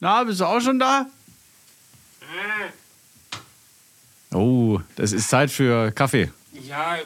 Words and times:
Na, 0.00 0.24
bist 0.24 0.40
du 0.40 0.44
auch 0.44 0.60
schon 0.60 0.78
da? 0.78 1.06
Oh, 4.32 4.80
das 4.96 5.12
ist 5.12 5.30
Zeit 5.30 5.50
für 5.50 5.90
Kaffee. 5.92 6.30
Ja, 6.68 6.96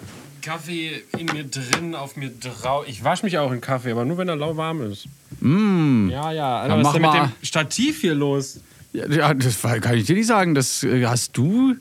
Kaffee 0.43 1.03
in 1.17 1.27
mir 1.27 1.45
drin, 1.45 1.95
auf 1.95 2.17
mir 2.17 2.31
drauf. 2.31 2.85
Ich 2.89 3.05
wasche 3.05 3.25
mich 3.25 3.39
auch 3.39 3.53
in 3.53 3.61
Kaffee, 3.61 3.93
aber 3.93 4.05
nur 4.05 4.19
wenn 4.19 4.29
er 4.29 4.37
lauwarm 4.37 4.91
ist. 4.91 5.07
Mm. 5.41 6.09
Ja, 6.11 6.33
ja. 6.33 6.61
Alter, 6.61 6.75
Dann 6.77 6.85
was 6.85 6.95
ist 6.95 7.03
denn 7.03 7.03
mit 7.03 7.13
dem 7.13 7.33
Stativ 7.43 8.01
hier 8.01 8.15
los? 8.15 8.61
Ja, 8.93 9.07
ja, 9.07 9.35
das 9.35 9.61
kann 9.63 9.97
ich 9.97 10.07
dir 10.07 10.17
nicht 10.17 10.27
sagen. 10.27 10.55
Das 10.55 10.83
äh, 10.83 11.07
hast 11.07 11.37
du 11.37 11.77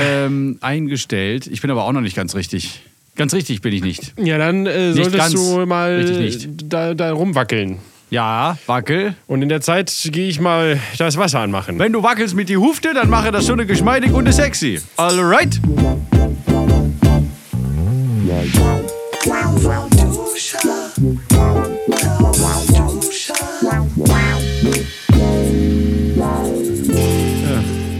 ähm, 0.00 0.58
eingestellt. 0.60 1.48
Ich 1.48 1.62
bin 1.62 1.70
aber 1.70 1.84
auch 1.84 1.92
noch 1.92 2.00
nicht 2.00 2.14
ganz 2.14 2.34
richtig. 2.34 2.82
Ganz 3.16 3.34
richtig 3.34 3.60
bin 3.60 3.72
ich 3.72 3.82
nicht. 3.82 4.14
Ja, 4.16 4.38
dann 4.38 4.66
äh, 4.66 4.92
Nicht 4.92 4.96
solltest 4.96 5.16
ganz. 5.16 5.34
du 5.34 5.66
mal 5.66 6.04
da, 6.68 6.94
da 6.94 7.12
rumwackeln. 7.12 7.78
Ja, 8.10 8.58
wackel. 8.66 9.14
Und 9.28 9.42
in 9.42 9.48
der 9.48 9.60
Zeit 9.60 9.92
gehe 10.10 10.28
ich 10.28 10.40
mal 10.40 10.80
das 10.98 11.16
Wasser 11.16 11.38
anmachen. 11.40 11.78
Wenn 11.78 11.92
du 11.92 12.02
wackelst 12.02 12.34
mit 12.34 12.48
die 12.48 12.56
Hufte, 12.56 12.92
dann 12.92 13.08
mache 13.08 13.30
das 13.30 13.46
schon 13.46 13.64
geschmeidig 13.66 14.12
und 14.12 14.30
sexy. 14.32 14.80
Alright? 14.96 15.60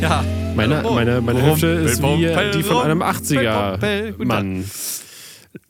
Ja. 0.00 0.24
Meine, 0.56 0.82
meine, 0.82 1.20
meine 1.20 1.46
Hüfte 1.46 1.66
ist 1.68 2.02
wie 2.02 2.26
die 2.52 2.62
von 2.62 2.82
einem 2.82 3.00
Rumpel, 3.00 3.48
Rumpel. 3.48 4.18
80er-Mann. 4.18 4.64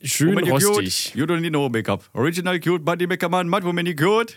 Schön 0.03 0.39
you're 0.39 0.51
rostig. 0.51 1.15
you 1.15 1.25
don't 1.27 1.41
need 1.41 1.53
no 1.53 1.69
makeup. 1.69 2.03
Original 2.15 2.59
cute, 2.59 2.85
body 2.85 3.07
makeup 3.07 3.31
man, 3.31 3.49
mad 3.49 3.65
woman 3.65 3.85
cute. 3.97 4.37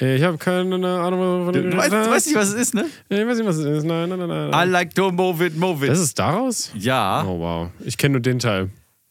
Äh, 0.00 0.16
Ich 0.16 0.22
habe 0.22 0.38
keine 0.38 0.74
Ahnung, 0.74 1.46
was 1.46 1.52
Du 1.54 1.76
weißt, 1.76 1.92
du 1.92 2.10
weißt 2.10 2.26
nicht, 2.28 2.36
was 2.36 2.48
es 2.50 2.54
ist, 2.54 2.74
ne? 2.74 2.86
Ich 3.08 3.18
weiß 3.26 3.38
nicht, 3.38 3.46
was 3.46 3.56
es 3.56 3.78
ist. 3.78 3.84
Nein, 3.84 4.08
nein, 4.08 4.18
nein, 4.18 4.28
nein. 4.50 4.68
I 4.68 4.70
like 4.70 4.94
to 4.94 5.10
move 5.10 5.44
it, 5.44 5.56
move 5.56 5.84
it. 5.84 5.90
Das 5.90 5.98
ist 5.98 6.18
daraus? 6.18 6.70
ja. 6.74 7.24
Oh, 7.26 7.38
wow. 7.40 7.70
Ich 7.84 7.96
kenne 7.96 8.12
nur 8.12 8.20
den 8.20 8.38
Teil. 8.38 8.70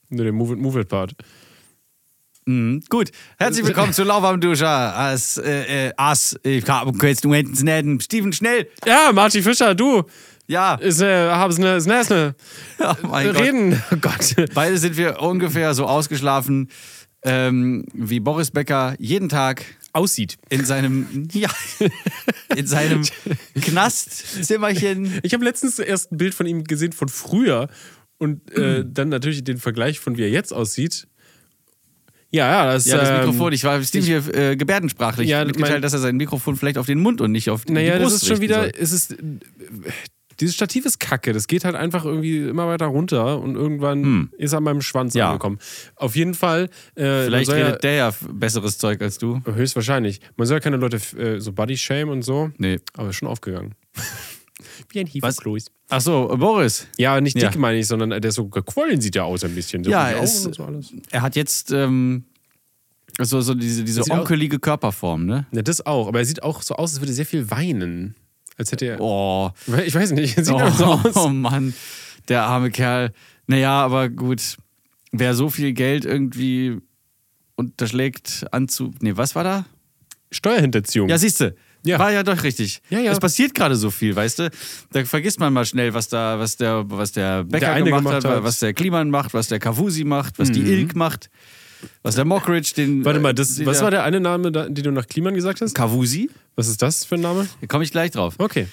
Nur 0.09 0.23
den 0.23 0.35
Move 0.35 0.53
It, 0.53 0.59
Move 0.59 0.79
It 0.81 0.87
Part. 0.87 1.11
Mhm. 2.45 2.81
Gut, 2.89 3.11
herzlich 3.37 3.65
willkommen 3.65 3.91
zu 3.91 4.05
Lauwarm 4.05 4.39
Duscher. 4.39 4.97
As, 4.97 5.37
äh, 5.37 5.87
äh, 5.89 5.93
as, 5.97 6.39
ich 6.43 6.63
kann 6.63 6.97
jetzt 7.01 7.25
nur 7.25 7.35
hinten. 7.35 7.99
Steven, 7.99 8.31
schnell. 8.31 8.69
Ja, 8.85 9.11
Martin 9.13 9.43
Fischer, 9.43 9.75
du. 9.75 10.03
Ja, 10.47 10.75
Ist, 10.75 11.01
äh, 11.01 11.29
hab's 11.29 11.57
ne, 11.57 11.75
ist 11.75 11.87
ne, 11.87 12.35
oh 12.79 12.93
mein 13.09 13.27
Gott. 13.33 13.41
Reden. 13.41 13.83
Oh 13.91 13.97
Gott. 13.99 14.35
Beide 14.53 14.77
sind 14.77 14.95
wir 14.97 15.21
ungefähr 15.21 15.73
so 15.73 15.85
ausgeschlafen, 15.85 16.69
ähm, 17.23 17.85
wie 17.93 18.19
Boris 18.21 18.51
Becker 18.51 18.95
jeden 18.97 19.27
Tag 19.27 19.65
Aussieht. 19.91 20.37
in 20.49 20.63
seinem, 20.63 21.27
ja, 21.33 21.49
in 22.55 22.65
seinem 22.67 23.01
Knastzimmerchen. 23.61 25.19
Ich 25.23 25.33
habe 25.33 25.43
letztens 25.43 25.79
erst 25.79 26.11
ein 26.11 26.17
Bild 26.17 26.33
von 26.33 26.45
ihm 26.45 26.63
gesehen 26.63 26.93
von 26.93 27.09
früher 27.09 27.67
und 28.17 28.49
äh, 28.55 28.85
dann 28.87 29.09
natürlich 29.09 29.43
den 29.43 29.57
Vergleich 29.57 29.99
von 29.99 30.17
wie 30.17 30.23
er 30.23 30.29
jetzt 30.29 30.53
aussieht. 30.53 31.07
Ja, 32.29 32.49
ja, 32.65 32.73
das, 32.73 32.85
Ja, 32.85 32.97
das 32.97 33.09
ähm, 33.09 33.17
Mikrofon. 33.19 33.53
Ich 33.53 33.63
war 33.63 33.81
Steve 33.83 34.05
hier 34.05 34.35
äh, 34.35 34.55
gebärdensprachlich 34.55 35.29
Ja, 35.29 35.43
mitgeteilt, 35.45 35.73
mein- 35.73 35.81
dass 35.81 35.93
er 35.93 35.99
sein 35.99 36.17
Mikrofon 36.17 36.55
vielleicht 36.55 36.77
auf 36.77 36.85
den 36.85 36.99
Mund 36.99 37.21
und 37.21 37.31
nicht 37.31 37.49
auf 37.49 37.65
die 37.65 37.73
Naja, 37.73 37.93
das 37.97 38.03
Brust 38.03 38.23
ist 38.23 38.27
schon 38.27 38.41
wieder, 38.41 38.61
soll. 38.63 38.71
es 38.79 38.91
ist, 38.91 39.15
dieses 40.39 40.55
Stativ 40.55 40.85
ist 40.85 40.99
kacke. 40.99 41.33
Das 41.33 41.47
geht 41.47 41.65
halt 41.65 41.75
einfach 41.75 42.05
irgendwie 42.05 42.37
immer 42.47 42.67
weiter 42.67 42.85
runter 42.87 43.39
und 43.41 43.55
irgendwann 43.55 44.29
ist 44.37 44.53
er 44.53 44.57
an 44.59 44.63
meinem 44.63 44.81
Schwanz 44.81 45.13
Hm. 45.13 45.19
Ja. 45.19 45.27
angekommen. 45.29 45.59
Auf 45.95 46.15
jeden 46.15 46.33
Fall. 46.35 46.69
Äh, 46.95 47.25
Vielleicht 47.25 47.51
redet 47.51 47.83
der 47.83 47.93
ja 47.93 48.13
besseres 48.31 48.77
Zeug 48.77 49.01
als 49.01 49.17
du. 49.17 49.41
ja, 49.45 49.53
höchstwahrscheinlich. 49.53 50.21
Man 50.35 50.47
soll 50.47 50.57
ja 50.57 50.61
keine 50.61 50.77
Leute 50.77 50.97
äh, 51.17 51.39
so 51.39 51.51
Body 51.53 51.77
Shame 51.77 52.09
und 52.09 52.21
so. 52.23 52.51
Nee. 52.57 52.79
Aber 52.95 53.09
ist 53.09 53.15
schon 53.17 53.27
aufgegangen. 53.27 53.73
Wie 54.89 54.99
ein 54.99 55.07
Was? 55.21 55.35
Hefekloß. 55.35 55.65
Ach 55.89 56.01
so, 56.01 56.27
Boris. 56.37 56.87
Ja, 56.97 57.19
nicht 57.21 57.39
Ja. 57.39 57.49
dick 57.49 57.59
meine 57.59 57.77
ich, 57.79 57.87
sondern 57.87 58.09
der 58.09 58.23
ist 58.25 58.35
so 58.35 58.47
gequollen 58.47 58.99
sieht 59.01 59.15
ja 59.15 59.23
aus 59.23 59.43
ein 59.43 59.53
bisschen. 59.55 59.83
So 59.83 59.89
Ja, 59.91 60.11
es- 60.11 60.43
so. 60.43 60.51
Er 61.11 61.21
hat 61.21 61.35
jetzt 61.35 61.71
ähm, 61.71 62.25
so, 63.19 63.41
so 63.41 63.53
diese, 63.53 63.83
diese 63.83 64.03
onkelige 64.11 64.59
Körperform, 64.59 65.25
ne? 65.25 65.45
Ja, 65.51 65.61
das 65.61 65.85
auch. 65.85 66.07
Aber 66.07 66.19
er 66.19 66.25
sieht 66.25 66.43
auch 66.43 66.61
so 66.61 66.75
aus, 66.75 66.91
als 66.93 67.01
würde 67.01 67.11
er 67.11 67.15
sehr 67.15 67.25
viel 67.25 67.49
weinen. 67.49 68.15
Als 68.57 68.71
hätte 68.71 68.85
er. 68.85 69.01
Oh, 69.01 69.51
Ich 69.85 69.93
weiß 69.95 70.11
nicht, 70.11 70.35
sieht 70.35 70.51
oh, 70.51 70.69
so 70.71 70.85
aus. 70.85 71.15
oh 71.15 71.29
Mann, 71.29 71.73
der 72.27 72.43
arme 72.43 72.71
Kerl. 72.71 73.11
Naja, 73.45 73.71
aber 73.85 74.09
gut, 74.09 74.57
wer 75.11 75.33
so 75.35 75.49
viel 75.49 75.73
Geld 75.73 76.05
irgendwie 76.05 76.77
unterschlägt 77.55 78.45
anzu... 78.51 78.93
Nee, 78.99 79.13
was 79.15 79.35
war 79.35 79.43
da? 79.43 79.65
Steuerhinterziehung. 80.31 81.07
Ja, 81.09 81.17
siehst 81.17 81.39
du. 81.39 81.55
Ja. 81.83 81.99
War 81.99 82.11
ja 82.11 82.23
doch 82.23 82.43
richtig. 82.43 82.81
Ja, 82.89 82.99
ja. 82.99 83.11
Es 83.11 83.19
passiert 83.19 83.53
gerade 83.53 83.75
so 83.75 83.89
viel, 83.89 84.15
weißt 84.15 84.39
du? 84.39 84.49
Da 84.91 85.05
vergisst 85.05 85.39
man 85.39 85.53
mal 85.53 85.65
schnell, 85.65 85.93
was 85.93 86.09
da, 86.09 86.37
was 86.37 86.57
der, 86.57 86.83
was 86.89 87.13
der 87.13 87.45
Becker 87.45 87.73
Der 87.75 87.83
gemacht, 87.83 88.03
gemacht 88.03 88.25
hat, 88.25 88.25
hat. 88.25 88.43
was 88.43 88.59
der 88.59 88.73
Kliman 88.73 89.09
macht, 89.09 89.33
was 89.33 89.47
der 89.47 89.59
Kavusi 89.59 90.03
macht, 90.03 90.37
was 90.37 90.51
die 90.51 90.61
Ilk 90.61 90.95
macht, 90.95 91.29
was 92.03 92.15
der 92.15 92.25
Mockridge, 92.25 92.73
den. 92.75 93.03
Warte 93.05 93.19
mal, 93.19 93.31
äh, 93.31 93.33
das, 93.33 93.55
der- 93.55 93.65
was 93.65 93.81
war 93.81 93.91
der 93.91 94.03
eine 94.03 94.19
Name, 94.19 94.51
den 94.51 94.73
du 94.83 94.91
nach 94.91 95.07
Kliman 95.07 95.33
gesagt 95.33 95.61
hast? 95.61 95.73
Kavusi? 95.75 96.29
Was 96.55 96.67
ist 96.67 96.81
das 96.81 97.05
für 97.05 97.15
ein 97.15 97.21
Name? 97.21 97.47
Da 97.61 97.67
komme 97.67 97.83
ich 97.83 97.91
gleich 97.91 98.11
drauf. 98.11 98.35
Okay. 98.37 98.67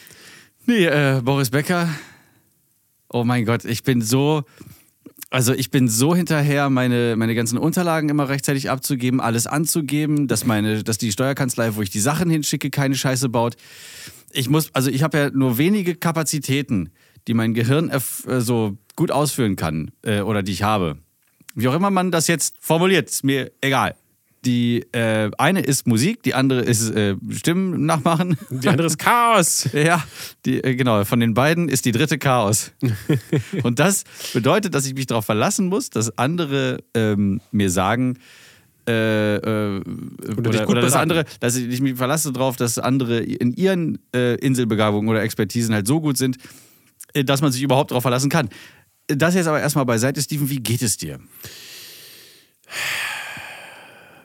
Nee, 0.66 0.84
äh, 0.86 1.20
Boris 1.22 1.50
Becker. 1.50 1.88
Oh 3.08 3.24
mein 3.24 3.44
Gott, 3.44 3.64
ich 3.64 3.82
bin 3.82 4.00
so. 4.02 4.44
Also 5.30 5.52
ich 5.52 5.70
bin 5.72 5.88
so 5.88 6.14
hinterher, 6.14 6.70
meine, 6.70 7.16
meine 7.16 7.34
ganzen 7.34 7.58
Unterlagen 7.58 8.08
immer 8.08 8.28
rechtzeitig 8.28 8.70
abzugeben, 8.70 9.20
alles 9.20 9.48
anzugeben, 9.48 10.28
dass 10.28 10.44
meine, 10.44 10.84
dass 10.84 10.96
die 10.96 11.10
Steuerkanzlei, 11.10 11.74
wo 11.74 11.82
ich 11.82 11.90
die 11.90 11.98
Sachen 12.00 12.30
hinschicke, 12.30 12.70
keine 12.70 12.94
Scheiße 12.94 13.28
baut. 13.28 13.56
Ich 14.32 14.48
muss, 14.48 14.72
also 14.74 14.90
ich 14.90 15.02
habe 15.02 15.18
ja 15.18 15.30
nur 15.30 15.58
wenige 15.58 15.96
Kapazitäten, 15.96 16.90
die 17.26 17.34
mein 17.34 17.52
Gehirn 17.52 17.90
äh, 17.90 18.00
so 18.40 18.76
gut 18.94 19.10
ausführen 19.10 19.56
kann 19.56 19.90
äh, 20.02 20.20
oder 20.20 20.44
die 20.44 20.52
ich 20.52 20.62
habe. 20.62 20.98
Wie 21.54 21.68
auch 21.68 21.74
immer 21.74 21.90
man 21.90 22.10
das 22.10 22.26
jetzt 22.26 22.56
formuliert, 22.60 23.08
ist 23.08 23.24
mir 23.24 23.50
egal. 23.60 23.94
Die 24.44 24.84
äh, 24.92 25.30
eine 25.38 25.60
ist 25.60 25.86
Musik, 25.86 26.22
die 26.22 26.34
andere 26.34 26.60
ist 26.60 26.90
äh, 26.90 27.16
Stimmen 27.30 27.86
nachmachen. 27.86 28.36
Die 28.50 28.68
andere 28.68 28.88
ist 28.88 28.98
Chaos. 28.98 29.68
Ja, 29.72 30.04
die, 30.44 30.62
äh, 30.62 30.74
genau. 30.74 31.04
Von 31.04 31.20
den 31.20 31.32
beiden 31.32 31.68
ist 31.68 31.86
die 31.86 31.92
dritte 31.92 32.18
Chaos. 32.18 32.72
Und 33.62 33.78
das 33.78 34.04
bedeutet, 34.34 34.74
dass 34.74 34.86
ich 34.86 34.94
mich 34.94 35.06
darauf 35.06 35.24
verlassen 35.24 35.68
muss, 35.68 35.88
dass 35.88 36.18
andere 36.18 36.78
ähm, 36.94 37.40
mir 37.52 37.70
sagen, 37.70 38.18
äh, 38.86 39.36
äh, 39.36 39.82
oder, 40.36 40.66
gut 40.66 40.68
oder 40.68 40.82
das 40.82 40.94
andere, 40.94 41.24
dass 41.40 41.56
ich 41.56 41.80
mich 41.80 41.96
verlasse 41.96 42.32
darauf, 42.32 42.56
dass 42.56 42.78
andere 42.78 43.20
in 43.20 43.54
ihren 43.54 43.98
äh, 44.14 44.34
Inselbegabungen 44.36 45.08
oder 45.08 45.22
Expertisen 45.22 45.74
halt 45.74 45.86
so 45.86 46.02
gut 46.02 46.18
sind, 46.18 46.36
äh, 47.14 47.24
dass 47.24 47.40
man 47.40 47.50
sich 47.50 47.62
überhaupt 47.62 47.92
darauf 47.92 48.02
verlassen 48.02 48.28
kann. 48.28 48.50
Das 49.06 49.34
jetzt 49.34 49.46
aber 49.46 49.60
erstmal 49.60 49.84
beiseite, 49.84 50.22
Steven, 50.22 50.48
wie 50.48 50.60
geht 50.60 50.82
es 50.82 50.96
dir? 50.96 51.18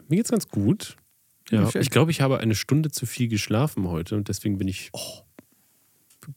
Mir 0.07 0.15
geht's 0.17 0.31
ganz 0.31 0.47
gut. 0.47 0.95
Ja, 1.51 1.69
ich 1.75 1.89
glaube, 1.89 2.11
ich 2.11 2.21
habe 2.21 2.39
eine 2.39 2.55
Stunde 2.55 2.91
zu 2.91 3.05
viel 3.05 3.27
geschlafen 3.27 3.87
heute 3.87 4.15
und 4.15 4.27
deswegen 4.29 4.57
bin 4.57 4.67
ich 4.67 4.91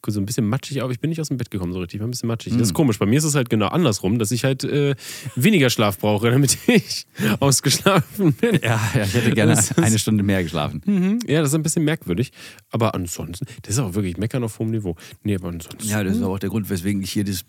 so 0.07 0.21
ein 0.21 0.27
bisschen 0.27 0.47
matschig, 0.47 0.83
aber 0.83 0.93
ich 0.93 1.01
bin 1.01 1.11
nicht 1.11 1.21
aus 1.21 1.29
dem 1.29 1.37
Bett 1.37 1.51
gekommen 1.51 1.73
so 1.73 1.81
richtig. 1.81 1.97
Ich 1.97 2.01
war 2.01 2.09
ein 2.09 2.13
bisschen 2.13 2.29
matschig. 2.29 2.53
Hm. 2.53 2.59
Das 2.59 2.69
ist 2.69 2.75
komisch. 2.75 2.99
Bei 2.99 3.07
mir 3.07 3.19
ist 3.19 3.25
es 3.25 3.35
halt 3.35 3.51
genau 3.51 3.67
andersrum, 3.69 4.19
dass 4.19 4.31
ich 4.31 4.45
halt 4.45 4.65
äh, 4.65 4.95
weniger 5.37 5.71
Schlaf 5.71 5.99
brauche, 5.99 6.31
damit 6.31 6.57
ich 6.67 7.07
ausgeschlafen 7.41 8.33
bin. 8.33 8.61
Ja, 8.63 8.81
ja 8.95 9.03
ich 9.03 9.15
hätte 9.15 9.33
gerne 9.33 9.53
ist- 9.53 9.79
eine 9.79 9.99
Stunde 9.99 10.23
mehr 10.23 10.43
geschlafen. 10.43 10.83
Mhm. 10.85 11.19
Ja, 11.27 11.41
das 11.41 11.51
ist 11.51 11.55
ein 11.55 11.63
bisschen 11.63 11.85
merkwürdig. 11.85 12.33
Aber 12.71 12.95
ansonsten, 12.95 13.47
das 13.63 13.75
ist 13.75 13.81
auch 13.81 13.95
wirklich 13.95 14.17
Meckern 14.17 14.43
auf 14.45 14.59
hohem 14.59 14.71
Niveau. 14.71 14.97
Nee, 15.23 15.35
aber 15.35 15.49
ansonsten. 15.49 15.89
Ja, 15.89 16.03
das 16.03 16.17
ist 16.17 16.23
auch 16.23 16.39
der 16.39 16.49
Grund, 16.49 16.71
weswegen 16.71 17.03
ich 17.03 17.13
hier 17.13 17.25
das, 17.25 17.45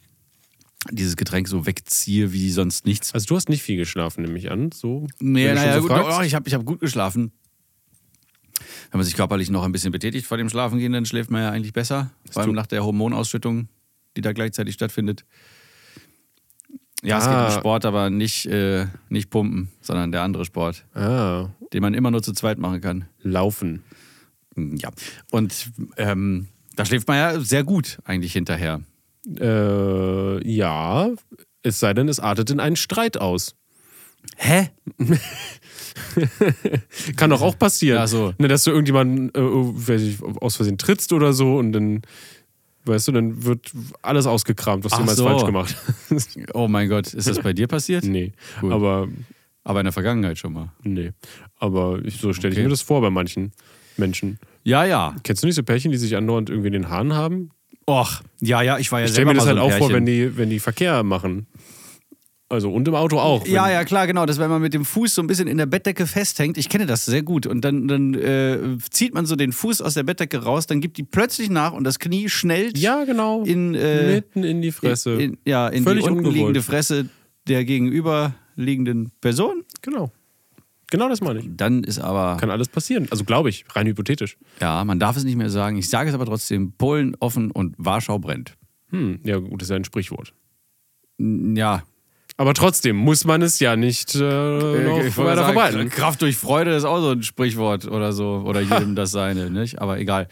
dieses 0.91 1.16
Getränk 1.16 1.47
so 1.47 1.66
wegziehe 1.66 2.31
wie 2.33 2.49
sonst 2.51 2.85
nichts. 2.85 3.13
Also 3.13 3.27
du 3.27 3.35
hast 3.35 3.49
nicht 3.49 3.61
viel 3.63 3.77
geschlafen, 3.77 4.23
nehme 4.23 4.38
ich 4.38 4.51
an. 4.51 4.71
So, 4.71 5.07
Nee, 5.19 5.53
naja, 5.53 5.75
so 5.75 5.81
gut, 5.88 5.91
doch, 5.91 6.23
ich 6.23 6.35
habe 6.35 6.47
ich 6.47 6.53
hab 6.53 6.66
gut 6.66 6.79
geschlafen. 6.79 7.31
Wenn 8.91 8.99
man 8.99 9.05
sich 9.05 9.16
körperlich 9.16 9.49
noch 9.49 9.63
ein 9.63 9.71
bisschen 9.71 9.91
betätigt 9.91 10.25
vor 10.27 10.38
dem 10.38 10.49
Schlafengehen, 10.49 10.94
dann 10.94 11.06
schläft 11.06 11.31
man 11.31 11.41
ja 11.41 11.50
eigentlich 11.50 11.74
besser. 11.74 12.12
Vor 12.30 12.44
allem 12.44 12.53
nach 12.53 12.68
der 12.68 12.83
Hormonausschüttung, 12.83 13.68
die 14.15 14.21
da 14.21 14.33
gleichzeitig 14.33 14.75
stattfindet. 14.75 15.25
Ja, 17.01 17.18
es 17.18 17.25
geht 17.25 17.33
Ah. 17.33 17.47
um 17.47 17.51
Sport, 17.59 17.85
aber 17.85 18.09
nicht, 18.09 18.45
äh, 18.45 18.85
nicht 19.09 19.30
Pumpen, 19.30 19.69
sondern 19.81 20.12
der 20.12 20.21
andere 20.21 20.45
Sport, 20.45 20.85
Ah, 20.94 21.50
den 21.74 21.81
man 21.81 21.94
immer 21.94 22.12
nur 22.12 22.21
zu 22.24 22.31
zweit 22.33 22.59
machen 22.59 22.80
kann. 22.81 23.06
laufen. 23.21 23.83
Ja. 24.56 24.91
Und 25.31 25.71
ähm, 25.97 26.47
da 26.75 26.85
schläft 26.85 27.07
man 27.07 27.18
ja 27.18 27.39
sehr 27.41 27.63
gut 27.63 27.97
eigentlich 28.06 28.33
hinterher. 28.33 28.81
Äh, 29.39 30.47
ja, 30.49 31.09
es 31.63 31.79
sei 31.79 31.93
denn, 31.93 32.09
es 32.09 32.19
artet 32.19 32.49
in 32.51 32.59
einen 32.59 32.75
Streit 32.75 33.17
aus. 33.17 33.55
Hä? 34.37 34.69
Kann 37.15 37.29
doch 37.29 37.41
auch 37.41 37.57
passieren. 37.57 37.97
Ja, 37.99 38.07
so. 38.07 38.33
Ne, 38.37 38.47
dass 38.47 38.63
du 38.63 38.71
irgendjemanden 38.71 39.31
äh, 39.35 39.95
ich, 39.95 40.21
aus 40.23 40.55
Versehen 40.55 40.77
trittst 40.77 41.13
oder 41.13 41.33
so 41.33 41.57
und 41.57 41.71
dann, 41.73 42.01
weißt 42.85 43.07
du, 43.07 43.11
dann 43.11 43.43
wird 43.43 43.71
alles 44.01 44.25
ausgekramt, 44.25 44.83
was 44.85 44.93
du 44.93 44.99
jemals 44.99 45.17
so. 45.17 45.25
falsch 45.25 45.45
gemacht 45.45 45.75
hast. 46.09 46.37
Oh 46.53 46.67
mein 46.67 46.89
Gott, 46.89 47.13
ist 47.13 47.27
das 47.27 47.39
bei 47.39 47.53
dir 47.53 47.67
passiert? 47.67 48.03
nee, 48.03 48.31
Gut. 48.61 48.71
aber 48.71 49.07
Aber 49.63 49.79
in 49.79 49.85
der 49.85 49.93
Vergangenheit 49.93 50.37
schon 50.37 50.53
mal. 50.53 50.71
nee. 50.83 51.11
Aber 51.57 51.99
ich, 52.03 52.17
so 52.17 52.33
stelle 52.33 52.51
Okay. 52.53 52.61
ich 52.61 52.65
mir 52.65 52.69
das 52.71 52.81
vor 52.81 53.01
bei 53.01 53.09
manchen 53.09 53.51
Menschen. 53.97 54.39
Ja, 54.63 54.85
ja. 54.85 55.15
Kennst 55.23 55.43
du 55.43 55.47
nicht 55.47 55.55
so 55.55 55.63
Pärchen, 55.63 55.91
die 55.91 55.97
sich 55.97 56.15
andauernd 56.15 56.49
irgendwie 56.49 56.67
in 56.67 56.73
den 56.73 56.89
Haaren 56.89 57.13
haben? 57.13 57.51
Och, 57.85 58.21
ja, 58.39 58.62
ja, 58.62 58.77
ich 58.80 58.91
war 58.91 59.00
ja 59.00 59.06
Ich 59.06 59.12
stelle 59.12 59.25
selber 59.27 59.31
mir 59.33 59.38
das 59.39 59.47
halt 59.47 59.57
so 59.57 59.63
auch 59.63 59.77
vor, 59.77 59.91
wenn 59.94 60.06
die, 60.06 60.38
wenn 60.38 60.50
die 60.50 60.59
Verkehr 60.59 61.03
machen. 61.03 61.47
Also 62.50 62.71
und 62.71 62.88
im 62.88 62.94
Auto 62.94 63.18
auch. 63.19 63.47
Ja, 63.47 63.69
ja, 63.71 63.83
klar, 63.83 64.06
genau. 64.06 64.25
Das, 64.27 64.38
wenn 64.38 64.50
man 64.50 64.62
mit 64.62 64.75
dem 64.75 64.85
Fuß 64.85 65.15
so 65.15 65.24
ein 65.24 65.27
bisschen 65.27 65.47
in 65.47 65.57
der 65.57 65.65
Bettdecke 65.65 66.06
festhängt. 66.06 66.57
Ich 66.57 66.69
kenne 66.69 66.85
das 66.85 67.03
sehr 67.03 67.24
gut. 67.24 67.47
Und 67.47 67.62
dann, 67.65 67.88
dann 67.88 68.13
äh, 68.13 68.77
zieht 68.91 69.13
man 69.15 69.25
so 69.25 69.35
den 69.35 69.51
Fuß 69.51 69.81
aus 69.81 69.95
der 69.95 70.03
Bettdecke 70.03 70.38
raus, 70.44 70.68
dann 70.68 70.80
gibt 70.80 70.97
die 70.97 71.03
plötzlich 71.03 71.50
nach 71.50 71.74
und 71.74 71.83
das 71.83 71.97
Knie 71.97 72.30
schnellt 72.30 72.77
Ja, 72.77 73.06
genau. 73.06 73.44
in, 73.44 73.74
äh, 73.74 74.15
Mitten 74.18 74.44
in 74.44 74.62
die 74.62 74.71
Fresse. 74.71 75.13
in, 75.13 75.19
in, 75.19 75.38
ja, 75.45 75.68
in 75.68 75.83
Völlig 75.83 76.03
die 76.03 76.09
unten 76.09 76.19
ungewollt. 76.19 76.35
liegende 76.38 76.62
Fresse 76.62 77.09
der 77.47 77.65
gegenüberliegenden 77.65 79.12
Person. 79.19 79.63
genau. 79.81 80.12
Genau 80.94 81.10
das 81.10 81.22
meine 81.22 81.40
ich. 81.40 81.50
Dann 81.50 81.84
ist 81.84 81.98
aber, 81.98 82.38
Kann 82.40 82.51
alles 82.51 82.69
passieren. 82.69 83.07
Also 83.10 83.24
glaube 83.24 83.50
ich, 83.50 83.66
rein 83.74 83.88
hypothetisch. 83.88 84.38
ja, 84.62 84.86
man 84.86 85.00
darf 85.00 85.18
es 85.18 85.24
nicht 85.24 85.36
mehr 85.36 85.50
sagen. 85.50 85.75
Ich 85.75 85.90
sage 85.90 86.10
es 86.10 86.13
aber 86.13 86.28
trotzdem: 86.28 86.74
Polen 86.74 87.18
offen 87.19 87.50
und 87.50 87.74
Warschau 87.80 88.19
brennt. 88.19 88.56
Hm, 88.92 89.19
ja, 89.24 89.38
gut, 89.40 89.60
das 89.60 89.66
ist 89.66 89.69
ja 89.72 89.75
ein 89.78 89.86
Sprichwort. 89.86 90.36
Ja, 91.18 91.81
Aber 92.38 92.54
trotzdem 92.54 92.95
muss 92.95 93.25
man 93.25 93.42
es 93.42 93.60
ja 93.60 93.75
nicht 93.75 94.13
äh, 94.13 95.07
ich 95.07 95.18
weiter 95.18 95.36
sagen, 95.36 95.54
verbreiten. 95.54 95.90
Kraft 95.90 96.22
durch 96.22 96.38
Freude 96.38 96.75
ist 96.75 96.86
auch 96.86 97.01
so 97.01 97.10
ein 97.10 97.24
Sprichwort 97.24 97.88
oder 97.88 98.13
so. 98.13 98.44
Oder 98.45 98.62
jedem 98.62 98.94
das 98.95 99.10
seine, 99.10 99.50
nicht? 99.50 99.80
Aber 99.81 99.98
egal. 99.98 100.28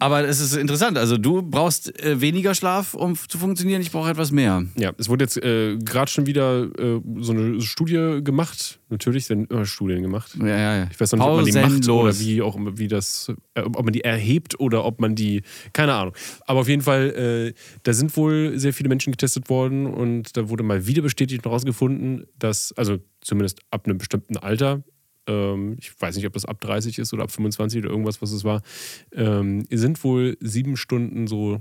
Aber 0.00 0.26
es 0.26 0.40
ist 0.40 0.56
interessant. 0.56 0.96
Also, 0.96 1.18
du 1.18 1.42
brauchst 1.42 2.02
äh, 2.02 2.20
weniger 2.20 2.54
Schlaf, 2.54 2.94
um 2.94 3.16
zu 3.16 3.38
funktionieren. 3.38 3.82
Ich 3.82 3.92
brauche 3.92 4.10
etwas 4.10 4.32
mehr. 4.32 4.64
Ja, 4.76 4.92
es 4.96 5.08
wurde 5.10 5.24
jetzt 5.24 5.36
äh, 5.36 5.76
gerade 5.76 6.10
schon 6.10 6.26
wieder 6.26 6.64
äh, 6.78 7.00
so 7.18 7.32
eine 7.32 7.60
Studie 7.60 8.20
gemacht. 8.24 8.80
Natürlich 8.88 9.28
werden 9.28 9.44
immer 9.44 9.66
Studien 9.66 10.02
gemacht. 10.02 10.36
Ja, 10.40 10.46
ja, 10.46 10.76
ja. 10.78 10.88
Ich 10.90 10.98
weiß 10.98 11.12
noch 11.12 11.18
nicht, 11.18 11.28
ob 11.28 11.36
man 11.36 11.44
die 11.44 11.52
macht 11.52 11.88
oder 11.88 12.18
wie 12.18 12.42
auch 12.42 12.58
wie 12.74 12.88
das, 12.88 13.30
äh, 13.54 13.60
ob 13.60 13.84
man 13.84 13.92
die 13.92 14.00
erhebt 14.00 14.58
oder 14.58 14.84
ob 14.86 15.00
man 15.00 15.14
die, 15.14 15.42
keine 15.74 15.92
Ahnung. 15.92 16.14
Aber 16.46 16.60
auf 16.60 16.68
jeden 16.68 16.82
Fall, 16.82 17.54
äh, 17.54 17.60
da 17.82 17.92
sind 17.92 18.16
wohl 18.16 18.58
sehr 18.58 18.72
viele 18.72 18.88
Menschen 18.88 19.10
getestet 19.12 19.50
worden 19.50 19.86
und 19.86 20.34
da 20.36 20.48
wurde 20.48 20.64
mal 20.64 20.86
wieder 20.86 21.02
bestätigt 21.02 21.44
und 21.44 21.50
herausgefunden, 21.50 22.24
dass, 22.38 22.72
also 22.72 22.98
zumindest 23.20 23.60
ab 23.70 23.86
einem 23.86 23.98
bestimmten 23.98 24.38
Alter, 24.38 24.82
ähm, 25.30 25.76
ich 25.78 25.98
weiß 26.00 26.16
nicht, 26.16 26.26
ob 26.26 26.32
das 26.32 26.44
ab 26.44 26.60
30 26.60 26.98
ist 26.98 27.12
oder 27.12 27.22
ab 27.24 27.30
25 27.30 27.80
oder 27.82 27.90
irgendwas, 27.90 28.20
was 28.22 28.32
es 28.32 28.44
war, 28.44 28.62
ähm, 29.12 29.64
sind 29.70 30.02
wohl 30.04 30.36
sieben 30.40 30.76
Stunden 30.76 31.26
so 31.26 31.60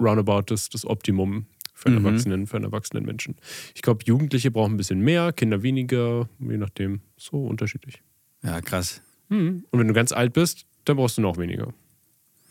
roundabout 0.00 0.42
das, 0.46 0.68
das 0.68 0.84
Optimum 0.84 1.46
für 1.74 1.88
einen, 1.88 2.04
Erwachsenen, 2.04 2.46
für 2.46 2.56
einen 2.56 2.64
erwachsenen 2.66 3.04
Menschen. 3.04 3.36
Ich 3.74 3.82
glaube, 3.82 4.04
Jugendliche 4.04 4.50
brauchen 4.50 4.74
ein 4.74 4.76
bisschen 4.76 5.00
mehr, 5.00 5.32
Kinder 5.32 5.62
weniger, 5.62 6.28
je 6.38 6.56
nachdem. 6.56 7.00
So 7.16 7.44
unterschiedlich. 7.46 8.02
Ja, 8.42 8.60
krass. 8.60 9.00
Und 9.28 9.64
wenn 9.72 9.88
du 9.88 9.94
ganz 9.94 10.12
alt 10.12 10.32
bist, 10.32 10.66
dann 10.84 10.96
brauchst 10.96 11.16
du 11.18 11.22
noch 11.22 11.38
weniger. 11.38 11.72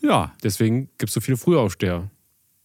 Ja. 0.02 0.34
Deswegen 0.42 0.88
gibt 0.98 1.10
es 1.10 1.12
so 1.14 1.20
viele 1.20 1.36
Frühaufsteher 1.36 2.10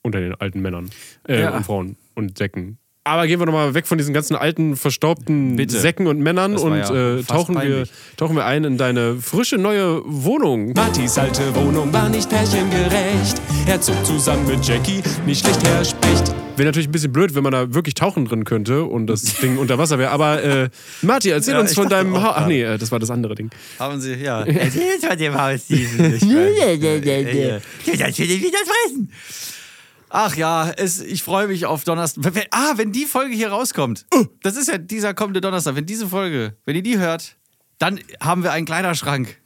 unter 0.01 0.19
den 0.19 0.33
alten 0.35 0.61
Männern 0.61 0.89
äh, 1.27 1.41
Ja. 1.41 1.55
und 1.55 1.63
Frauen 1.65 1.97
und 2.15 2.37
Säcken. 2.37 2.77
Aber 3.07 3.25
gehen 3.25 3.39
wir 3.39 3.45
nochmal 3.45 3.73
weg 3.73 3.87
von 3.87 3.97
diesen 3.97 4.13
ganzen 4.13 4.35
alten, 4.35 4.75
verstaubten 4.75 5.55
Bitte. 5.55 5.79
Säcken 5.79 6.07
und 6.07 6.19
Männern 6.19 6.53
Das 6.53 6.63
und 6.63 6.77
ja 6.77 7.17
äh, 7.17 7.23
tauchen, 7.23 7.55
wir, 7.61 7.85
tauchen 8.17 8.35
wir 8.35 8.45
ein 8.45 8.63
in 8.65 8.77
deine 8.77 9.15
frische 9.15 9.57
neue 9.57 10.01
Wohnung. 10.05 10.73
Martis 10.73 11.17
alte 11.17 11.55
Wohnung 11.55 11.91
war 11.93 12.09
nicht 12.09 12.29
pärchengerecht. 12.29 13.41
Er 13.67 13.79
zog 13.79 14.05
zusammen 14.05 14.45
mit 14.47 14.65
Jackie, 14.67 15.01
nicht 15.25 15.41
schlecht 15.45 15.65
her 15.65 15.85
spricht. 15.85 16.33
Wäre 16.57 16.65
natürlich 16.67 16.87
ein 16.87 16.91
bisschen 16.91 17.13
blöd, 17.13 17.35
wenn 17.35 17.43
man 17.43 17.51
da 17.51 17.73
wirklich 17.73 17.93
tauchen 17.93 18.25
drin 18.25 18.43
könnte 18.43 18.83
und 18.83 19.07
das 19.07 19.21
Ding 19.41 19.57
unter 19.57 19.77
Wasser 19.77 19.99
wäre. 19.99 20.11
Aber 20.11 20.43
äh, 20.43 20.69
Marti, 21.03 21.29
erzähl 21.29 21.53
Ja, 21.53 21.59
uns 21.59 21.73
von 21.75 21.87
deinem 21.87 22.21
Haus. 22.21 22.33
Ach 22.35 22.47
nee, 22.47 22.63
äh, 22.63 22.77
das 22.77 22.91
war 22.91 22.99
das 22.99 23.11
andere 23.11 23.35
Ding. 23.35 23.51
Haben 23.79 24.01
Sie, 24.01 24.15
ja. 24.15 24.41
Erzähl 24.45 24.81
jetzt 24.81 25.05
von 25.05 25.17
dem 25.17 25.39
Haus 25.39 25.65
dieses. 25.67 26.21
Ich 27.85 27.99
Das 27.99 28.17
will 28.19 28.31
ich 28.31 28.41
wieder 28.41 28.57
fressen. 28.65 29.11
Ach 30.09 30.35
ja, 30.35 30.71
es, 30.71 31.01
ich 31.01 31.23
freue 31.23 31.47
mich 31.47 31.65
auf 31.65 31.83
Donnerstag. 31.83 32.47
Ah, 32.51 32.73
wenn 32.75 32.91
die 32.91 33.05
Folge 33.05 33.35
hier 33.35 33.49
rauskommt. 33.49 34.05
Das 34.41 34.55
ist 34.55 34.67
ja 34.69 34.77
dieser 34.77 35.13
kommende 35.13 35.41
Donnerstag. 35.41 35.75
Wenn 35.75 35.85
diese 35.85 36.07
Folge, 36.07 36.55
wenn 36.65 36.75
ihr 36.75 36.83
die 36.83 36.97
hört, 36.97 37.35
dann 37.79 37.99
haben 38.21 38.43
wir 38.43 38.51
einen 38.53 38.65
Kleiderschrank. 38.65 39.37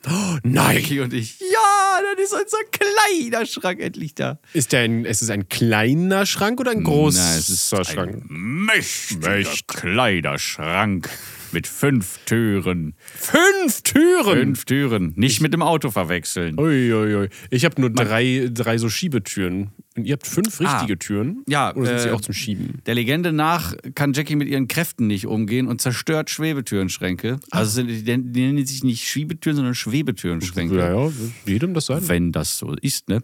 Nein! 0.44 0.76
Becky 0.76 1.02
und 1.02 1.14
ich. 1.14 1.40
Ja, 1.40 2.00
dann 2.02 2.24
ist 2.24 2.32
unser 2.34 2.58
Kleiderschrank 2.72 3.80
endlich 3.82 4.16
da. 4.16 4.40
Ist 4.54 4.72
der 4.72 4.82
ein, 4.82 5.04
ist 5.06 5.22
es 5.22 5.30
ein 5.30 5.50
kleiner 5.50 6.26
Schrank 6.26 6.60
oder 6.60 6.72
ein 6.72 6.84
großer 6.84 7.20
Na, 7.22 7.38
es 7.38 7.50
ist 7.50 7.70
Schrank? 7.70 8.14
ein 8.14 8.26
mächtiger 8.30 9.44
Kleiderschrank 9.68 11.10
mit 11.54 11.68
fünf 11.68 12.20
Türen. 12.26 12.94
Fünf 13.16 13.82
Türen! 13.84 14.38
Fünf 14.40 14.66
Türen. 14.66 15.14
Nicht 15.16 15.42
mit 15.42 15.54
dem 15.54 15.62
Auto 15.62 15.92
verwechseln. 15.92 16.60
Uiuiui. 16.60 17.30
Ich 17.50 17.66
habe 17.66 17.80
nur 17.80 17.90
drei, 17.90 18.50
drei 18.54 18.78
so 18.78 18.90
Schiebetüren. 18.90 19.72
Und 19.98 20.06
ihr 20.06 20.14
habt 20.14 20.26
fünf 20.28 20.62
Ah. 20.62 20.78
richtige 20.78 20.98
Türen? 20.98 21.44
Ja, 21.48 21.76
Oder 21.76 21.88
sind 21.88 22.00
sie 22.00 22.08
äh, 22.10 22.12
auch 22.12 22.22
zum 22.22 22.34
Schieben? 22.34 22.82
Der 22.86 22.96
Legende 22.96 23.34
nach 23.34 23.76
kann 23.96 24.14
Jackie 24.14 24.36
mit 24.36 24.48
ihren 24.48 24.68
Kräften 24.68 25.08
nicht 25.08 25.28
umgehen 25.28 25.68
und 25.68 25.82
zerstört 25.82 26.30
Schwebetürenschränke. 26.30 27.40
Also 27.52 27.72
sind, 27.72 27.88
die, 27.88 28.04
die 28.04 28.42
nennen 28.46 28.66
sich 28.66 28.84
nicht 28.84 29.04
Schiebetüren, 29.08 29.56
sondern 29.58 29.76
Schwebetürenschränke. 29.76 30.78
Ja, 30.78 31.06
ja, 31.08 31.12
jedem 31.46 31.74
das 31.74 31.88
sein. 31.88 32.08
Wenn 32.08 32.32
das 32.32 32.58
so 32.58 32.74
ist, 32.82 33.10
ne? 33.10 33.22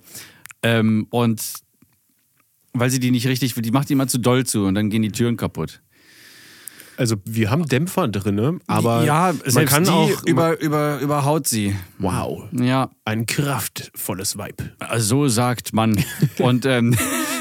Ähm, 0.63 1.07
und 1.09 1.41
weil 2.73 2.89
sie 2.89 2.99
die 2.99 3.11
nicht 3.11 3.27
richtig, 3.27 3.53
die 3.55 3.71
macht 3.71 3.89
die 3.89 3.93
immer 3.93 4.07
zu 4.07 4.17
doll 4.19 4.45
zu 4.45 4.65
und 4.65 4.75
dann 4.75 4.89
gehen 4.89 5.01
die 5.01 5.11
Türen 5.11 5.37
kaputt. 5.37 5.81
Also 6.97 7.15
wir 7.25 7.51
haben 7.51 7.67
Dämpfer 7.67 8.07
drin, 8.07 8.59
aber 8.65 9.03
ja, 9.03 9.33
man 9.53 9.65
kann 9.65 9.87
auch 9.87 10.23
über, 10.25 10.59
über, 10.59 10.99
überhaut 10.99 11.47
sie. 11.47 11.75
Wow, 11.99 12.45
Ja, 12.51 12.89
ein 13.05 13.27
kraftvolles 13.27 14.37
Weib. 14.37 14.63
so 14.97 15.27
sagt 15.27 15.73
man. 15.73 16.03
und 16.39 16.65
ähm, 16.65 16.95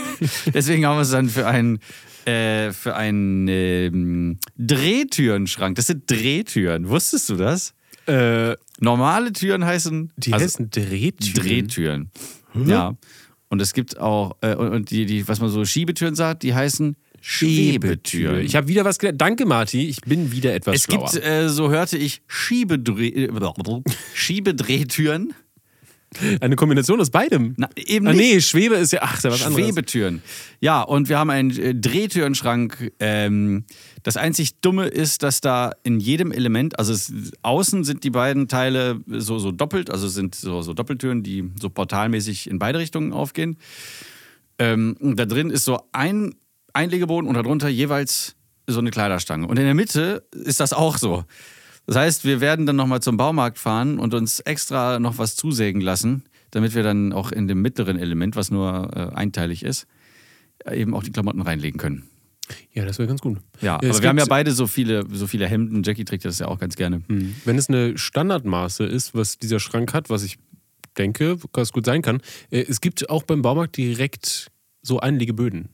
deswegen 0.54 0.84
haben 0.86 0.98
wir 0.98 1.02
es 1.02 1.10
dann 1.10 1.30
für 1.30 1.46
einen, 1.46 1.78
äh, 2.26 2.72
für 2.72 2.96
einen 2.96 3.48
ähm, 3.48 4.38
Drehtürenschrank. 4.58 5.76
Das 5.76 5.86
sind 5.86 6.10
Drehtüren. 6.10 6.88
Wusstest 6.88 7.30
du 7.30 7.36
das? 7.36 7.72
Äh, 8.06 8.54
Normale 8.78 9.32
Türen 9.32 9.64
heißen 9.64 10.12
die 10.18 10.34
also 10.34 10.44
heißen 10.44 10.70
Drehtüren. 10.70 11.34
Drehtüren. 11.34 12.10
Ja. 12.66 12.94
Und 13.48 13.62
es 13.62 13.72
gibt 13.72 13.98
auch, 13.98 14.36
äh, 14.40 14.54
und 14.54 14.90
die, 14.90 15.06
die, 15.06 15.26
was 15.28 15.40
man 15.40 15.48
so 15.48 15.64
Schiebetüren 15.64 16.14
sagt, 16.14 16.42
die 16.42 16.54
heißen 16.54 16.96
Schwebetüren. 17.28 18.38
Ich 18.38 18.54
habe 18.54 18.68
wieder 18.68 18.84
was 18.84 19.00
gelernt. 19.00 19.20
Danke, 19.20 19.46
Marti. 19.46 19.88
Ich 19.88 20.00
bin 20.02 20.30
wieder 20.30 20.54
etwas 20.54 20.76
es 20.76 20.82
schlauer. 20.84 21.10
gibt, 21.10 21.24
äh, 21.26 21.48
so 21.48 21.70
hörte 21.70 21.98
ich, 21.98 22.22
Schiebedreh, 22.28 23.08
äh, 23.08 23.30
Schiebedrehtüren. 24.14 25.34
Eine 26.40 26.54
Kombination 26.54 27.00
aus 27.00 27.10
beidem. 27.10 27.54
Na, 27.56 27.68
eben 27.74 28.06
ah, 28.06 28.12
nee, 28.12 28.40
Schwebe 28.40 28.76
ist 28.76 28.92
ja, 28.92 29.00
ach, 29.02 29.16
ist 29.16 29.24
ja 29.24 29.32
was 29.32 29.42
anderes. 29.42 29.66
Schwebetüren. 29.66 30.22
Ja, 30.60 30.82
und 30.82 31.08
wir 31.08 31.18
haben 31.18 31.30
einen 31.30 31.50
äh, 31.50 31.74
Drehtürenschrank. 31.74 32.92
Ähm, 33.00 33.64
das 34.04 34.16
einzig 34.16 34.60
Dumme 34.60 34.86
ist, 34.86 35.24
dass 35.24 35.40
da 35.40 35.72
in 35.82 35.98
jedem 35.98 36.30
Element, 36.30 36.78
also 36.78 36.92
es, 36.92 37.12
außen 37.42 37.82
sind 37.82 38.04
die 38.04 38.10
beiden 38.10 38.46
Teile 38.46 39.00
so, 39.08 39.40
so 39.40 39.50
doppelt, 39.50 39.90
also 39.90 40.06
es 40.06 40.14
sind 40.14 40.36
so, 40.36 40.62
so 40.62 40.74
Doppeltüren, 40.74 41.24
die 41.24 41.50
so 41.60 41.70
portalmäßig 41.70 42.48
in 42.48 42.60
beide 42.60 42.78
Richtungen 42.78 43.12
aufgehen. 43.12 43.58
Ähm, 44.60 44.96
und 45.00 45.18
da 45.18 45.26
drin 45.26 45.50
ist 45.50 45.64
so 45.64 45.80
ein 45.90 46.36
Einlegeboden 46.76 47.28
und 47.28 47.34
darunter 47.34 47.68
jeweils 47.68 48.36
so 48.66 48.78
eine 48.78 48.90
Kleiderstange. 48.90 49.46
Und 49.46 49.58
in 49.58 49.64
der 49.64 49.74
Mitte 49.74 50.24
ist 50.32 50.60
das 50.60 50.72
auch 50.72 50.98
so. 50.98 51.24
Das 51.86 51.96
heißt, 51.96 52.24
wir 52.24 52.40
werden 52.40 52.66
dann 52.66 52.76
nochmal 52.76 53.00
zum 53.00 53.16
Baumarkt 53.16 53.58
fahren 53.58 53.98
und 53.98 54.12
uns 54.12 54.40
extra 54.40 54.98
noch 54.98 55.18
was 55.18 55.36
zusägen 55.36 55.80
lassen, 55.80 56.24
damit 56.50 56.74
wir 56.74 56.82
dann 56.82 57.12
auch 57.12 57.32
in 57.32 57.46
dem 57.46 57.62
mittleren 57.62 57.98
Element, 57.98 58.34
was 58.36 58.50
nur 58.50 58.90
äh, 58.94 59.14
einteilig 59.14 59.62
ist, 59.62 59.86
eben 60.70 60.94
auch 60.94 61.04
die 61.04 61.12
Klamotten 61.12 61.42
reinlegen 61.42 61.78
können. 61.78 62.08
Ja, 62.72 62.84
das 62.84 62.98
wäre 62.98 63.08
ganz 63.08 63.20
gut. 63.20 63.38
Ja, 63.60 63.78
es 63.82 63.90
aber 63.90 64.02
wir 64.02 64.08
haben 64.08 64.18
ja 64.18 64.26
beide 64.28 64.52
so 64.52 64.66
viele, 64.66 65.04
so 65.12 65.26
viele 65.26 65.46
Hemden. 65.48 65.82
Jackie 65.82 66.04
trägt 66.04 66.24
das 66.24 66.38
ja 66.38 66.46
auch 66.46 66.58
ganz 66.58 66.76
gerne. 66.76 67.02
Wenn 67.44 67.58
es 67.58 67.68
eine 67.68 67.98
Standardmaße 67.98 68.84
ist, 68.84 69.14
was 69.14 69.38
dieser 69.38 69.58
Schrank 69.58 69.94
hat, 69.94 70.10
was 70.10 70.22
ich 70.22 70.38
denke, 70.96 71.38
was 71.52 71.72
gut 71.72 71.86
sein 71.86 72.02
kann, 72.02 72.20
äh, 72.50 72.64
es 72.68 72.80
gibt 72.80 73.10
auch 73.10 73.22
beim 73.22 73.42
Baumarkt 73.42 73.76
direkt 73.76 74.48
so 74.82 75.00
Einlegeböden. 75.00 75.68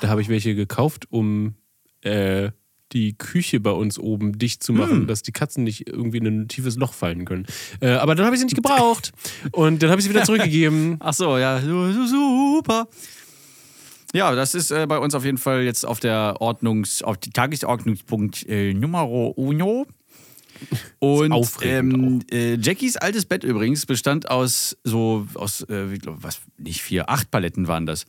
Da 0.00 0.08
habe 0.08 0.20
ich 0.22 0.28
welche 0.28 0.54
gekauft, 0.54 1.06
um 1.10 1.54
äh, 2.02 2.50
die 2.92 3.16
Küche 3.18 3.58
bei 3.60 3.70
uns 3.72 3.98
oben 3.98 4.38
dicht 4.38 4.62
zu 4.62 4.72
machen, 4.72 4.98
Hm. 5.00 5.06
dass 5.06 5.22
die 5.22 5.32
Katzen 5.32 5.64
nicht 5.64 5.88
irgendwie 5.88 6.18
in 6.18 6.26
ein 6.26 6.48
tiefes 6.48 6.76
Loch 6.76 6.92
fallen 6.92 7.24
können. 7.24 7.46
Äh, 7.80 7.90
aber 7.92 8.14
dann 8.14 8.24
habe 8.26 8.36
ich 8.36 8.40
sie 8.40 8.44
nicht 8.46 8.54
gebraucht 8.56 9.12
und 9.52 9.82
dann 9.82 9.90
habe 9.90 10.00
ich 10.00 10.04
sie 10.04 10.10
wieder 10.10 10.22
zurückgegeben. 10.24 10.96
Ach 11.00 11.14
so, 11.14 11.36
ja, 11.38 11.60
su- 11.60 11.92
su- 11.92 12.54
super. 12.56 12.86
Ja, 14.12 14.34
das 14.36 14.54
ist 14.54 14.70
äh, 14.70 14.86
bei 14.86 14.98
uns 14.98 15.14
auf 15.16 15.24
jeden 15.24 15.38
Fall 15.38 15.62
jetzt 15.64 15.84
auf 15.84 15.98
der 15.98 16.36
Ordnungs-, 16.40 17.02
auf 17.02 17.16
die 17.16 17.30
Tagesordnungspunkt 17.30 18.46
äh, 18.48 18.72
Numero 18.74 19.28
uno. 19.36 19.86
Und 21.00 21.32
aufregend 21.32 22.24
ähm, 22.32 22.54
äh, 22.54 22.54
Jackies 22.54 22.96
altes 22.96 23.24
Bett 23.24 23.42
übrigens 23.42 23.86
bestand 23.86 24.30
aus 24.30 24.76
so, 24.84 25.26
aus, 25.34 25.62
äh, 25.62 25.98
was, 26.04 26.40
nicht 26.58 26.80
vier, 26.80 27.10
acht 27.10 27.32
Paletten 27.32 27.66
waren 27.66 27.86
das. 27.86 28.06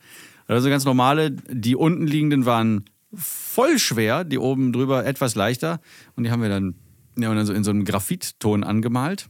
Also 0.48 0.68
ganz 0.68 0.84
normale, 0.84 1.32
die 1.32 1.76
unten 1.76 2.06
liegenden 2.06 2.46
waren 2.46 2.84
voll 3.14 3.78
schwer, 3.78 4.24
die 4.24 4.38
oben 4.38 4.72
drüber 4.72 5.04
etwas 5.04 5.34
leichter. 5.34 5.80
Und 6.14 6.24
die 6.24 6.30
haben 6.30 6.42
wir 6.42 6.48
dann, 6.48 6.74
ja, 7.18 7.30
und 7.30 7.36
dann 7.36 7.46
so 7.46 7.52
in 7.52 7.64
so 7.64 7.70
einem 7.70 7.84
Graphitton 7.84 8.64
angemalt. 8.64 9.28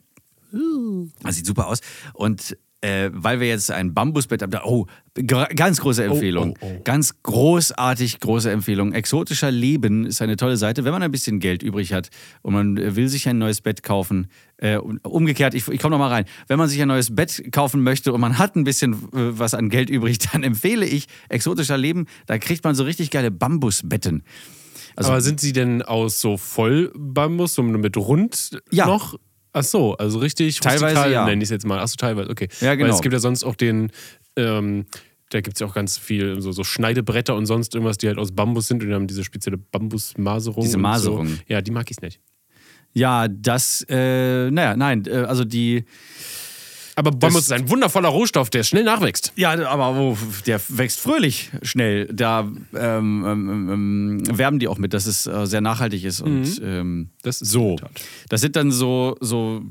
Das 1.22 1.36
sieht 1.36 1.46
super 1.46 1.68
aus. 1.68 1.80
Und 2.14 2.56
äh, 2.82 3.10
weil 3.12 3.40
wir 3.40 3.48
jetzt 3.48 3.70
ein 3.70 3.94
Bambusbett 3.94 4.42
haben, 4.42 4.50
da, 4.50 4.62
oh, 4.64 4.86
ganz 5.24 5.80
große 5.80 6.04
Empfehlung. 6.04 6.56
oh, 6.60 6.66
oh. 6.66 6.80
Ganz 6.84 7.22
großartig 7.22 8.20
große 8.20 8.50
Empfehlung. 8.50 8.92
Exotischer 8.92 9.50
Leben 9.50 10.04
ist 10.04 10.20
eine 10.20 10.36
tolle 10.36 10.56
Seite, 10.56 10.84
wenn 10.84 10.92
man 10.92 11.02
ein 11.02 11.10
bisschen 11.10 11.40
Geld 11.40 11.62
übrig 11.62 11.92
hat 11.92 12.10
und 12.42 12.52
man 12.54 12.76
will 12.96 13.08
sich 13.08 13.28
ein 13.28 13.38
neues 13.38 13.60
Bett 13.60 13.82
kaufen. 13.82 14.28
Äh, 14.58 14.76
umgekehrt, 14.76 15.54
ich, 15.54 15.68
ich 15.68 15.80
komme 15.80 15.92
noch 15.92 15.98
mal 15.98 16.08
rein. 16.08 16.24
Wenn 16.48 16.58
man 16.58 16.68
sich 16.68 16.80
ein 16.80 16.88
neues 16.88 17.14
Bett 17.14 17.50
kaufen 17.52 17.82
möchte 17.82 18.12
und 18.12 18.20
man 18.20 18.38
hat 18.38 18.56
ein 18.56 18.64
bisschen 18.64 18.92
äh, 18.92 19.38
was 19.38 19.54
an 19.54 19.68
Geld 19.70 19.90
übrig, 19.90 20.18
dann 20.32 20.42
empfehle 20.42 20.86
ich 20.86 21.06
Exotischer 21.28 21.78
Leben. 21.78 22.06
Da 22.26 22.38
kriegt 22.38 22.64
man 22.64 22.74
so 22.74 22.84
richtig 22.84 23.10
geile 23.10 23.30
Bambusbetten. 23.30 24.22
Also, 24.96 25.10
Aber 25.10 25.20
sind 25.20 25.40
sie 25.40 25.52
denn 25.52 25.82
aus 25.82 26.20
so 26.20 26.36
Vollbambus, 26.38 27.54
so 27.54 27.62
mit 27.62 27.96
rund 27.96 28.58
Ja. 28.70 28.86
noch? 28.86 29.18
Ach 29.58 29.64
so, 29.64 29.96
also 29.96 30.18
richtig 30.18 30.60
Teilweise 30.60 31.10
ja. 31.10 31.24
nenne 31.24 31.42
ich 31.42 31.46
es 31.46 31.50
jetzt 31.50 31.64
mal. 31.64 31.78
Ach 31.78 31.88
so, 31.88 31.96
teilweise, 31.96 32.28
okay. 32.28 32.48
Ja, 32.60 32.74
genau. 32.74 32.88
Weil 32.88 32.94
es 32.94 33.00
gibt 33.00 33.14
ja 33.14 33.20
sonst 33.20 33.42
auch 33.42 33.54
den, 33.54 33.90
ähm, 34.36 34.84
da 35.30 35.40
gibt 35.40 35.56
es 35.56 35.60
ja 35.60 35.66
auch 35.66 35.72
ganz 35.72 35.96
viel 35.96 36.42
so, 36.42 36.52
so 36.52 36.62
Schneidebretter 36.62 37.34
und 37.34 37.46
sonst 37.46 37.74
irgendwas, 37.74 37.96
die 37.96 38.06
halt 38.06 38.18
aus 38.18 38.32
Bambus 38.32 38.68
sind 38.68 38.82
und 38.82 38.88
die 38.88 38.94
haben 38.94 39.06
diese 39.06 39.24
spezielle 39.24 39.56
Bambusmaserung. 39.56 40.62
Diese 40.62 40.76
Maserung. 40.76 41.28
So. 41.28 41.36
Ja, 41.48 41.62
die 41.62 41.70
mag 41.70 41.90
ich 41.90 42.02
nicht. 42.02 42.20
ja, 42.92 43.28
das, 43.28 43.82
äh, 43.88 44.50
naja, 44.50 44.76
nein, 44.76 45.04
äh, 45.06 45.20
also 45.20 45.44
die, 45.44 45.86
Aber 46.98 47.10
Bambus 47.10 47.42
ist 47.42 47.52
ein 47.52 47.68
wundervoller 47.68 48.08
Rohstoff, 48.08 48.48
der 48.48 48.64
schnell 48.64 48.84
nachwächst. 48.84 49.32
Ja, 49.36 49.50
aber 49.68 49.96
wo, 49.96 50.16
der 50.46 50.60
wächst 50.68 50.98
fröhlich 50.98 51.50
schnell. 51.60 52.06
Da 52.06 52.40
ähm, 52.40 53.24
ähm, 53.26 53.70
ähm, 53.70 54.38
werben 54.38 54.58
die 54.58 54.66
auch 54.66 54.78
mit, 54.78 54.94
dass 54.94 55.04
es 55.04 55.26
äh, 55.26 55.46
sehr 55.46 55.60
nachhaltig 55.60 56.04
ist. 56.04 56.22
Und 56.22 56.58
ähm, 56.64 57.10
Das 57.22 57.42
ist 57.42 57.50
so. 57.50 57.76
Das 58.30 58.40
sind 58.40 58.56
dann 58.56 58.72
so, 58.72 59.16
so, 59.20 59.62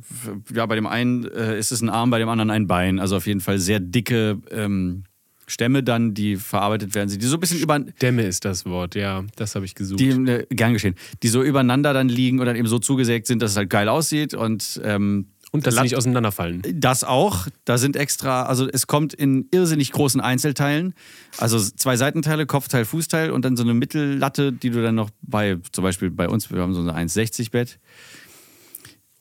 ja, 0.54 0.68
bei 0.68 0.76
dem 0.76 0.86
einen 0.86 1.26
äh, 1.26 1.58
ist 1.58 1.72
es 1.72 1.82
ein 1.82 1.90
Arm, 1.90 2.12
bei 2.12 2.20
dem 2.20 2.30
anderen 2.30 2.52
ein 2.52 2.68
Bein. 2.68 3.00
Also 3.00 3.18
auf 3.18 3.26
jeden 3.26 3.42
Fall 3.42 3.58
sehr 3.58 3.80
dicke 3.80 4.40
ähm, 4.52 5.06
Stämme 5.48 5.84
dann, 5.84 6.14
die 6.14 6.38
verarbeitet 6.38 6.96
werden, 6.96 7.18
die 7.18 7.26
so 7.26 7.38
ein 7.38 7.40
bisschen 7.40 7.60
über, 7.60 7.80
Dämme 7.80 8.24
ist 8.24 8.46
das 8.46 8.66
Wort, 8.66 8.96
ja, 8.96 9.24
das 9.36 9.54
habe 9.56 9.66
ich 9.66 9.76
gesucht. 9.76 10.00
die, 10.00 10.10
äh, 10.10 10.46
gern 10.50 10.74
geschehen, 10.74 10.96
die 11.22 11.28
so 11.28 11.44
übereinander 11.44 11.94
dann 11.94 12.10
liegen 12.10 12.40
und 12.40 12.48
dann 12.48 12.56
eben 12.56 12.68
so 12.68 12.80
zugesägt 12.80 13.28
sind, 13.28 13.42
dass 13.42 13.52
es 13.52 13.58
halt 13.58 13.70
geil 13.70 13.88
aussieht 13.88 14.34
und 14.34 14.82
ähm, 14.84 15.28
und 15.56 15.68
dass 15.68 15.76
sie 15.76 15.82
nicht 15.82 15.96
auseinanderfallen. 15.96 16.62
Das 16.74 17.04
auch. 17.04 17.48
Da 17.66 17.78
sind 17.78 17.96
extra, 17.96 18.44
also 18.44 18.68
es 18.68 18.88
kommt 18.88 19.14
in 19.14 19.48
irrsinnig 19.52 19.92
großen 19.92 20.22
Einzelteilen. 20.22 20.94
Also 21.38 21.60
zwei 21.60 21.98
Seitenteile, 21.98 22.46
Kopfteil, 22.46 22.86
Fußteil 22.86 23.32
und 23.32 23.44
dann 23.44 23.58
so 23.58 23.64
eine 23.64 23.74
Mittellatte, 23.74 24.54
die 24.54 24.70
du 24.70 24.82
dann 24.82 24.96
noch 24.96 25.10
bei, 25.22 25.58
zum 25.72 25.84
Beispiel 25.84 26.12
bei 26.12 26.30
uns, 26.30 26.52
wir 26.52 26.62
haben 26.62 26.74
so 26.74 26.82
ein 26.82 27.10
1,60 27.10 27.52
Bett. 27.52 27.80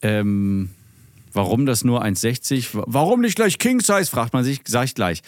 Ähm, 0.02 0.70
warum 1.32 1.66
das 1.66 1.84
nur 1.84 2.04
1,60? 2.04 2.68
Warum 2.86 3.20
nicht 3.20 3.36
gleich 3.36 3.58
King 3.58 3.80
Size, 3.80 4.06
fragt 4.06 4.32
man 4.32 4.44
sich, 4.44 4.60
sag 4.66 4.84
ich 4.84 4.94
gleich. 4.94 5.22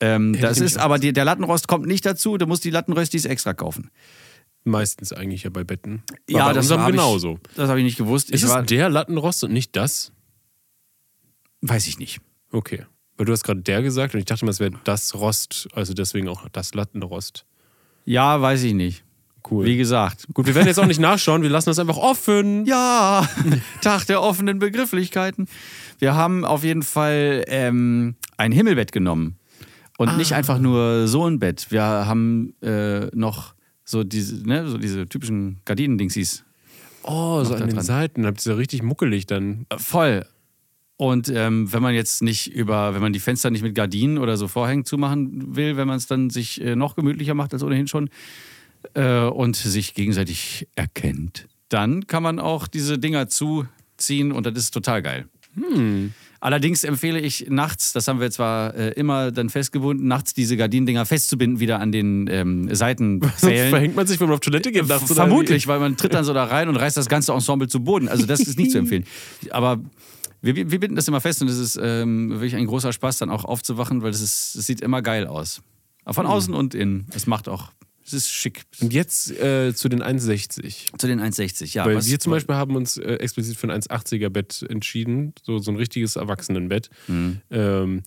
Ähm, 0.00 0.36
das 0.38 0.60
ist 0.60 0.78
aber 0.78 0.98
die, 0.98 1.12
der 1.12 1.24
Lattenrost 1.24 1.68
kommt 1.68 1.86
nicht 1.86 2.04
dazu, 2.04 2.36
du 2.36 2.46
musst 2.46 2.64
die 2.64 2.70
Lattenröstis 2.70 3.24
extra 3.24 3.54
kaufen. 3.54 3.90
Meistens 4.64 5.12
eigentlich 5.12 5.44
ja 5.44 5.50
bei 5.50 5.62
Betten. 5.62 6.02
War 6.28 6.48
bei 6.48 6.52
das 6.54 6.70
hab 6.70 6.90
genauso. 6.90 7.38
Ich, 7.50 7.54
das 7.54 7.68
habe 7.68 7.78
ich 7.78 7.84
nicht 7.84 7.98
gewusst. 7.98 8.30
Ist 8.30 8.42
ich 8.42 8.50
war, 8.50 8.62
es 8.62 8.66
der 8.66 8.88
Lattenrost 8.88 9.44
und 9.44 9.52
nicht 9.52 9.76
das? 9.76 10.10
Weiß 11.68 11.86
ich 11.86 11.98
nicht. 11.98 12.20
Okay. 12.52 12.84
Weil 13.16 13.26
du 13.26 13.32
hast 13.32 13.44
gerade 13.44 13.62
der 13.62 13.82
gesagt 13.82 14.14
und 14.14 14.20
ich 14.20 14.26
dachte 14.26 14.44
mal, 14.44 14.50
es 14.50 14.60
wäre 14.60 14.72
das 14.84 15.14
Rost, 15.14 15.68
also 15.72 15.94
deswegen 15.94 16.28
auch 16.28 16.48
das 16.50 16.74
Lattenrost. 16.74 17.46
Ja, 18.04 18.40
weiß 18.40 18.62
ich 18.62 18.74
nicht. 18.74 19.04
Cool. 19.48 19.64
Wie 19.64 19.76
gesagt. 19.76 20.26
Gut, 20.34 20.46
wir 20.46 20.54
werden 20.54 20.66
jetzt 20.66 20.78
auch 20.78 20.86
nicht 20.86 21.00
nachschauen, 21.00 21.42
wir 21.42 21.50
lassen 21.50 21.70
das 21.70 21.78
einfach 21.78 21.96
offen. 21.96 22.66
Ja, 22.66 23.28
Tag 23.80 24.06
der 24.06 24.22
offenen 24.22 24.58
Begrifflichkeiten. 24.58 25.48
Wir 25.98 26.14
haben 26.14 26.44
auf 26.44 26.64
jeden 26.64 26.82
Fall 26.82 27.44
ähm, 27.46 28.16
ein 28.36 28.52
Himmelbett 28.52 28.92
genommen. 28.92 29.38
Und 29.98 30.18
nicht 30.18 30.34
einfach 30.34 30.58
nur 30.58 31.08
so 31.08 31.26
ein 31.26 31.38
Bett. 31.38 31.68
Wir 31.70 31.82
haben 31.82 32.54
äh, 32.60 33.06
noch 33.14 33.54
so 33.82 34.04
diese, 34.04 34.46
ne, 34.46 34.68
so 34.68 34.76
diese 34.76 35.08
typischen 35.08 35.60
Gardinen-Dingsies. 35.64 36.44
Oh, 37.02 37.42
so 37.44 37.54
an 37.54 37.60
den 37.60 37.70
dran. 37.70 37.84
Seiten. 37.84 38.26
Habt 38.26 38.38
ihr 38.40 38.52
so 38.52 38.54
richtig 38.54 38.82
muckelig 38.82 39.26
dann. 39.26 39.64
Voll. 39.78 40.26
Und 40.96 41.28
ähm, 41.28 41.70
wenn 41.72 41.82
man 41.82 41.94
jetzt 41.94 42.22
nicht 42.22 42.52
über, 42.52 42.94
wenn 42.94 43.02
man 43.02 43.12
die 43.12 43.20
Fenster 43.20 43.50
nicht 43.50 43.62
mit 43.62 43.74
Gardinen 43.74 44.16
oder 44.18 44.36
so 44.36 44.48
Vorhängen 44.48 44.84
zumachen 44.84 45.54
will, 45.54 45.76
wenn 45.76 45.86
man 45.86 45.98
es 45.98 46.06
dann 46.06 46.30
sich 46.30 46.60
äh, 46.62 46.74
noch 46.74 46.96
gemütlicher 46.96 47.34
macht 47.34 47.52
als 47.52 47.62
ohnehin 47.62 47.86
schon 47.86 48.08
äh, 48.94 49.20
und 49.24 49.56
sich 49.56 49.92
gegenseitig 49.92 50.68
erkennt, 50.74 51.48
dann 51.68 52.06
kann 52.06 52.22
man 52.22 52.38
auch 52.38 52.66
diese 52.66 52.98
Dinger 52.98 53.28
zuziehen 53.28 54.32
und 54.32 54.46
das 54.46 54.56
ist 54.56 54.70
total 54.70 55.02
geil. 55.02 55.28
Allerdings 56.40 56.84
empfehle 56.84 57.18
ich 57.18 57.46
nachts, 57.48 57.92
das 57.92 58.08
haben 58.08 58.20
wir 58.20 58.30
zwar 58.30 58.74
äh, 58.74 58.90
immer 58.90 59.32
dann 59.32 59.48
festgebunden, 59.48 60.06
nachts 60.06 60.34
diese 60.34 60.56
Gardinendinger 60.56 61.06
festzubinden 61.06 61.60
wieder 61.60 61.80
an 61.80 61.92
den 61.92 62.28
ähm, 62.30 62.74
Seitenpfählen. 62.74 63.70
Verhängt 63.70 63.96
man 63.96 64.06
sich, 64.06 64.20
wenn 64.20 64.28
man 64.28 64.34
auf 64.34 64.40
Toilette 64.40 64.70
geht? 64.70 64.86
nachts 64.86 65.12
Vermutlich, 65.12 65.66
weil 65.66 65.80
man 65.80 65.96
tritt 65.96 66.14
dann 66.14 66.24
so 66.24 66.34
da 66.34 66.44
rein 66.44 66.68
und 66.68 66.76
reißt 66.76 66.96
das 66.96 67.08
ganze 67.08 67.32
Ensemble 67.32 67.68
zu 67.68 67.80
Boden. 67.80 68.08
Also 68.08 68.26
das 68.26 68.40
ist 68.40 68.58
nicht 68.58 68.70
zu 68.70 68.78
empfehlen. 68.78 69.04
Aber 69.50 69.80
wir, 70.40 70.54
wir 70.54 70.80
binden 70.80 70.96
das 70.96 71.08
immer 71.08 71.20
fest 71.20 71.42
und 71.42 71.48
es 71.48 71.58
ist 71.58 71.78
ähm, 71.80 72.30
wirklich 72.30 72.56
ein 72.56 72.66
großer 72.66 72.92
Spaß, 72.92 73.18
dann 73.18 73.30
auch 73.30 73.44
aufzuwachen, 73.44 74.02
weil 74.02 74.10
es 74.10 74.20
ist, 74.20 74.54
es 74.54 74.66
sieht 74.66 74.80
immer 74.80 75.02
geil 75.02 75.26
aus. 75.26 75.62
Aber 76.04 76.14
Von 76.14 76.26
außen 76.26 76.54
und 76.54 76.74
innen. 76.74 77.06
Es 77.14 77.26
macht 77.26 77.48
auch, 77.48 77.72
es 78.06 78.12
ist 78.12 78.30
schick. 78.30 78.62
Und 78.80 78.92
jetzt 78.92 79.32
äh, 79.32 79.74
zu 79.74 79.88
den 79.88 80.02
1,60. 80.02 80.96
Zu 80.96 81.06
den 81.08 81.20
1,60, 81.20 81.74
ja. 81.74 81.84
Weil 81.84 82.04
wir 82.04 82.20
zum 82.20 82.30
Beispiel 82.30 82.54
haben 82.54 82.76
uns 82.76 82.96
äh, 82.96 83.14
explizit 83.14 83.56
für 83.56 83.68
ein 83.68 83.82
1,80er 83.82 84.28
Bett 84.28 84.64
entschieden. 84.68 85.34
So, 85.42 85.58
so 85.58 85.72
ein 85.72 85.76
richtiges 85.76 86.14
Erwachsenenbett. 86.14 86.90
Mhm. 87.08 87.40
Ähm, 87.50 88.02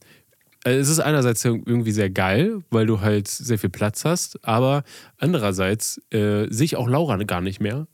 äh, 0.64 0.76
es 0.76 0.88
ist 0.88 1.00
einerseits 1.00 1.44
irgendwie 1.44 1.92
sehr 1.92 2.10
geil, 2.10 2.64
weil 2.70 2.86
du 2.86 3.02
halt 3.02 3.28
sehr 3.28 3.60
viel 3.60 3.70
Platz 3.70 4.06
hast, 4.06 4.44
aber 4.46 4.84
andererseits 5.18 6.02
äh, 6.12 6.48
sehe 6.50 6.66
ich 6.66 6.76
auch 6.76 6.88
Laura 6.88 7.18
gar 7.18 7.42
nicht 7.42 7.60
mehr. 7.60 7.88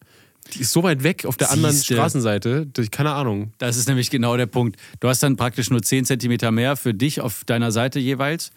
Die 0.53 0.61
ist 0.61 0.71
so 0.71 0.83
weit 0.83 1.03
weg 1.03 1.25
auf 1.25 1.37
der 1.37 1.51
anderen 1.51 1.75
Siehste. 1.75 1.95
Straßenseite, 1.95 2.67
dass 2.67 2.85
ich 2.85 2.91
keine 2.91 3.13
Ahnung. 3.13 3.53
Das 3.57 3.77
ist 3.77 3.87
nämlich 3.87 4.09
genau 4.09 4.37
der 4.37 4.45
Punkt. 4.45 4.79
Du 4.99 5.07
hast 5.07 5.23
dann 5.23 5.35
praktisch 5.35 5.69
nur 5.69 5.81
10 5.81 6.05
Zentimeter 6.05 6.51
mehr 6.51 6.75
für 6.75 6.93
dich 6.93 7.19
auf 7.21 7.43
deiner 7.45 7.71
Seite 7.71 7.99
jeweils. 7.99 8.51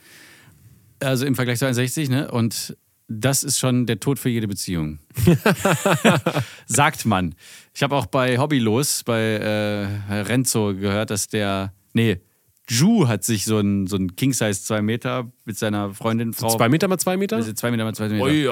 Also 1.00 1.24
im 1.24 1.34
Vergleich 1.34 1.58
zu 1.58 1.66
1,60, 1.66 2.10
ne? 2.10 2.30
Und 2.30 2.76
das 3.08 3.42
ist 3.42 3.58
schon 3.58 3.86
der 3.86 4.00
Tod 4.00 4.18
für 4.18 4.28
jede 4.28 4.46
Beziehung. 4.46 4.98
Sagt 6.66 7.06
man. 7.06 7.34
Ich 7.74 7.82
habe 7.82 7.96
auch 7.96 8.06
bei 8.06 8.38
Hobbylos, 8.38 9.02
bei 9.04 9.20
äh, 9.20 10.14
Renzo 10.22 10.74
gehört, 10.74 11.10
dass 11.10 11.28
der. 11.28 11.72
Nee, 11.94 12.20
Ju 12.68 13.08
hat 13.08 13.24
sich 13.24 13.44
so 13.44 13.58
ein, 13.58 13.86
so 13.86 13.96
ein 13.96 14.14
King-Size 14.14 14.62
2 14.62 14.82
Meter 14.82 15.30
mit 15.44 15.56
seiner 15.56 15.94
Freundin, 15.94 16.34
Frau. 16.34 16.54
Zwei 16.54 16.68
Meter 16.68 16.86
mal 16.86 16.98
zwei 16.98 17.16
Meter? 17.16 17.36
Also 17.36 17.52
zwei 17.52 17.70
Meter 17.70 17.84
mal 17.84 17.94
zwei 17.94 18.08
Meter. 18.08 18.24
Ui, 18.24 18.46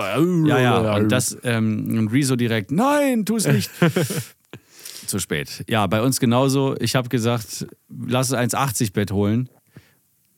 Ja, 0.47 0.59
ja. 0.59 0.97
Und 0.97 1.13
das, 1.13 1.37
ähm, 1.45 1.99
und 1.99 2.09
Rezo 2.09 2.37
direkt, 2.37 2.71
nein, 2.71 3.27
tu 3.27 3.37
es 3.37 3.47
nicht. 3.47 3.71
Zu 5.07 5.19
spät. 5.19 5.65
Ja, 5.69 5.87
bei 5.87 6.03
uns 6.03 6.19
genauso. 6.19 6.75
Ich 6.81 6.97
habe 6.97 7.09
gesagt, 7.09 7.67
lass 7.89 8.31
es 8.31 8.35
1,80 8.35 8.93
Bett 8.93 9.13
holen. 9.13 9.49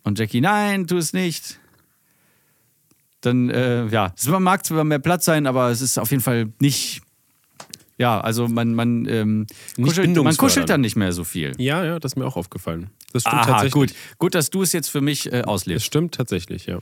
Und 0.02 0.18
Jackie, 0.18 0.40
nein, 0.40 0.86
tu 0.86 0.96
es 0.96 1.12
nicht. 1.12 1.58
Dann, 3.20 3.50
äh, 3.50 3.86
ja, 3.86 4.12
es 4.16 4.26
mag 4.26 4.64
zwar 4.64 4.84
mehr 4.84 4.98
Platz 4.98 5.24
sein, 5.24 5.46
aber 5.46 5.70
es 5.70 5.80
ist 5.80 5.98
auf 5.98 6.10
jeden 6.10 6.22
Fall 6.22 6.52
nicht. 6.60 7.02
Ja, 7.96 8.20
also 8.20 8.46
man, 8.46 8.74
man, 8.74 9.06
ähm, 9.06 9.46
kuschelt, 9.76 10.16
man 10.16 10.36
kuschelt 10.36 10.68
dann 10.68 10.82
nicht 10.82 10.94
mehr 10.96 11.12
so 11.12 11.24
viel. 11.24 11.52
Ja, 11.58 11.84
ja, 11.84 11.98
das 11.98 12.12
ist 12.12 12.16
mir 12.16 12.26
auch 12.26 12.36
aufgefallen. 12.36 12.90
Das 13.12 13.22
stimmt 13.22 13.34
Aha, 13.36 13.44
tatsächlich. 13.44 13.72
gut. 13.72 13.94
Gut, 14.18 14.34
dass 14.34 14.50
du 14.50 14.62
es 14.62 14.72
jetzt 14.72 14.88
für 14.88 15.00
mich 15.00 15.26
äh, 15.26 15.38
Das 15.38 15.46
auslebst. 15.46 15.84
stimmt 15.86 16.14
tatsächlich, 16.14 16.66
ja. 16.66 16.80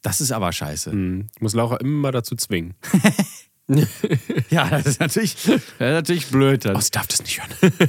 Das 0.00 0.20
ist 0.20 0.32
aber 0.32 0.50
scheiße. 0.52 0.90
Hm. 0.90 1.28
Ich 1.34 1.40
muss 1.42 1.54
Laura 1.54 1.76
immer 1.76 2.10
dazu 2.12 2.34
zwingen. 2.34 2.74
Ja, 4.50 4.68
das 4.68 4.86
ist 4.86 5.00
natürlich, 5.00 5.34
das 5.44 5.54
ist 5.56 5.80
natürlich 5.80 6.26
blöd 6.26 6.64
dann. 6.64 6.76
Oh, 6.76 6.80
sie 6.80 6.90
darf 6.90 7.06
das 7.06 7.22
nicht 7.22 7.40
hören. 7.40 7.72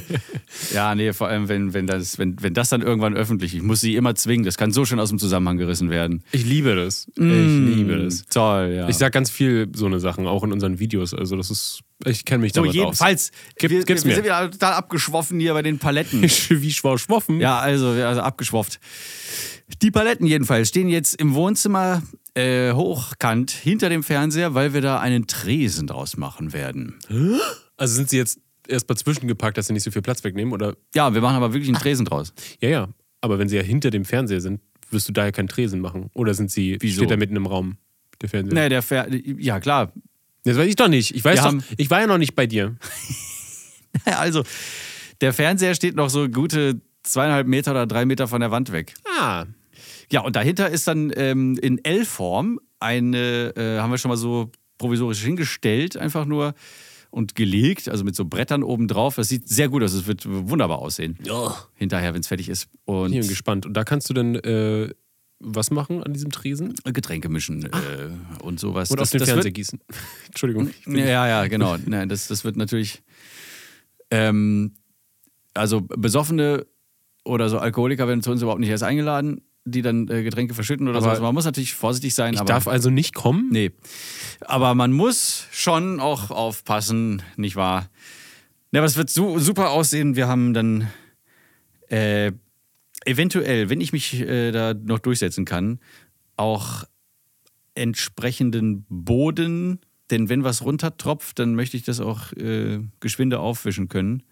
Ja, 0.72 0.94
nee, 0.94 1.12
vor 1.12 1.28
allem, 1.28 1.48
wenn, 1.48 1.74
wenn, 1.74 1.86
das, 1.86 2.16
wenn, 2.18 2.40
wenn 2.40 2.54
das 2.54 2.68
dann 2.68 2.80
irgendwann 2.80 3.14
öffentlich, 3.14 3.54
ich 3.54 3.62
muss 3.62 3.80
sie 3.80 3.96
immer 3.96 4.14
zwingen, 4.14 4.44
das 4.44 4.56
kann 4.56 4.70
so 4.72 4.84
schön 4.84 5.00
aus 5.00 5.08
dem 5.10 5.18
Zusammenhang 5.18 5.56
gerissen 5.58 5.90
werden. 5.90 6.22
Ich 6.32 6.44
liebe 6.44 6.74
das. 6.76 7.06
Ich 7.16 7.22
liebe 7.22 8.04
das. 8.04 8.24
Toll, 8.26 8.72
ja. 8.76 8.88
Ich 8.88 8.96
sag 8.96 9.12
ganz 9.12 9.30
viel 9.30 9.68
so 9.74 9.86
eine 9.86 9.98
Sachen, 10.00 10.26
auch 10.26 10.44
in 10.44 10.52
unseren 10.52 10.78
Videos. 10.78 11.12
Also 11.12 11.36
das 11.36 11.50
ist, 11.50 11.80
ich 12.06 12.24
kenne 12.24 12.42
mich 12.42 12.52
so, 12.54 12.60
damit 12.62 12.74
jedenfalls, 12.74 13.32
Gib- 13.58 13.70
wir, 13.72 13.84
gib's 13.84 14.04
wir 14.04 14.10
mir. 14.10 14.14
sind 14.14 14.24
wieder 14.24 14.50
total 14.50 14.74
abgeschwoffen 14.74 15.40
hier 15.40 15.54
bei 15.54 15.62
den 15.62 15.78
Paletten. 15.78 16.24
aus. 16.24 16.46
Wie 16.50 16.72
schwoffen. 16.72 17.40
ja, 17.40 17.58
also, 17.58 17.88
also 17.88 18.20
abgeschwofft. 18.20 18.78
Die 19.82 19.90
Paletten 19.90 20.26
jedenfalls 20.26 20.68
stehen 20.68 20.88
jetzt 20.88 21.14
im 21.14 21.34
Wohnzimmer 21.34 22.02
äh, 22.34 22.72
hochkant 22.72 23.50
hinter 23.50 23.88
dem 23.88 24.02
Fernseher, 24.02 24.54
weil 24.54 24.74
wir 24.74 24.80
da 24.80 25.00
einen 25.00 25.26
Tresen 25.26 25.86
draus 25.86 26.16
machen 26.16 26.52
werden. 26.52 26.98
Also 27.76 27.94
sind 27.94 28.10
sie 28.10 28.16
jetzt 28.16 28.40
erst 28.68 28.88
mal 28.88 28.96
zwischengepackt, 28.96 29.56
dass 29.56 29.66
sie 29.68 29.72
nicht 29.72 29.82
so 29.84 29.90
viel 29.90 30.02
Platz 30.02 30.24
wegnehmen? 30.24 30.52
Oder? 30.52 30.76
Ja, 30.94 31.14
wir 31.14 31.20
machen 31.20 31.36
aber 31.36 31.52
wirklich 31.52 31.68
einen 31.68 31.78
Tresen 31.78 32.04
draus. 32.06 32.32
Ja, 32.60 32.68
ja. 32.68 32.88
Aber 33.20 33.38
wenn 33.38 33.48
sie 33.48 33.56
ja 33.56 33.62
hinter 33.62 33.90
dem 33.90 34.04
Fernseher 34.04 34.40
sind, 34.40 34.60
wirst 34.90 35.08
du 35.08 35.12
daher 35.12 35.32
keinen 35.32 35.48
Tresen 35.48 35.80
machen. 35.80 36.10
Oder 36.14 36.34
sind 36.34 36.50
sie, 36.50 36.76
Wieso? 36.80 36.96
steht 37.02 37.10
da 37.10 37.16
mitten 37.16 37.36
im 37.36 37.46
Raum, 37.46 37.76
der 38.20 38.28
Fernseher? 38.28 38.54
Nee, 38.54 38.68
der 38.68 38.82
Fer 38.82 39.08
ja 39.10 39.60
klar. 39.60 39.92
Das 40.44 40.58
weiß 40.58 40.68
ich 40.68 40.76
doch 40.76 40.88
nicht. 40.88 41.14
Ich 41.14 41.24
weiß 41.24 41.42
Wir 41.42 41.52
doch, 41.52 41.64
ich 41.76 41.90
war 41.90 42.00
ja 42.00 42.06
noch 42.06 42.18
nicht 42.18 42.34
bei 42.34 42.46
dir. 42.46 42.76
Also, 44.06 44.42
der 45.20 45.32
Fernseher 45.32 45.74
steht 45.76 45.94
noch 45.94 46.10
so 46.10 46.28
gute 46.28 46.80
zweieinhalb 47.04 47.46
Meter 47.46 47.70
oder 47.70 47.86
drei 47.86 48.04
Meter 48.04 48.26
von 48.26 48.40
der 48.40 48.50
Wand 48.50 48.72
weg. 48.72 48.92
Ah, 49.20 49.46
Ja, 50.14 50.20
und 50.20 50.36
dahinter 50.36 50.70
ist 50.70 50.86
dann 50.86 51.12
ähm, 51.16 51.58
in 51.60 51.84
L-Form 51.84 52.60
eine, 52.78 53.52
äh, 53.56 53.80
haben 53.80 53.90
wir 53.90 53.98
schon 53.98 54.10
mal 54.10 54.16
so 54.16 54.52
provisorisch 54.78 55.20
hingestellt, 55.24 55.96
einfach 55.96 56.24
nur 56.24 56.54
und 57.10 57.34
gelegt, 57.34 57.88
also 57.88 58.04
mit 58.04 58.14
so 58.14 58.24
Brettern 58.24 58.62
oben 58.62 58.86
drauf. 58.86 59.16
Das 59.16 59.28
sieht 59.28 59.48
sehr 59.48 59.68
gut 59.68 59.82
aus, 59.82 59.92
es 59.92 60.06
wird 60.06 60.24
wunderbar 60.24 60.78
aussehen. 60.78 61.18
Hinterher, 61.74 62.14
wenn 62.14 62.20
es 62.20 62.28
fertig 62.28 62.48
ist. 62.48 62.68
Und 62.84 63.12
ich 63.12 63.18
bin 63.18 63.28
gespannt. 63.28 63.66
Und 63.66 63.74
da 63.76 63.82
kannst 63.82 64.08
du 64.08 64.14
dann 64.14 64.36
äh, 64.36 64.90
was 65.40 65.72
machen 65.72 66.00
an 66.04 66.12
diesem 66.12 66.30
Tresen? 66.30 66.74
Getränke 66.84 67.28
mischen 67.28 67.64
äh, 67.64 67.70
und 68.40 68.60
sowas. 68.60 68.92
Oder 68.92 69.00
Das- 69.00 69.08
auf 69.08 69.12
den 69.12 69.18
das 69.18 69.28
Fernseher 69.30 69.44
wird- 69.46 69.54
gießen. 69.56 69.80
Entschuldigung. 70.28 70.70
Ja, 70.86 71.26
ja, 71.26 71.46
genau. 71.48 71.76
Nein, 71.86 72.08
das, 72.08 72.28
das 72.28 72.44
wird 72.44 72.56
natürlich. 72.56 73.02
Ähm, 74.12 74.74
also 75.54 75.80
Besoffene 75.80 76.66
oder 77.24 77.48
so 77.48 77.58
Alkoholiker 77.58 78.06
werden 78.06 78.22
zu 78.22 78.30
uns 78.30 78.42
überhaupt 78.42 78.60
nicht 78.60 78.70
erst 78.70 78.84
eingeladen, 78.84 79.40
die 79.64 79.82
dann 79.82 80.08
äh, 80.08 80.22
Getränke 80.22 80.54
verschütten 80.54 80.88
oder 80.88 80.98
Aber 80.98 81.16
so. 81.16 81.22
Man 81.22 81.34
muss 81.34 81.44
natürlich 81.44 81.74
vorsichtig 81.74 82.14
sein. 82.14 82.34
Ich 82.34 82.40
darf 82.40 82.68
also 82.68 82.90
nicht 82.90 83.14
kommen? 83.14 83.48
Nee. 83.50 83.72
Aber 84.40 84.74
man 84.74 84.92
muss 84.92 85.46
schon 85.52 86.00
auch 86.00 86.30
aufpassen, 86.30 87.22
nicht 87.36 87.56
wahr? 87.56 87.88
Ja, 88.72 88.80
aber 88.80 88.86
es 88.86 88.96
wird 88.96 89.08
so, 89.10 89.38
super 89.38 89.70
aussehen. 89.70 90.16
Wir 90.16 90.28
haben 90.28 90.52
dann 90.52 90.88
äh, 91.88 92.32
eventuell, 93.06 93.70
wenn 93.70 93.80
ich 93.80 93.92
mich 93.92 94.20
äh, 94.20 94.50
da 94.52 94.74
noch 94.74 94.98
durchsetzen 94.98 95.44
kann, 95.44 95.78
auch 96.36 96.84
entsprechenden 97.74 98.84
Boden. 98.88 99.80
Denn 100.10 100.28
wenn 100.28 100.44
was 100.44 100.62
runtertropft, 100.62 101.38
dann 101.38 101.54
möchte 101.54 101.76
ich 101.78 101.84
das 101.84 102.00
auch 102.00 102.32
äh, 102.34 102.80
geschwinde 103.00 103.38
aufwischen 103.40 103.88
können. 103.88 104.22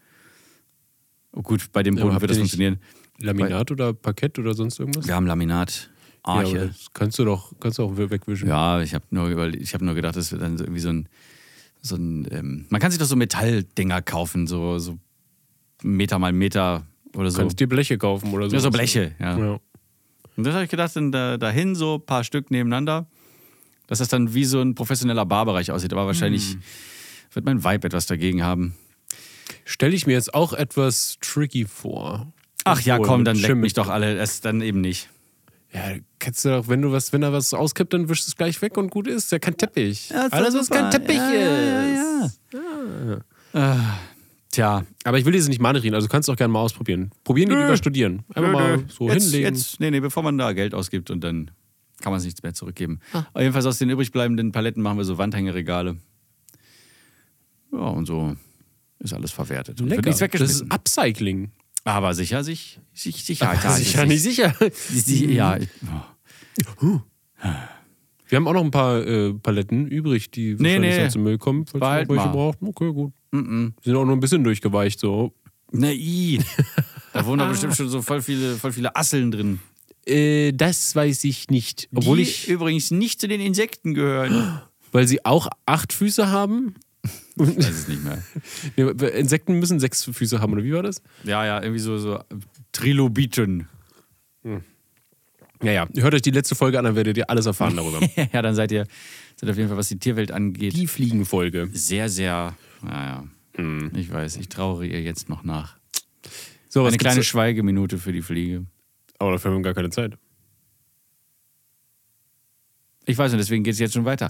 Oh 1.31 1.41
gut, 1.41 1.71
bei 1.71 1.81
dem 1.81 1.97
Ja, 1.97 2.03
Boden 2.03 2.13
habt 2.13 2.21
wird 2.21 2.29
das 2.31 2.37
ihr 2.37 2.43
nicht- 2.43 2.79
Laminat 3.23 3.71
oder 3.71 3.93
Parkett 3.93 4.37
oder 4.39 4.53
sonst 4.53 4.79
irgendwas? 4.79 5.07
Wir 5.07 5.15
haben 5.15 5.25
Laminat, 5.27 5.89
Ja, 6.25 6.33
Arche. 6.33 6.67
das 6.67 6.87
kannst 6.93 7.17
du 7.19 7.25
doch 7.25 7.53
kannst 7.59 7.79
du 7.79 7.83
auch 7.83 7.97
wegwischen. 7.97 8.47
Ja, 8.47 8.81
ich 8.81 8.93
habe 8.93 9.05
nur, 9.11 9.53
ich 9.53 9.73
hab 9.73 9.81
nur 9.81 9.95
gedacht, 9.95 10.15
das 10.15 10.31
wird 10.31 10.41
dann 10.41 10.57
irgendwie 10.57 10.79
so 10.79 10.89
ein. 10.89 11.09
So 11.81 11.95
ein 11.97 12.27
ähm, 12.31 12.65
man 12.69 12.79
kann 12.79 12.91
sich 12.91 12.99
doch 12.99 13.05
so 13.07 13.17
Metalldinger 13.17 14.01
kaufen, 14.01 14.47
so, 14.47 14.79
so 14.79 14.97
Meter 15.81 16.17
mal 16.17 16.31
Meter 16.31 16.85
oder 17.13 17.29
so. 17.29 17.39
kannst 17.39 17.59
dir 17.59 17.67
Bleche 17.67 17.97
kaufen 17.97 18.31
oder 18.33 18.49
so. 18.49 18.55
Ja, 18.55 18.61
so 18.61 18.69
Bleche, 18.71 19.13
ja. 19.19 19.37
Ja. 19.37 19.59
Und 20.37 20.45
das 20.45 20.53
habe 20.53 20.63
ich 20.63 20.69
gedacht, 20.69 20.95
dann 20.95 21.11
da, 21.11 21.37
dahin 21.37 21.75
so 21.75 21.95
ein 21.95 22.05
paar 22.05 22.23
Stück 22.23 22.51
nebeneinander, 22.51 23.05
dass 23.87 23.99
das 23.99 24.07
dann 24.07 24.33
wie 24.33 24.45
so 24.45 24.61
ein 24.61 24.75
professioneller 24.75 25.25
Barbereich 25.25 25.71
aussieht. 25.71 25.91
Aber 25.91 26.05
wahrscheinlich 26.07 26.57
wird 27.33 27.45
mein 27.45 27.63
Vibe 27.65 27.87
etwas 27.87 28.05
dagegen 28.05 28.43
haben. 28.43 28.75
Stelle 29.65 29.93
ich 29.93 30.07
mir 30.07 30.13
jetzt 30.13 30.33
auch 30.33 30.53
etwas 30.53 31.17
tricky 31.19 31.65
vor. 31.65 32.31
Ach 32.65 32.79
ja, 32.81 32.97
komm, 32.97 33.25
dann 33.25 33.35
Schimmel. 33.35 33.55
mich 33.55 33.73
doch 33.73 33.89
alle. 33.89 34.15
Das 34.15 34.41
dann 34.41 34.61
eben 34.61 34.81
nicht. 34.81 35.09
Ja, 35.73 35.81
kannst 36.19 36.45
du 36.45 36.49
doch, 36.49 36.67
wenn 36.67 36.81
du 36.81 36.91
was, 36.91 37.11
wenn 37.13 37.21
da 37.21 37.33
was 37.33 37.53
auskippt, 37.53 37.93
dann 37.93 38.07
wischst 38.07 38.27
du 38.27 38.29
es 38.31 38.35
gleich 38.35 38.61
weg 38.61 38.77
und 38.77 38.91
gut 38.91 39.07
ist. 39.07 39.31
Ja, 39.31 39.39
kein 39.39 39.57
Teppich. 39.57 40.09
Ja, 40.09 40.27
Alles, 40.29 40.53
was 40.53 40.69
kein 40.69 40.91
Teppich 40.91 41.17
Ja, 41.17 41.33
ja, 41.33 42.25
ist. 42.25 42.39
ja, 42.53 43.73
Äh, 43.75 43.79
tja, 44.51 44.83
Aber 45.03 45.17
ich 45.17 45.25
will 45.25 45.31
diese 45.33 45.49
nicht 45.49 45.61
mahnreden, 45.61 45.95
also 45.95 46.07
kannst 46.07 46.29
du 46.29 46.33
auch 46.33 46.37
gerne 46.37 46.53
mal 46.53 46.59
ausprobieren. 46.59 47.11
Probieren 47.23 47.49
Nö. 47.49 47.63
über 47.65 47.75
studieren. 47.75 48.23
Einfach 48.35 48.41
Nö, 48.51 48.51
mal 48.51 48.83
so 48.87 49.09
jetzt, 49.09 49.23
hinlegen. 49.23 49.55
Jetzt, 49.55 49.79
nee, 49.79 49.89
nee, 49.89 49.99
bevor 49.99 50.21
man 50.21 50.37
da 50.37 50.53
Geld 50.53 50.75
ausgibt 50.75 51.09
und 51.09 51.23
dann 51.23 51.49
kann 52.01 52.11
man 52.11 52.19
es 52.19 52.25
nichts 52.25 52.43
mehr 52.43 52.53
zurückgeben. 52.53 52.99
Aber 53.11 53.41
jedenfalls 53.41 53.65
aus 53.65 53.79
den 53.79 53.89
übrig 53.89 54.11
bleibenden 54.11 54.51
Paletten 54.51 54.83
machen 54.83 54.97
wir 54.99 55.05
so 55.05 55.17
Wandhängeregale. 55.17 55.97
Ja, 57.71 57.79
und 57.79 58.05
so 58.05 58.35
ist 58.99 59.13
alles 59.13 59.31
verwertet. 59.31 59.81
Und 59.81 59.87
Lecker. 59.87 59.97
Wird 59.97 60.05
nichts 60.05 60.19
das 60.19 60.25
weggeschmissen. 60.27 60.67
ist 60.67 60.71
Upcycling. 60.73 61.51
Aber 61.85 62.13
sicher, 62.13 62.43
sich, 62.43 62.79
sich, 62.93 63.23
Sicherheit. 63.23 63.63
Ja, 63.63 63.71
sicher, 63.71 64.05
nicht 64.05 64.21
sicher. 64.23 64.55
Sie, 64.71 65.33
ja, 65.33 65.57
oh. 66.81 66.99
Wir 68.27 68.37
haben 68.37 68.47
auch 68.47 68.53
noch 68.53 68.63
ein 68.63 68.71
paar 68.71 69.05
äh, 69.05 69.33
Paletten 69.33 69.87
übrig, 69.87 70.31
die 70.31 70.55
Nee, 70.55 70.75
wahrscheinlich 70.75 70.97
nee. 70.97 71.09
zum 71.09 71.23
Müll 71.23 71.37
kommen, 71.37 71.65
falls 71.65 71.79
Behalt 71.81 72.09
ihr 72.09 72.15
welche 72.15 72.25
mal. 72.27 72.31
braucht. 72.33 72.57
Okay, 72.61 72.91
gut. 72.93 73.13
Die 73.33 73.37
sind 73.83 73.95
auch 73.95 74.05
nur 74.05 74.13
ein 74.15 74.19
bisschen 74.19 74.43
durchgeweicht 74.43 74.99
so. 74.99 75.33
Na, 75.71 75.91
i. 75.91 76.39
Da 77.13 77.23
wohnen 77.27 77.37
da 77.39 77.47
bestimmt 77.47 77.75
schon 77.75 77.89
so 77.89 78.01
voll 78.01 78.23
viele, 78.23 78.55
voll 78.55 78.71
viele 78.71 78.95
Asseln 78.95 79.29
drin. 79.29 79.59
Äh, 80.07 80.51
das 80.51 80.95
weiß 80.95 81.25
ich 81.25 81.49
nicht. 81.51 81.87
Obwohl 81.93 82.17
die 82.17 82.23
ich, 82.23 82.47
übrigens 82.47 82.89
nicht 82.89 83.21
zu 83.21 83.27
den 83.27 83.39
Insekten 83.39 83.93
gehören. 83.93 84.61
weil 84.91 85.07
sie 85.07 85.23
auch 85.23 85.47
acht 85.67 85.93
Füße 85.93 86.31
haben. 86.31 86.73
Ich 87.03 87.57
weiß 87.57 87.67
es 87.67 87.87
nicht 87.87 88.03
mehr. 88.03 88.23
Insekten 89.15 89.59
müssen 89.59 89.79
sechs 89.79 90.03
Füße 90.03 90.39
haben, 90.39 90.53
oder 90.53 90.63
wie 90.63 90.73
war 90.73 90.83
das? 90.83 91.01
Ja, 91.23 91.45
ja, 91.45 91.61
irgendwie 91.61 91.79
so, 91.79 91.97
so 91.97 92.19
Trilobiten. 92.71 93.67
Naja, 95.61 95.87
hört 95.95 96.13
euch 96.13 96.21
die 96.21 96.31
letzte 96.31 96.55
Folge 96.55 96.77
an, 96.77 96.85
dann 96.85 96.95
werdet 96.95 97.17
ihr 97.17 97.29
alles 97.29 97.45
erfahren 97.45 97.75
darüber. 97.75 97.99
ja, 98.33 98.41
dann 98.41 98.55
seid 98.55 98.71
ihr, 98.71 98.85
seid 99.35 99.49
auf 99.49 99.57
jeden 99.57 99.69
Fall, 99.69 99.77
was 99.77 99.87
die 99.87 99.97
Tierwelt 99.97 100.31
angeht, 100.31 100.75
die 100.75 100.87
Fliegenfolge. 100.87 101.69
sehr, 101.73 102.09
sehr, 102.09 102.55
naja, 102.81 103.25
ich 103.95 104.11
weiß, 104.11 104.37
ich 104.37 104.49
trauere 104.49 104.83
ihr 104.83 105.01
jetzt 105.01 105.29
noch 105.29 105.43
nach. 105.43 105.77
So, 106.69 106.83
was 106.83 106.89
Eine 106.89 106.97
kleine 106.97 107.23
Schweigeminute 107.23 107.99
für 107.99 108.11
die 108.11 108.21
Fliege. 108.21 108.65
Aber 109.19 109.31
dafür 109.33 109.51
haben 109.51 109.59
wir 109.59 109.63
gar 109.63 109.75
keine 109.75 109.91
Zeit. 109.91 110.17
Ich 113.05 113.17
weiß 113.17 113.31
nicht, 113.31 113.41
deswegen 113.41 113.63
geht 113.63 113.73
es 113.73 113.79
jetzt 113.79 113.93
schon 113.93 114.05
weiter. 114.05 114.27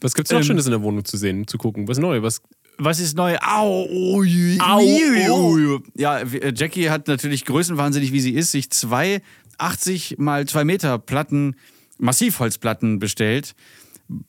Was 0.00 0.14
gibt's 0.14 0.30
noch 0.30 0.38
Ähm, 0.38 0.44
Schönes 0.44 0.66
in 0.66 0.72
der 0.72 0.82
Wohnung 0.82 1.04
zu 1.04 1.16
sehen, 1.16 1.46
zu 1.46 1.58
gucken? 1.58 1.88
Was 1.88 1.98
neu? 1.98 2.22
Was? 2.22 2.40
Was 2.78 3.00
ist 3.00 3.16
neu? 3.16 3.36
Au, 3.38 3.86
oh, 3.90 4.22
je, 4.22 4.58
Au, 4.60 4.80
oh. 5.30 5.80
Ja, 5.96 6.18
äh, 6.20 6.52
Jackie 6.54 6.90
hat 6.90 7.08
natürlich 7.08 7.44
größenwahnsinnig, 7.44 8.12
wie 8.12 8.20
sie 8.20 8.34
ist, 8.34 8.52
sich 8.52 8.70
zwei 8.70 9.20
80 9.58 10.16
mal 10.18 10.46
2 10.46 10.64
Meter 10.64 10.98
Platten, 10.98 11.56
Massivholzplatten 11.98 13.00
bestellt 13.00 13.54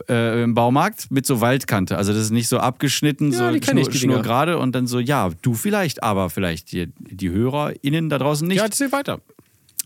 äh, 0.10 0.44
im 0.44 0.54
Baumarkt 0.54 1.12
mit 1.12 1.26
so 1.26 1.42
Waldkante. 1.42 1.98
Also 1.98 2.14
das 2.14 2.24
ist 2.24 2.32
nicht 2.32 2.48
so 2.48 2.58
abgeschnitten, 2.58 3.32
Ja, 3.32 3.38
so 3.38 3.52
die 3.52 3.60
kenn 3.60 3.78
ich, 3.78 3.86
schnur, 3.86 3.96
schnurgerade 3.96 4.58
und 4.58 4.74
dann 4.74 4.88
so, 4.88 5.00
ja, 5.00 5.30
du 5.42 5.54
vielleicht, 5.54 6.04
aber 6.04 6.30
vielleicht 6.30 6.72
die, 6.72 6.88
die 6.98 7.30
HörerInnen 7.30 8.10
da 8.10 8.18
draußen 8.18 8.48
nicht. 8.48 8.58
Ja, 8.58 8.64
erzähl 8.64 8.92
weiter. 8.92 9.22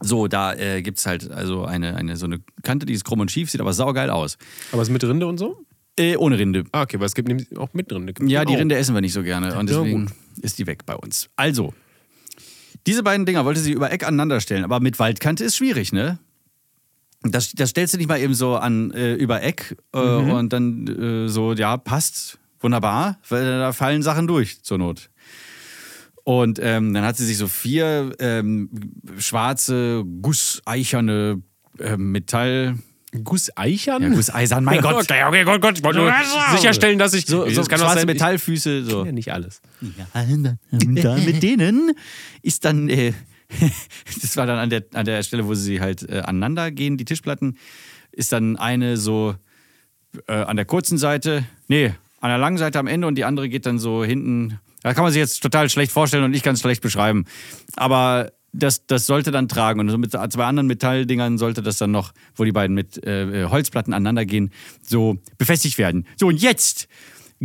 So, 0.01 0.27
da 0.27 0.53
äh, 0.53 0.81
gibt 0.81 0.97
es 0.97 1.05
halt 1.05 1.29
also 1.31 1.65
eine, 1.65 1.95
eine 1.95 2.17
so 2.17 2.25
eine 2.25 2.39
Kante, 2.63 2.85
die 2.85 2.93
ist 2.93 3.05
krumm 3.05 3.19
und 3.19 3.31
schief, 3.31 3.51
sieht 3.51 3.61
aber 3.61 3.73
saugeil 3.73 4.09
aus. 4.09 4.37
Aber 4.71 4.81
ist 4.81 4.89
mit 4.89 5.03
Rinde 5.03 5.27
und 5.27 5.37
so? 5.37 5.63
Äh, 5.97 6.15
ohne 6.17 6.39
Rinde. 6.39 6.63
Ah, 6.71 6.83
okay, 6.83 6.99
weil 6.99 7.05
es 7.05 7.13
gibt 7.13 7.27
nämlich 7.27 7.55
auch 7.57 7.73
mit 7.73 7.91
Rinde. 7.91 8.13
Ja, 8.25 8.45
die 8.45 8.55
auch. 8.55 8.59
Rinde 8.59 8.75
essen 8.75 8.95
wir 8.95 9.01
nicht 9.01 9.13
so 9.13 9.21
gerne 9.23 9.57
und 9.57 9.69
Ja, 9.69 9.77
deswegen 9.77 10.11
ist 10.41 10.57
die 10.57 10.65
weg 10.65 10.85
bei 10.85 10.95
uns. 10.95 11.29
Also, 11.35 11.73
diese 12.87 13.03
beiden 13.03 13.25
Dinger 13.25 13.45
wollte 13.45 13.59
sie 13.59 13.71
über 13.71 13.91
Eck 13.91 14.03
aneinander 14.05 14.41
stellen, 14.41 14.63
aber 14.63 14.79
mit 14.79 14.99
Waldkante 14.99 15.43
ist 15.43 15.55
schwierig, 15.55 15.93
ne? 15.93 16.19
Das, 17.21 17.51
das 17.53 17.69
stellst 17.69 17.93
du 17.93 17.97
nicht 17.97 18.09
mal 18.09 18.19
eben 18.19 18.33
so 18.33 18.55
an 18.55 18.91
äh, 18.91 19.13
über 19.13 19.41
Eck 19.43 19.77
äh, 19.93 19.99
und 19.99 20.51
dann 20.51 20.87
äh, 20.87 21.29
so, 21.29 21.53
ja, 21.53 21.77
passt, 21.77 22.37
wunderbar, 22.59 23.19
weil 23.29 23.45
da 23.45 23.71
fallen 23.71 24.01
Sachen 24.01 24.27
durch 24.27 24.61
zur 24.61 24.77
Not. 24.77 25.09
Und 26.25 26.59
ähm, 26.61 26.93
dann 26.93 27.03
hat 27.03 27.17
sie 27.17 27.25
sich 27.25 27.37
so 27.37 27.47
vier 27.47 28.15
ähm, 28.19 28.69
schwarze, 29.17 30.03
gusseicherne 30.21 31.41
äh, 31.79 31.97
Metall. 31.97 32.77
Gusseichern? 33.23 34.01
Ja, 34.01 34.09
gusseisern, 34.09 34.63
mein 34.63 34.81
Gott. 34.81 34.95
Okay, 34.95 35.23
okay, 35.25 35.43
Gott, 35.43 35.61
Gott. 35.61 35.77
Ich 35.77 35.83
wollte 35.83 35.99
nur 35.99 36.13
sicherstellen, 36.55 36.99
dass 36.99 37.13
ich. 37.13 37.25
So, 37.25 37.47
so 37.47 37.55
das 37.55 37.69
kann 37.69 37.79
schwarze 37.79 37.99
sein, 37.99 38.07
Metallfüße. 38.07 38.85
So. 38.85 39.01
Ich, 39.01 39.05
ja, 39.05 39.11
nicht 39.11 39.33
alles. 39.33 39.61
Ja, 39.81 40.07
dann 40.13 41.25
mit 41.25 41.43
denen 41.43 41.91
ist 42.41 42.65
dann, 42.65 42.89
äh, 42.89 43.13
das 44.21 44.37
war 44.37 44.45
dann 44.45 44.57
an 44.57 44.69
der, 44.69 44.83
an 44.93 45.05
der 45.05 45.21
Stelle, 45.23 45.45
wo 45.45 45.53
sie 45.53 45.81
halt 45.81 46.09
äh, 46.09 46.19
aneinander 46.19 46.71
gehen, 46.71 46.97
die 46.97 47.05
Tischplatten, 47.05 47.57
ist 48.11 48.31
dann 48.31 48.57
eine 48.57 48.97
so 48.97 49.35
äh, 50.27 50.33
an 50.33 50.55
der 50.55 50.65
kurzen 50.65 50.97
Seite, 50.97 51.43
nee, 51.67 51.93
an 52.21 52.29
der 52.29 52.37
langen 52.37 52.57
Seite 52.57 52.79
am 52.79 52.87
Ende 52.87 53.07
und 53.07 53.15
die 53.15 53.25
andere 53.25 53.49
geht 53.49 53.65
dann 53.65 53.79
so 53.79 54.03
hinten. 54.03 54.59
Da 54.81 54.93
kann 54.93 55.03
man 55.03 55.13
sich 55.13 55.19
jetzt 55.19 55.41
total 55.41 55.69
schlecht 55.69 55.91
vorstellen 55.91 56.23
und 56.23 56.33
ich 56.33 56.43
kann 56.43 56.55
es 56.55 56.61
schlecht 56.61 56.81
beschreiben. 56.81 57.25
Aber 57.75 58.31
das, 58.53 58.85
das 58.85 59.05
sollte 59.07 59.31
dann 59.31 59.47
tragen. 59.47 59.79
Und 59.79 59.89
so 59.89 59.97
mit 59.97 60.11
zwei 60.11 60.45
anderen 60.45 60.67
Metalldingern 60.67 61.37
sollte 61.37 61.61
das 61.61 61.77
dann 61.77 61.91
noch, 61.91 62.13
wo 62.35 62.43
die 62.43 62.51
beiden 62.51 62.75
mit 62.75 63.05
äh, 63.05 63.45
Holzplatten 63.45 63.93
aneinander 63.93 64.25
gehen, 64.25 64.51
so 64.81 65.17
befestigt 65.37 65.77
werden. 65.77 66.05
So, 66.17 66.27
und 66.27 66.41
jetzt 66.41 66.87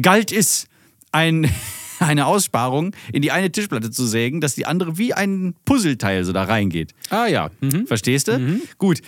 galt 0.00 0.30
es, 0.30 0.68
ein, 1.10 1.50
eine 1.98 2.26
Aussparung 2.26 2.94
in 3.12 3.22
die 3.22 3.32
eine 3.32 3.50
Tischplatte 3.50 3.90
zu 3.90 4.06
sägen, 4.06 4.40
dass 4.40 4.54
die 4.54 4.66
andere 4.66 4.98
wie 4.98 5.14
ein 5.14 5.54
Puzzleteil 5.64 6.24
so 6.24 6.32
da 6.32 6.44
reingeht. 6.44 6.94
Ah, 7.10 7.26
ja. 7.26 7.50
Mhm. 7.60 7.86
Verstehst 7.86 8.28
du? 8.28 8.60
Gut. 8.76 9.00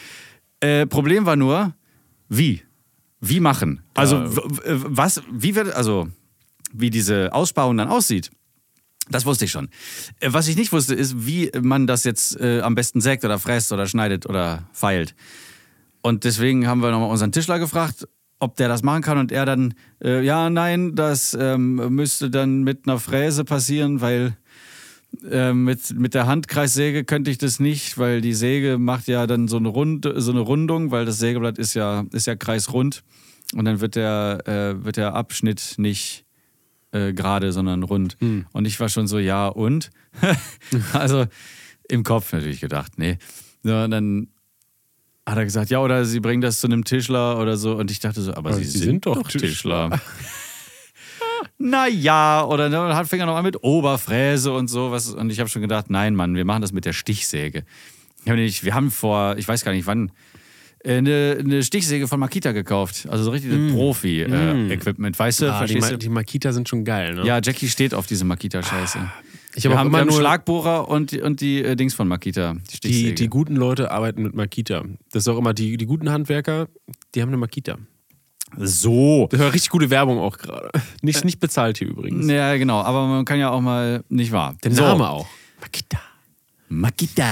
Äh, 0.61 0.87
Problem 0.87 1.27
war 1.27 1.37
nur, 1.37 1.75
wie? 2.29 2.63
Wie 3.21 3.41
machen? 3.41 3.83
Also, 3.95 4.25
was, 4.25 5.23
wie 5.31 5.55
wird, 5.55 5.75
also, 5.75 6.09
wie 6.73 6.89
diese 6.89 7.33
Aussparung 7.35 7.77
dann 7.77 7.89
aussieht, 7.89 8.31
das 9.11 9.27
wusste 9.27 9.45
ich 9.45 9.51
schon. 9.51 9.69
Äh, 10.21 10.33
Was 10.33 10.49
ich 10.49 10.57
nicht 10.57 10.73
wusste, 10.73 10.95
ist, 10.95 11.27
wie 11.27 11.51
man 11.61 11.87
das 11.87 12.05
jetzt 12.05 12.41
äh, 12.41 12.61
am 12.61 12.75
besten 12.75 13.01
sägt 13.01 13.25
oder 13.25 13.39
fräst 13.39 13.73
oder 13.73 13.87
schneidet 13.87 14.27
oder 14.27 14.69
feilt. 14.73 15.15
Und 16.03 16.25
deswegen 16.25 16.67
haben 16.67 16.81
wir 16.81 16.91
nochmal 16.91 17.11
unseren 17.11 17.33
Tischler 17.33 17.59
gefragt 17.59 18.07
ob 18.41 18.57
der 18.57 18.69
das 18.69 18.83
machen 18.83 19.03
kann 19.03 19.19
und 19.19 19.31
er 19.31 19.45
dann, 19.45 19.75
äh, 20.03 20.25
ja, 20.25 20.51
nein, 20.51 20.95
das 20.95 21.37
ähm, 21.39 21.75
müsste 21.95 22.31
dann 22.31 22.63
mit 22.65 22.89
einer 22.89 22.99
Fräse 22.99 23.45
passieren, 23.45 24.01
weil 24.01 24.35
äh, 25.31 25.53
mit, 25.53 25.95
mit 25.99 26.15
der 26.15 26.27
Handkreissäge 26.27 27.05
könnte 27.05 27.31
ich 27.31 27.39
das 27.39 27.61
nicht, 27.61 27.99
weil 27.99 28.21
die 28.23 28.33
Säge 28.33 28.79
macht 28.79 29.09
ja 29.09 29.27
dann 29.27 29.47
so 29.47 29.59
eine, 29.59 29.69
Rund, 29.69 30.11
so 30.17 30.31
eine 30.31 30.41
Rundung, 30.41 30.91
weil 30.91 31.05
das 31.05 31.19
Sägeblatt 31.19 31.59
ist 31.59 31.75
ja, 31.75 32.05
ist 32.13 32.27
ja 32.27 32.35
kreisrund 32.35 33.03
und 33.55 33.67
dann 33.67 33.81
wird 33.81 33.95
der, 33.95 34.43
äh, 34.47 34.85
wird 34.85 34.97
der 34.97 35.15
Abschnitt 35.15 35.75
nicht 35.77 36.25
äh, 36.93 37.13
gerade, 37.13 37.53
sondern 37.53 37.83
rund. 37.83 38.17
Und 38.53 38.67
ich 38.67 38.79
war 38.81 38.89
schon 38.89 39.07
so, 39.07 39.19
ja 39.19 39.49
und? 39.49 39.91
also 40.93 41.27
im 41.89 42.05
Kopf 42.05 42.33
natürlich 42.33 42.61
gedacht, 42.61 42.93
nee. 42.97 43.19
So, 43.63 43.75
und 43.75 43.91
dann 43.91 44.29
hat 45.27 45.39
er 45.39 45.45
gesagt, 45.45 45.71
ja, 45.71 45.81
oder 45.81 46.05
sie 46.05 46.21
bringen 46.21 46.41
das 46.41 46.61
zu 46.61 46.67
einem 46.67 46.85
Tischler 46.85 47.39
oder 47.39 47.57
so. 47.57 47.77
Und 47.77 47.91
ich 47.91 48.01
dachte 48.01 48.21
so, 48.21 48.35
aber 48.35 48.53
sie, 48.55 48.65
sie 48.65 48.79
sind, 48.79 48.87
sind 48.87 49.07
doch 49.07 49.23
doch 49.23 49.29
Tischler. 49.29 50.01
naja, 51.59 52.45
oder 52.45 52.71
dann 52.71 52.95
hat 52.95 53.09
fing 53.09 53.21
er 53.21 53.27
noch 53.27 53.37
an 53.37 53.45
mit 53.45 53.63
Oberfräse 53.63 54.53
und 54.53 54.69
sowas. 54.69 55.11
Und 55.13 55.31
ich 55.31 55.41
habe 55.41 55.49
schon 55.49 55.63
gedacht, 55.63 55.91
nein, 55.91 56.15
Mann, 56.15 56.35
wir 56.35 56.45
machen 56.45 56.63
das 56.63 56.73
mit 56.73 56.85
der 56.85 56.93
Stichsäge. 56.93 57.65
Wir 58.25 58.75
haben 58.75 58.91
vor, 58.91 59.37
ich 59.37 59.47
weiß 59.47 59.65
gar 59.65 59.73
nicht 59.73 59.87
wann, 59.87 60.13
eine, 60.85 61.37
eine 61.41 61.63
Stichsäge 61.63 62.09
von 62.09 62.19
Makita 62.21 62.53
gekauft. 62.53 63.07
Also 63.11 63.25
so 63.25 63.31
richtig 63.31 63.51
Profi-Equipment, 63.73 65.19
weißt 65.19 65.43
du? 65.43 65.53
Ah, 65.53 65.65
die, 65.67 65.79
Ma 65.79 65.93
die 65.93 66.09
Makita 66.09 66.53
sind 66.53 66.69
schon 66.69 66.85
geil, 66.85 67.15
ne? 67.15 67.25
Ja, 67.27 67.41
Jackie 67.43 67.69
steht 67.69 67.93
auf 67.95 68.07
diese 68.07 68.25
Makita-Scheiße. 68.25 68.99
ich 69.57 69.65
Wir 69.65 69.71
habe 69.71 69.75
auch 69.75 69.81
haben 69.81 69.89
immer 69.89 70.05
nur 70.05 70.19
Schlagbohrer 70.19 70.89
und, 70.89 71.13
die- 71.13 71.21
und 71.21 71.41
die 71.41 71.63
äh, 71.63 71.77
Dings 71.77 71.95
von 71.95 72.09
Makita. 72.09 72.55
Die 72.83 72.89
die, 72.89 73.15
die 73.15 73.29
guten 73.29 73.57
Leute 73.57 73.91
arbeiten 73.91 74.23
mit 74.23 74.35
Makita. 74.35 74.85
Das 75.13 75.25
ist 75.25 75.29
auch 75.29 75.39
immer 75.39 75.53
die, 75.55 75.77
die 75.77 75.87
guten 75.87 76.11
Handwerker, 76.11 76.69
die 77.15 77.21
haben 77.23 77.29
eine 77.29 77.37
Makita. 77.37 77.77
so. 78.57 79.29
Das 79.31 79.39
war 79.41 79.53
richtig 79.53 79.71
gute 79.71 79.91
Werbung 79.91 80.19
auch 80.19 80.39
gerade. 80.39 80.71
Nicht, 81.03 81.25
nicht 81.25 81.41
bezahlt 81.41 81.79
hier 81.79 81.89
übrigens. 81.89 82.27
Ja, 82.31 82.57
genau. 82.57 82.81
Aber 82.83 83.07
man 83.07 83.25
kann 83.25 83.39
ja 83.39 83.51
auch 83.51 83.61
mal, 83.61 84.03
nicht 84.09 84.33
wahr? 84.33 84.57
Der 84.65 84.73
So. 84.73 84.83
Name 84.83 85.09
auch. 85.09 85.27
Makita. 85.61 86.01
Makita. 86.69 87.25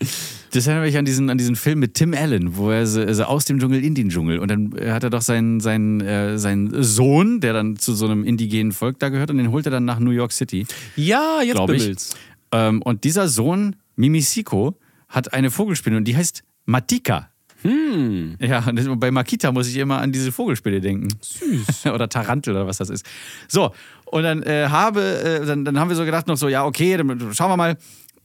Das 0.52 0.66
erinnert 0.66 0.86
mich 0.86 0.98
an 0.98 1.04
diesen, 1.04 1.30
an 1.30 1.38
diesen 1.38 1.56
Film 1.56 1.78
mit 1.78 1.94
Tim 1.94 2.14
Allen, 2.14 2.56
wo 2.56 2.70
er 2.70 2.86
so, 2.86 3.12
so 3.12 3.24
aus 3.24 3.44
dem 3.44 3.58
Dschungel 3.58 3.84
in 3.84 3.94
den 3.94 4.08
Dschungel. 4.08 4.38
Und 4.38 4.50
dann 4.50 4.72
äh, 4.76 4.90
hat 4.90 5.04
er 5.04 5.10
doch 5.10 5.22
seinen, 5.22 5.60
seinen, 5.60 6.00
äh, 6.00 6.38
seinen 6.38 6.82
Sohn, 6.82 7.40
der 7.40 7.52
dann 7.52 7.76
zu 7.76 7.94
so 7.94 8.06
einem 8.06 8.24
indigenen 8.24 8.72
Volk 8.72 8.98
da 8.98 9.08
gehört, 9.08 9.30
und 9.30 9.38
den 9.38 9.52
holt 9.52 9.66
er 9.66 9.70
dann 9.70 9.84
nach 9.84 9.98
New 9.98 10.10
York 10.10 10.32
City. 10.32 10.66
Ja, 10.96 11.40
jetzt 11.42 11.64
bimmelt's. 11.66 12.16
Ähm, 12.52 12.82
und 12.82 13.04
dieser 13.04 13.28
Sohn, 13.28 13.76
Mimisiko, 13.96 14.76
hat 15.08 15.32
eine 15.32 15.50
Vogelspinne 15.50 15.96
und 15.96 16.04
die 16.04 16.16
heißt 16.16 16.42
Matika. 16.64 17.30
Hm. 17.62 18.36
Ja, 18.40 18.64
und 18.66 19.00
bei 19.00 19.10
Makita 19.10 19.52
muss 19.52 19.68
ich 19.68 19.76
immer 19.76 19.98
an 19.98 20.12
diese 20.12 20.32
Vogelspinne 20.32 20.80
denken. 20.80 21.08
Süß. 21.20 21.86
oder 21.94 22.08
Tarantel 22.08 22.54
oder 22.54 22.66
was 22.66 22.78
das 22.78 22.88
ist. 22.88 23.04
So, 23.48 23.74
und 24.06 24.22
dann 24.22 24.42
äh, 24.42 24.68
habe, 24.68 25.02
äh, 25.02 25.46
dann, 25.46 25.64
dann 25.64 25.78
haben 25.78 25.88
wir 25.88 25.96
so 25.96 26.04
gedacht 26.04 26.26
noch 26.26 26.36
so, 26.36 26.48
ja, 26.48 26.64
okay, 26.64 26.96
dann 26.96 27.34
schauen 27.34 27.50
wir 27.50 27.56
mal, 27.56 27.76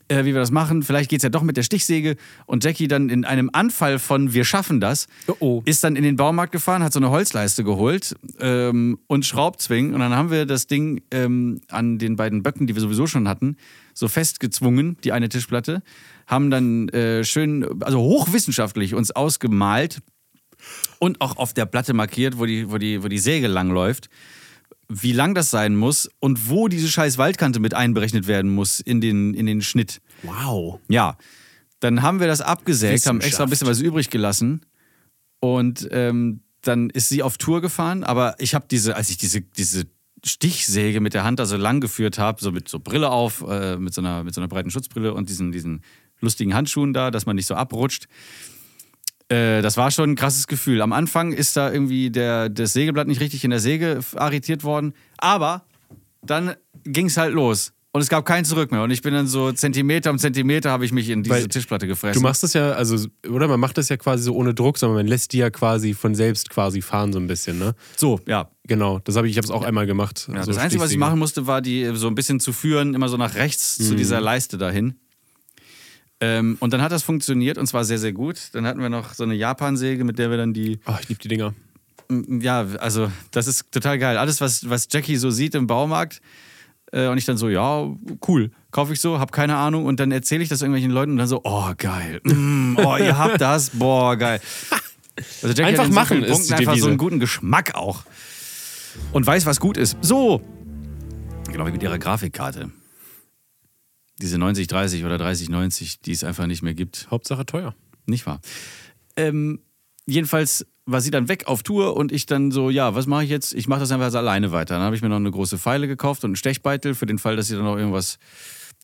äh, 0.07 0.19
wie 0.25 0.33
wir 0.33 0.39
das 0.39 0.51
machen. 0.51 0.83
Vielleicht 0.83 1.09
geht 1.09 1.19
es 1.19 1.23
ja 1.23 1.29
doch 1.29 1.41
mit 1.41 1.57
der 1.57 1.63
Stichsäge. 1.63 2.15
Und 2.45 2.63
Jackie 2.63 2.87
dann 2.87 3.09
in 3.09 3.25
einem 3.25 3.49
Anfall 3.53 3.99
von 3.99 4.33
Wir 4.33 4.45
schaffen 4.45 4.79
das, 4.79 5.07
Oh, 5.27 5.35
oh. 5.39 5.61
ist 5.65 5.83
dann 5.83 5.95
in 5.95 6.03
den 6.03 6.15
Baumarkt 6.15 6.51
gefahren, 6.51 6.83
hat 6.83 6.93
so 6.93 6.99
eine 6.99 7.09
Holzleiste 7.09 7.63
geholt 7.63 8.15
ähm, 8.39 8.99
und 9.07 9.25
Schraubzwingen. 9.25 9.93
Und 9.93 9.99
dann 9.99 10.15
haben 10.15 10.31
wir 10.31 10.45
das 10.45 10.67
Ding 10.67 11.01
ähm, 11.11 11.61
an 11.69 11.97
den 11.97 12.15
beiden 12.15 12.43
Böcken, 12.43 12.67
die 12.67 12.75
wir 12.75 12.81
sowieso 12.81 13.07
schon 13.07 13.27
hatten, 13.27 13.57
so 13.93 14.07
festgezwungen, 14.07 14.97
die 15.03 15.11
eine 15.11 15.29
Tischplatte. 15.29 15.81
Haben 16.27 16.51
dann 16.51 16.89
äh, 16.89 17.23
schön, 17.23 17.81
also 17.81 17.99
hochwissenschaftlich 17.99 18.93
uns 18.95 19.11
ausgemalt 19.11 20.01
und 20.99 21.21
auch 21.21 21.37
auf 21.37 21.53
der 21.53 21.65
Platte 21.65 21.93
markiert, 21.93 22.37
wo 22.39 22.45
die, 22.45 22.71
wo 22.71 22.77
die, 22.77 23.03
wo 23.03 23.07
die 23.07 23.19
Säge 23.19 23.47
lang 23.47 23.69
läuft, 23.69 24.09
wie 24.87 25.11
lang 25.11 25.33
das 25.33 25.49
sein 25.51 25.75
muss 25.75 26.09
und 26.19 26.49
wo 26.49 26.67
diese 26.67 26.87
scheiß 26.87 27.17
Waldkante 27.17 27.59
mit 27.59 27.73
einberechnet 27.73 28.27
werden 28.27 28.51
muss 28.53 28.79
in 28.79 29.01
den, 29.01 29.33
in 29.33 29.45
den 29.45 29.61
Schnitt. 29.61 30.01
Wow. 30.23 30.79
Ja, 30.87 31.17
dann 31.79 32.01
haben 32.01 32.19
wir 32.19 32.27
das 32.27 32.41
abgesägt, 32.41 33.05
haben 33.05 33.21
extra 33.21 33.43
ein 33.43 33.49
bisschen 33.49 33.67
was 33.67 33.79
übrig 33.79 34.09
gelassen 34.09 34.61
und 35.39 35.87
ähm, 35.91 36.41
dann 36.61 36.89
ist 36.89 37.09
sie 37.09 37.23
auf 37.23 37.37
Tour 37.37 37.61
gefahren, 37.61 38.03
aber 38.03 38.35
ich 38.39 38.55
habe 38.55 38.65
diese, 38.69 38.95
als 38.95 39.09
ich 39.09 39.17
diese, 39.17 39.41
diese 39.41 39.85
Stichsäge 40.25 40.99
mit 40.99 41.13
der 41.13 41.23
Hand 41.23 41.39
da 41.39 41.45
so 41.45 41.57
lang 41.57 41.81
geführt 41.81 42.17
habe, 42.17 42.41
so 42.41 42.51
mit 42.51 42.67
so 42.67 42.79
Brille 42.79 43.11
auf, 43.11 43.43
äh, 43.47 43.77
mit, 43.77 43.93
so 43.93 44.01
einer, 44.01 44.23
mit 44.23 44.33
so 44.33 44.41
einer 44.41 44.47
breiten 44.47 44.71
Schutzbrille 44.71 45.13
und 45.13 45.29
diesen, 45.29 45.51
diesen 45.51 45.81
lustigen 46.21 46.53
Handschuhen 46.55 46.93
da, 46.93 47.11
dass 47.11 47.25
man 47.25 47.35
nicht 47.35 47.45
so 47.45 47.55
abrutscht. 47.55 48.07
Äh, 49.29 49.61
das 49.61 49.77
war 49.77 49.91
schon 49.91 50.11
ein 50.11 50.15
krasses 50.15 50.47
Gefühl. 50.47 50.81
Am 50.81 50.93
Anfang 50.93 51.31
ist 51.31 51.57
da 51.57 51.71
irgendwie 51.71 52.11
der, 52.11 52.49
das 52.49 52.73
Sägeblatt 52.73 53.07
nicht 53.07 53.21
richtig 53.21 53.43
in 53.43 53.49
der 53.49 53.59
Säge 53.59 53.99
arretiert 54.15 54.63
worden, 54.63 54.93
aber 55.17 55.65
dann 56.21 56.55
ging 56.83 57.07
es 57.07 57.17
halt 57.17 57.33
los. 57.33 57.71
Und 57.95 58.01
es 58.01 58.09
gab 58.09 58.25
kein 58.25 58.43
Zurück 58.43 58.73
mehr. 58.73 58.83
Und 58.83 58.91
ich 58.91 59.01
bin 59.01 59.13
dann 59.13 59.25
so 59.25 59.53
Zentimeter 59.53 60.11
um 60.11 60.19
Zentimeter 60.19 60.69
habe 60.69 60.83
ich 60.83 60.91
mich 60.91 61.09
in 61.09 61.23
diese 61.23 61.33
Weil 61.33 61.47
Tischplatte 61.47 61.87
gefressen. 61.87 62.21
Du 62.21 62.27
machst 62.27 62.43
das 62.43 62.51
ja, 62.51 62.71
also, 62.73 63.07
oder 63.29 63.47
man 63.47 63.57
macht 63.57 63.77
das 63.77 63.87
ja 63.87 63.95
quasi 63.95 64.23
so 64.23 64.35
ohne 64.35 64.53
Druck, 64.53 64.77
sondern 64.77 64.97
man 64.97 65.07
lässt 65.07 65.31
die 65.31 65.37
ja 65.37 65.49
quasi 65.49 65.93
von 65.93 66.13
selbst 66.13 66.49
quasi 66.49 66.81
fahren, 66.81 67.13
so 67.13 67.19
ein 67.19 67.27
bisschen, 67.27 67.57
ne? 67.57 67.73
so, 67.95 68.19
ja. 68.27 68.49
Genau, 68.67 68.99
das 68.99 69.15
habe 69.15 69.27
ich, 69.27 69.31
ich 69.31 69.37
habe 69.37 69.45
es 69.45 69.51
auch 69.51 69.63
einmal 69.63 69.85
gemacht. 69.85 70.27
ja 70.27 70.43
so 70.43 70.51
das 70.51 70.57
Einzige, 70.57 70.83
was 70.83 70.91
ich 70.91 70.97
machen 70.97 71.19
musste, 71.19 71.47
war 71.47 71.61
die 71.61 71.89
so 71.95 72.07
ein 72.07 72.15
bisschen 72.15 72.41
zu 72.41 72.51
führen, 72.51 72.95
immer 72.95 73.07
so 73.07 73.15
nach 73.15 73.35
rechts 73.35 73.77
zu 73.77 73.95
dieser 73.95 74.19
Leiste 74.19 74.57
dahin. 74.57 74.95
Ähm, 76.25 76.57
und 76.59 76.73
dann 76.73 76.81
hat 76.81 76.91
das 76.91 77.03
funktioniert 77.03 77.57
und 77.57 77.67
zwar 77.67 77.83
sehr, 77.83 77.99
sehr 77.99 78.13
gut. 78.13 78.49
Dann 78.53 78.65
hatten 78.65 78.81
wir 78.81 78.89
noch 78.89 79.13
so 79.13 79.23
eine 79.23 79.35
Japansäge, 79.35 80.03
mit 80.03 80.17
der 80.17 80.31
wir 80.31 80.37
dann 80.37 80.53
die 80.53 80.79
Oh, 80.87 80.93
ich 80.99 81.09
liebe 81.09 81.21
die 81.21 81.27
Dinger. 81.27 81.53
Ja, 82.09 82.65
also 82.79 83.11
das 83.31 83.47
ist 83.47 83.71
total 83.71 83.99
geil. 83.99 84.17
Alles, 84.17 84.41
was, 84.41 84.69
was 84.69 84.87
Jackie 84.91 85.17
so 85.17 85.29
sieht 85.29 85.55
im 85.55 85.67
Baumarkt 85.67 86.21
äh, 86.91 87.07
und 87.07 87.17
ich 87.17 87.25
dann 87.25 87.37
so, 87.37 87.49
ja, 87.49 87.87
cool, 88.27 88.51
kaufe 88.71 88.93
ich 88.93 88.99
so, 88.99 89.19
hab 89.19 89.31
keine 89.31 89.55
Ahnung 89.55 89.85
und 89.85 89.99
dann 89.99 90.11
erzähle 90.11 90.43
ich 90.43 90.49
das 90.49 90.61
irgendwelchen 90.61 90.91
Leuten 90.91 91.11
und 91.11 91.17
dann 91.17 91.27
so, 91.27 91.41
oh, 91.43 91.71
geil. 91.77 92.21
Mm, 92.23 92.77
oh, 92.77 92.97
ihr 92.97 93.17
habt 93.17 93.39
das, 93.39 93.71
boah, 93.71 94.15
geil. 94.15 94.39
Also 95.43 95.47
Jackie 95.47 95.63
Einfach 95.63 95.85
so 95.85 95.91
machen 95.91 96.23
ist 96.23 96.49
die 96.49 96.53
einfach 96.53 96.75
so 96.77 96.87
einen 96.87 96.97
guten 96.97 97.19
Geschmack 97.19 97.75
auch. 97.75 98.03
Und 99.11 99.25
weiß, 99.27 99.45
was 99.45 99.59
gut 99.59 99.77
ist. 99.77 99.97
So. 100.01 100.41
Genau 101.51 101.67
wie 101.67 101.71
mit 101.71 101.83
ihrer 101.83 101.99
Grafikkarte. 101.99 102.71
Diese 104.21 104.37
9030 104.37 105.03
oder 105.03 105.17
3090, 105.17 106.01
die 106.01 106.11
es 106.11 106.23
einfach 106.23 106.47
nicht 106.47 106.61
mehr 106.61 106.73
gibt. 106.73 107.07
Hauptsache 107.11 107.45
teuer. 107.45 107.75
Nicht 108.05 108.25
wahr? 108.25 108.39
Ähm, 109.15 109.59
jedenfalls 110.05 110.65
war 110.85 111.01
sie 111.01 111.11
dann 111.11 111.27
weg 111.27 111.47
auf 111.47 111.63
Tour 111.63 111.97
und 111.97 112.11
ich 112.11 112.25
dann 112.25 112.51
so, 112.51 112.69
ja, 112.69 112.93
was 112.95 113.07
mache 113.07 113.23
ich 113.23 113.29
jetzt? 113.29 113.53
Ich 113.53 113.67
mache 113.67 113.79
das 113.79 113.91
einfach 113.91 114.13
alleine 114.13 114.51
weiter. 114.51 114.75
Dann 114.75 114.83
habe 114.83 114.95
ich 114.95 115.01
mir 115.01 115.09
noch 115.09 115.15
eine 115.15 115.31
große 115.31 115.57
Pfeile 115.57 115.87
gekauft 115.87 116.23
und 116.23 116.29
einen 116.29 116.35
Stechbeitel 116.35 116.93
für 116.93 117.07
den 117.07 117.17
Fall, 117.17 117.35
dass 117.35 117.47
sie 117.47 117.55
dann 117.55 117.65
noch 117.65 117.77
irgendwas 117.77 118.19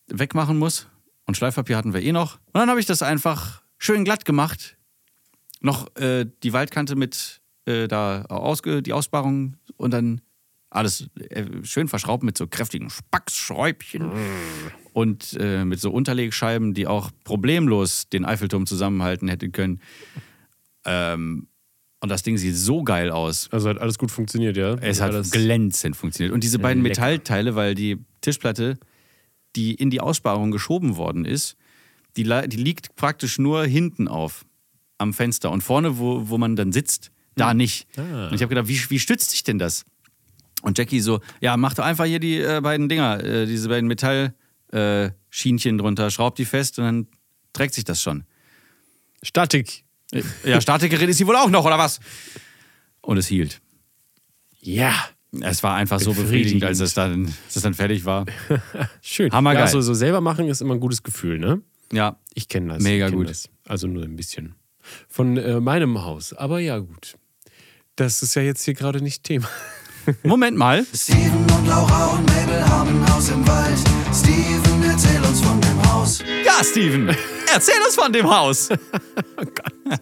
wegmachen 0.08 0.58
muss. 0.58 0.88
Und 1.26 1.36
Schleifpapier 1.36 1.76
hatten 1.76 1.94
wir 1.94 2.02
eh 2.02 2.12
noch. 2.12 2.36
Und 2.46 2.60
dann 2.60 2.68
habe 2.68 2.80
ich 2.80 2.86
das 2.86 3.02
einfach 3.02 3.62
schön 3.78 4.04
glatt 4.04 4.24
gemacht. 4.24 4.76
Noch 5.60 5.94
äh, 5.96 6.26
die 6.42 6.52
Waldkante 6.52 6.96
mit 6.96 7.40
äh, 7.66 7.86
da 7.86 8.24
ausge 8.24 8.82
die 8.82 8.92
Aussparung 8.92 9.56
und 9.76 9.92
dann 9.92 10.20
alles 10.70 11.08
äh, 11.16 11.44
schön 11.62 11.86
verschraubt 11.86 12.24
mit 12.24 12.36
so 12.36 12.48
kräftigen 12.48 12.90
Spacksschräubchen 12.90 14.10
und 14.92 15.36
äh, 15.40 15.64
mit 15.64 15.80
so 15.80 15.90
Unterlegscheiben, 15.90 16.74
die 16.74 16.86
auch 16.86 17.10
problemlos 17.24 18.08
den 18.08 18.24
Eiffelturm 18.24 18.66
zusammenhalten 18.66 19.28
hätten 19.28 19.52
können. 19.52 19.80
Ähm, 20.84 21.48
und 22.00 22.08
das 22.08 22.22
Ding 22.22 22.36
sieht 22.36 22.56
so 22.56 22.82
geil 22.82 23.10
aus. 23.10 23.48
Also 23.52 23.68
hat 23.68 23.78
alles 23.78 23.96
gut 23.96 24.10
funktioniert, 24.10 24.56
ja? 24.56 24.74
Es 24.74 25.00
hat 25.00 25.12
alles, 25.12 25.30
glänzend 25.30 25.96
funktioniert. 25.96 26.34
Und 26.34 26.42
diese 26.42 26.58
beiden 26.58 26.82
lecker. 26.82 27.00
Metallteile, 27.00 27.54
weil 27.54 27.74
die 27.74 27.98
Tischplatte, 28.20 28.76
die 29.54 29.74
in 29.74 29.88
die 29.90 30.00
Aussparung 30.00 30.50
geschoben 30.50 30.96
worden 30.96 31.24
ist, 31.24 31.56
die, 32.16 32.24
die 32.24 32.56
liegt 32.56 32.96
praktisch 32.96 33.38
nur 33.38 33.64
hinten 33.64 34.08
auf 34.08 34.44
am 34.98 35.14
Fenster. 35.14 35.50
Und 35.50 35.62
vorne, 35.62 35.98
wo, 35.98 36.28
wo 36.28 36.38
man 36.38 36.56
dann 36.56 36.72
sitzt, 36.72 37.12
da 37.36 37.54
nicht. 37.54 37.86
Ah. 37.96 38.28
Und 38.28 38.34
ich 38.34 38.42
habe 38.42 38.48
gedacht, 38.48 38.68
wie, 38.68 38.78
wie 38.90 38.98
stützt 38.98 39.30
sich 39.30 39.44
denn 39.44 39.58
das? 39.58 39.84
Und 40.62 40.78
Jackie 40.78 41.00
so, 41.00 41.20
ja, 41.40 41.56
mach 41.56 41.74
doch 41.74 41.84
einfach 41.84 42.04
hier 42.04 42.20
die 42.20 42.38
äh, 42.38 42.60
beiden 42.60 42.88
Dinger, 42.88 43.22
äh, 43.22 43.46
diese 43.46 43.68
beiden 43.68 43.88
Metallschienchen 43.88 44.41
äh, 44.72 45.10
Schienchen 45.30 45.78
drunter, 45.78 46.10
schraub 46.10 46.34
die 46.34 46.44
fest 46.44 46.78
und 46.78 46.84
dann 46.84 47.06
trägt 47.52 47.74
sich 47.74 47.84
das 47.84 48.02
schon. 48.02 48.24
Statik. 49.22 49.84
Ja, 50.44 50.60
Statikerin 50.60 51.08
ist 51.08 51.18
sie 51.18 51.26
wohl 51.26 51.36
auch 51.36 51.48
noch, 51.48 51.64
oder 51.64 51.78
was? 51.78 52.00
Und 53.00 53.16
es 53.16 53.26
hielt. 53.26 53.60
Ja. 54.60 54.92
Es 55.40 55.62
war 55.62 55.74
einfach 55.76 55.98
so 55.98 56.12
Befriedigend. 56.12 56.62
als 56.64 56.80
es 56.80 56.92
dann, 56.92 57.26
als 57.46 57.56
es 57.56 57.62
dann 57.62 57.72
fertig 57.72 58.04
war. 58.04 58.26
Schön. 59.00 59.32
Hammergeil. 59.32 59.60
Ja, 59.60 59.64
also 59.64 59.80
so 59.80 59.94
selber 59.94 60.20
machen 60.20 60.48
ist 60.48 60.60
immer 60.60 60.74
ein 60.74 60.80
gutes 60.80 61.02
Gefühl, 61.02 61.38
ne? 61.38 61.62
Ja, 61.90 62.18
Ich 62.34 62.48
kenne 62.48 62.74
das. 62.74 62.82
Mega 62.82 63.08
kenn 63.08 63.16
gut. 63.16 63.30
Das. 63.30 63.48
Also 63.66 63.86
nur 63.86 64.04
ein 64.04 64.16
bisschen. 64.16 64.54
Von 65.08 65.38
äh, 65.38 65.60
meinem 65.60 66.04
Haus. 66.04 66.34
Aber 66.34 66.58
ja, 66.58 66.78
gut. 66.78 67.16
Das 67.96 68.22
ist 68.22 68.34
ja 68.34 68.42
jetzt 68.42 68.64
hier 68.64 68.74
gerade 68.74 69.00
nicht 69.00 69.24
Thema. 69.24 69.48
Moment 70.22 70.56
mal. 70.56 70.84
Steven 70.94 71.46
und 71.56 71.66
Laura 71.66 72.06
und 72.06 72.26
Mabel 72.26 72.64
haben 72.68 73.02
ein 73.02 73.14
Haus 73.14 73.28
im 73.30 73.46
Wald. 73.46 73.78
Steven, 74.14 74.82
erzähl 74.84 75.20
uns 75.22 75.40
von 75.40 75.60
dem 75.60 75.92
Haus. 75.92 76.22
Ja, 76.44 76.62
Steven, 76.64 77.08
erzähl 77.52 77.74
uns 77.86 77.94
von 77.94 78.12
dem 78.12 78.28
Haus. 78.30 78.68
Oh 79.36 79.44
Gott. 79.44 80.00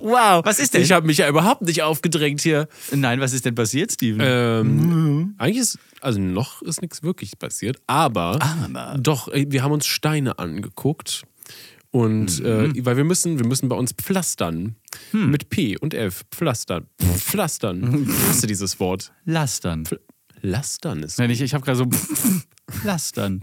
wow. 0.00 0.42
Was 0.44 0.58
ist 0.58 0.74
denn? 0.74 0.82
Ich 0.82 0.90
habe 0.92 1.06
mich 1.06 1.18
ja 1.18 1.28
überhaupt 1.28 1.62
nicht 1.62 1.82
aufgedrängt 1.82 2.40
hier. 2.40 2.68
Nein, 2.92 3.20
was 3.20 3.32
ist 3.32 3.44
denn 3.44 3.54
passiert, 3.54 3.92
Steven? 3.92 4.20
Ähm, 4.22 5.34
Eigentlich 5.38 5.58
ist, 5.58 5.78
also 6.00 6.18
noch 6.20 6.60
ist 6.62 6.82
nichts 6.82 7.02
wirklich 7.02 7.38
passiert, 7.38 7.78
aber, 7.86 8.38
Aber. 8.42 8.96
doch, 8.98 9.28
äh, 9.28 9.46
wir 9.48 9.62
haben 9.62 9.72
uns 9.72 9.86
Steine 9.86 10.38
angeguckt. 10.38 11.22
Und 11.94 12.40
äh, 12.40 12.84
weil 12.84 12.96
wir 12.96 13.04
müssen, 13.04 13.38
wir 13.38 13.46
müssen 13.46 13.68
bei 13.68 13.76
uns 13.76 13.92
pflastern. 13.92 14.74
Mit 15.12 15.48
P 15.48 15.78
und 15.78 15.94
F. 15.94 16.24
Pflastern. 16.32 16.88
Pflastern. 16.98 18.08
Hast 18.28 18.42
du 18.42 18.48
dieses 18.48 18.80
Wort? 18.80 19.12
Lastern. 19.24 19.84
Lastern 20.40 21.04
ist. 21.04 21.20
Nein, 21.20 21.30
ich, 21.30 21.40
ich 21.40 21.54
habe 21.54 21.64
gerade 21.64 21.78
so 21.78 21.86
Lastern. 22.84 23.38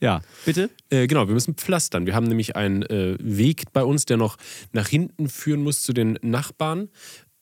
Ja, 0.00 0.20
bitte? 0.44 0.70
Äh, 0.90 1.08
genau, 1.08 1.26
wir 1.26 1.34
müssen 1.34 1.54
pflastern. 1.54 2.06
Wir 2.06 2.14
haben 2.14 2.28
nämlich 2.28 2.54
einen 2.54 2.82
äh, 2.82 3.16
Weg 3.20 3.64
bei 3.72 3.82
uns, 3.82 4.04
der 4.04 4.16
noch 4.16 4.36
nach 4.70 4.86
hinten 4.86 5.28
führen 5.28 5.64
muss 5.64 5.82
zu 5.82 5.92
den 5.92 6.20
Nachbarn 6.22 6.90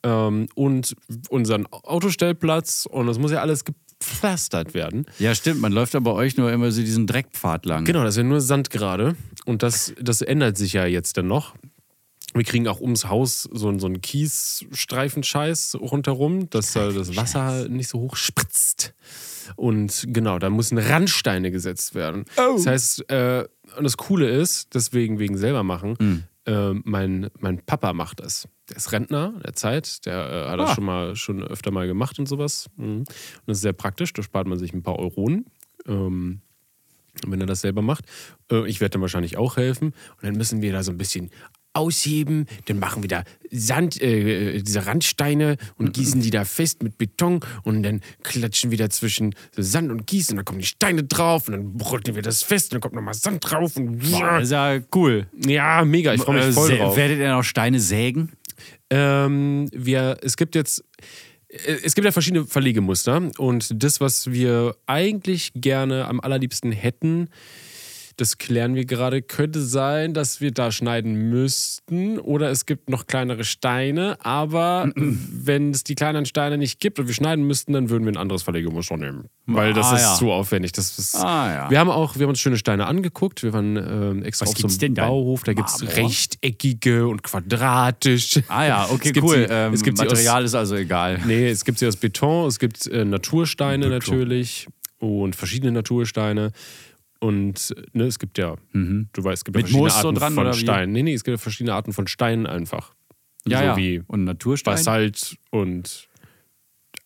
ähm, 0.05 0.49
und 0.55 0.97
unseren 1.29 1.66
Autostellplatz. 1.66 2.87
Und 2.87 3.09
das 3.09 3.19
muss 3.19 3.31
ja 3.31 3.42
alles 3.42 3.64
gepflastert 4.07 4.75
werden. 4.75 5.07
Ja, 5.19 5.35
stimmt. 5.35 5.61
Man 5.61 5.73
läuft 5.73 5.95
ja 5.95 6.01
bei 6.01 6.12
euch 6.12 6.37
nur 6.37 6.53
immer 6.53 6.71
so 6.71 6.81
diesen 6.81 7.07
Dreckpfad 7.07 7.66
lang. 7.66 7.85
Genau, 7.85 8.05
das 8.05 8.14
ist 8.14 8.19
ja 8.19 8.23
nur 8.25 8.40
Sand 8.40 8.71
gerade. 8.71 9.16
Und 9.45 9.62
das, 9.62 9.95
das 10.01 10.23
ändert 10.23 10.57
sich 10.57 10.73
ja 10.73 10.87
jetzt 10.87 11.16
dann 11.16 11.27
noch. 11.27 11.55
Wir 12.35 12.45
kriegen 12.45 12.69
auch 12.69 12.81
ums 12.81 13.07
Haus 13.07 13.49
so, 13.51 13.79
so 13.79 13.87
einen 13.87 14.03
Kiesstreifen-Scheiß 14.03 15.77
rundherum, 15.81 16.51
dass 16.51 16.73
da 16.73 16.90
das 16.90 17.16
Wasser 17.16 17.69
nicht 17.69 17.88
so 17.88 18.01
hoch 18.01 18.16
spritzt. 18.16 18.95
Und 19.55 20.05
genau, 20.09 20.38
da 20.38 20.51
müssen 20.51 20.77
Randsteine 20.77 21.51
gesetzt 21.51 21.95
werden. 21.95 22.25
Das 22.37 22.66
heißt, 22.66 23.11
äh, 23.11 23.45
und 23.77 23.85
das 23.85 23.97
Coole 23.97 24.29
ist, 24.29 24.75
deswegen 24.75 25.19
wegen 25.19 25.38
selber 25.38 25.62
machen, 25.62 26.27
äh, 26.47 26.73
mein, 26.85 27.29
mein 27.39 27.59
Papa 27.65 27.93
macht 27.93 28.21
das. 28.21 28.49
Der 28.69 28.77
ist 28.77 28.93
Rentner 28.93 29.35
der 29.45 29.53
Zeit, 29.55 30.07
der 30.07 30.15
äh, 30.47 30.51
hat 30.51 30.59
das 30.59 30.71
Ah. 30.71 30.75
schon 30.75 30.85
mal 30.85 31.17
schon 31.17 31.43
öfter 31.43 31.71
mal 31.71 31.87
gemacht 31.87 32.19
und 32.19 32.27
sowas. 32.27 32.69
Mhm. 32.77 32.99
Und 33.01 33.09
das 33.47 33.59
ist 33.59 33.63
sehr 33.63 33.73
praktisch, 33.73 34.13
da 34.13 34.23
spart 34.23 34.47
man 34.47 34.59
sich 34.59 34.73
ein 34.73 34.83
paar 34.83 34.99
Euronen. 34.99 35.47
Ähm, 35.87 36.41
wenn 37.27 37.41
er 37.41 37.47
das 37.47 37.63
selber 37.63 37.81
macht. 37.81 38.05
Äh, 38.51 38.69
Ich 38.69 38.81
werde 38.81 38.91
dann 38.95 39.01
wahrscheinlich 39.01 39.39
auch 39.39 39.57
helfen. 39.57 39.89
Und 39.89 40.23
dann 40.25 40.35
müssen 40.37 40.61
wir 40.61 40.73
da 40.73 40.83
so 40.83 40.91
ein 40.93 40.99
bisschen 40.99 41.31
ausheben. 41.77 42.47
Dann 42.67 42.79
machen 42.79 43.03
wir 43.03 43.09
da 43.09 43.25
Sand, 43.51 44.01
äh, 44.03 44.61
diese 44.62 44.87
Randsteine 44.87 45.57
und 45.77 45.93
gießen 45.93 46.21
die 46.21 46.31
da 46.31 46.45
fest 46.45 46.83
mit 46.83 46.99
Beton. 46.99 47.41
Und 47.62 47.83
dann 47.83 48.01
klatschen 48.23 48.71
wir 48.71 48.79
da 48.79 48.91
zwischen 48.91 49.35
so 49.55 49.62
Sand 49.62 49.91
und 49.91 50.07
Gießen. 50.07 50.33
Und 50.33 50.37
dann 50.39 50.45
kommen 50.45 50.59
die 50.61 50.67
Steine 50.67 51.05
drauf. 51.05 51.49
Und 51.49 51.53
dann 51.53 51.75
brücken 51.75 52.15
wir 52.15 52.23
das 52.23 52.43
fest. 52.43 52.67
Und 52.67 52.75
dann 52.75 52.81
kommt 52.81 52.95
nochmal 52.95 53.15
Sand 53.15 53.49
drauf. 53.49 53.77
Und 53.77 53.99
Boah, 54.11 54.41
ist 54.41 54.51
ja 54.53 54.79
cool. 54.95 55.27
ja, 55.47 55.85
mega. 55.85 56.15
Ich 56.15 56.23
freue 56.23 56.37
mich 56.39 56.47
Äh, 56.47 56.53
voll 56.53 56.77
drauf. 56.77 56.97
Werdet 56.97 57.19
ihr 57.19 57.31
noch 57.31 57.45
Steine 57.45 57.81
sägen? 57.81 58.33
Ähm, 58.91 59.69
wir, 59.73 60.19
es 60.23 60.37
gibt 60.37 60.55
jetzt, 60.55 60.85
äh, 61.49 61.77
es 61.85 61.95
gibt 61.95 62.05
ja 62.05 62.12
verschiedene 62.12 62.47
Verlegemuster 62.47 63.31
und 63.39 63.83
das, 63.83 64.01
was 64.01 64.31
wir 64.31 64.77
eigentlich 64.87 65.53
gerne 65.55 66.07
am 66.07 66.21
allerliebsten 66.21 66.73
hätten, 66.73 67.29
das 68.18 68.38
klären 68.38 68.74
wir 68.74 68.87
gerade, 68.87 69.20
könnte 69.20 69.61
sein, 69.61 70.14
dass 70.14 70.40
wir 70.40 70.50
da 70.50 70.72
schneiden 70.72 71.29
müssten 71.29 72.18
oder 72.18 72.50
es 72.50 72.64
gibt 72.64 72.88
noch 72.88 73.07
kleinere 73.07 73.44
Steine, 73.44 74.16
aber 74.24 74.90
wenn 74.96 75.70
es 75.72 75.85
die 75.85 75.94
kleinen 75.94 76.24
Steine 76.24 76.57
nicht 76.57 76.81
gibt 76.81 76.98
und 76.98 77.09
wir 77.09 77.14
schneiden 77.14 77.46
müssten, 77.46 77.74
dann 77.74 77.90
würden 77.90 78.05
wir 78.05 78.12
ein 78.12 78.16
anderes 78.16 78.42
Verlegemuster 78.42 78.96
nehmen, 78.96 79.26
weil 79.44 79.74
das 79.74 79.87
Ah, 79.88 79.96
ist 79.96 80.02
ja. 80.02 80.14
zu 80.14 80.33
aufwendig. 80.33 80.72
Das 80.72 80.98
ist, 80.98 81.14
Ah, 81.16 81.52
ja. 81.55 81.70
Wir 81.70 81.79
haben 81.79 81.90
auch, 81.90 82.16
wir 82.16 82.22
haben 82.22 82.31
uns 82.31 82.40
schöne 82.40 82.57
Steine 82.57 82.87
angeguckt, 82.87 83.42
wir 83.42 83.52
waren 83.52 83.76
ähm, 83.76 84.22
extra 84.24 84.46
Was 84.46 84.64
auf 84.64 84.70
so 84.72 84.85
einem? 84.87 84.94
Bauhof, 84.94 85.42
da 85.44 85.52
gibt 85.52 85.68
es 85.68 85.83
rechteckige 85.96 87.07
und 87.09 87.22
quadratische. 87.22 88.44
Ah 88.48 88.64
ja, 88.66 88.87
okay, 88.90 89.09
Es 89.09 89.12
gibt 89.14 89.26
cool. 89.26 89.37
sie- 89.37 89.52
ähm, 89.52 89.72
es 89.74 89.83
gibt 89.83 89.98
sie 89.98 90.05
aus- 90.07 90.11
Material 90.12 90.44
ist 90.44 90.55
also 90.55 90.74
egal. 90.76 91.20
Nee, 91.26 91.48
es 91.50 91.64
gibt 91.64 91.79
sie 91.79 91.87
aus 91.87 91.96
Beton, 91.96 92.46
es 92.48 92.59
gibt 92.59 92.87
äh, 92.87 93.05
Natursteine 93.05 93.88
natürlich 93.88 94.68
und 94.98 95.37
verschiedene 95.37 95.72
Natursteine. 95.72 96.52
Und 97.20 97.74
ne, 97.92 98.05
es 98.05 98.18
gibt 98.18 98.37
ja, 98.38 98.57
du 98.72 99.07
weißt, 99.24 99.38
es 99.40 99.44
gibt 99.44 99.57
ja 99.57 99.61
Mhm. 99.61 99.64
Verschiedene 99.64 99.83
Moos 99.83 100.00
so 100.00 100.09
Arten 100.09 100.18
dran, 100.18 100.35
von? 100.35 100.52
Steinen. 100.55 100.92
Nee, 100.92 101.02
nee, 101.02 101.14
es 101.14 101.24
gibt 101.24 101.37
ja 101.38 101.42
verschiedene 101.42 101.74
Arten 101.74 101.92
von 101.92 102.07
Steinen 102.07 102.46
einfach. 102.46 102.94
Ja, 103.46 103.59
so 103.59 103.64
ja. 103.64 103.76
wie 103.76 104.02
Und 104.07 104.24
Naturstein. 104.24 104.74
Basalt 104.74 105.37
und 105.50 106.09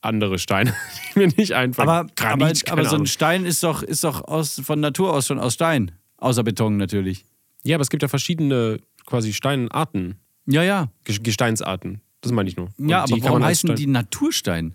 andere 0.01 0.39
Steine, 0.39 0.75
die 1.15 1.19
mir 1.21 1.29
nicht 1.37 1.53
einfallen. 1.53 1.89
aber, 1.89 2.11
Granit, 2.17 2.71
aber, 2.71 2.81
aber 2.81 2.89
so 2.91 2.97
ein. 2.97 3.07
Stein 3.07 3.45
ist 3.45 3.63
doch, 3.63 3.83
ist 3.83 4.03
doch 4.05 4.23
aus, 4.27 4.61
von 4.65 4.81
Natur 4.81 5.13
aus 5.13 5.27
schon 5.27 5.39
aus 5.39 5.55
Stein. 5.55 5.93
Außer 6.17 6.43
Beton 6.43 6.77
natürlich. 6.77 7.25
Ja, 7.63 7.77
aber 7.77 7.83
es 7.83 7.91
gibt 7.91 8.03
ja 8.03 8.09
verschiedene 8.09 8.79
quasi 9.07 9.33
Steinarten, 9.33 10.17
Ja, 10.47 10.63
ja. 10.63 10.91
Ges- 11.07 11.23
Gesteinsarten. 11.23 12.01
Das 12.23 12.33
meine 12.33 12.49
ich 12.49 12.57
nur. 12.57 12.69
Und 12.79 12.89
Ja, 12.89 13.03
aber 13.05 13.17
warum 13.23 13.45
heißen 13.45 13.69
Stein- 13.69 13.77
die 13.77 13.87
Naturstein? 13.87 14.75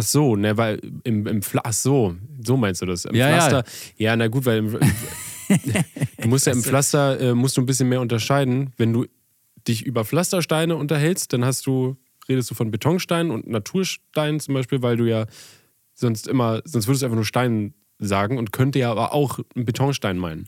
Ach 0.00 0.06
so, 0.06 0.36
ne, 0.36 0.56
weil 0.56 0.80
im, 1.04 1.26
im 1.26 1.42
Pfla 1.42 1.60
Ach 1.64 1.72
so, 1.72 2.16
so 2.44 2.56
meinst 2.56 2.82
du 2.82 2.86
das. 2.86 3.04
Im 3.04 3.14
Ja, 3.14 3.28
ja. 3.28 3.36
Pflaster. 3.36 3.64
Ja. 3.96 4.16
na 4.16 4.28
gut, 4.28 4.46
weil 4.46 4.58
im, 4.58 4.78
du 6.20 6.28
musst 6.28 6.46
ja 6.46 6.52
im 6.52 6.62
Pflaster 6.62 7.20
äh, 7.20 7.34
musst 7.34 7.56
du 7.56 7.60
ein 7.62 7.66
bisschen 7.66 7.88
mehr 7.88 8.00
unterscheiden. 8.00 8.72
Wenn 8.76 8.92
du 8.92 9.06
dich 9.68 9.84
über 9.84 10.04
Pflastersteine 10.04 10.76
unterhältst, 10.76 11.32
dann 11.32 11.44
hast 11.44 11.66
du, 11.66 11.96
redest 12.28 12.50
du 12.50 12.54
von 12.54 12.70
Betonsteinen 12.70 13.30
und 13.30 13.48
Natursteinen 13.48 14.40
zum 14.40 14.54
Beispiel, 14.54 14.82
weil 14.82 14.96
du 14.96 15.04
ja 15.04 15.26
sonst 15.94 16.28
immer, 16.28 16.62
sonst 16.64 16.86
würdest 16.86 17.02
du 17.02 17.06
einfach 17.06 17.16
nur 17.16 17.24
Stein 17.26 17.74
sagen 17.98 18.38
und 18.38 18.52
könnte 18.52 18.78
ja 18.78 18.90
aber 18.90 19.12
auch 19.12 19.38
einen 19.54 19.66
Betonstein 19.66 20.16
meinen. 20.16 20.46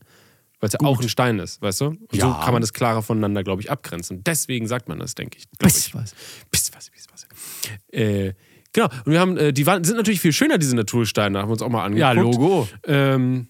Weil 0.61 0.69
es 0.69 0.75
ja 0.75 0.81
auch 0.87 1.01
ein 1.03 1.09
Stein 1.09 1.41
ist, 1.41 1.61
weißt 1.61 1.81
du? 1.81 1.87
Und 1.87 2.09
so 2.13 2.17
Ja. 2.19 2.41
kann 2.45 2.53
man 2.53 2.61
das 2.63 2.73
klarer 2.73 3.03
voneinander, 3.03 3.43
glaube 3.43 3.61
ich, 3.61 3.71
abgrenzen. 3.71 4.23
Deswegen 4.23 4.69
sagt 4.69 4.89
man 4.89 5.01
das, 5.01 5.17
denke 5.17 5.37
ich. 5.39 5.45
glaub 5.59 5.69
ich. 5.77 5.93
was. 5.93 6.15
Bist 6.53 6.73
was, 6.75 6.89
bist 6.91 7.09
was. 7.13 7.27
Äh, 7.93 8.35
genau. 8.73 8.89
Und 9.05 9.13
wir 9.13 9.21
haben, 9.21 9.37
äh, 9.37 9.53
die 9.53 9.67
waren, 9.67 9.85
sind 9.85 9.97
natürlich 9.97 10.21
viel 10.21 10.33
schöner, 10.33 10.59
diese 10.59 10.75
Natursteine, 10.77 11.39
haben 11.39 11.49
wir 11.49 11.53
uns 11.53 11.63
auch 11.63 11.69
mal 11.69 11.85
angeguckt. 11.85 12.01
Ja, 12.01 12.13
Logo. 12.13 12.69
Ähm, 12.87 13.47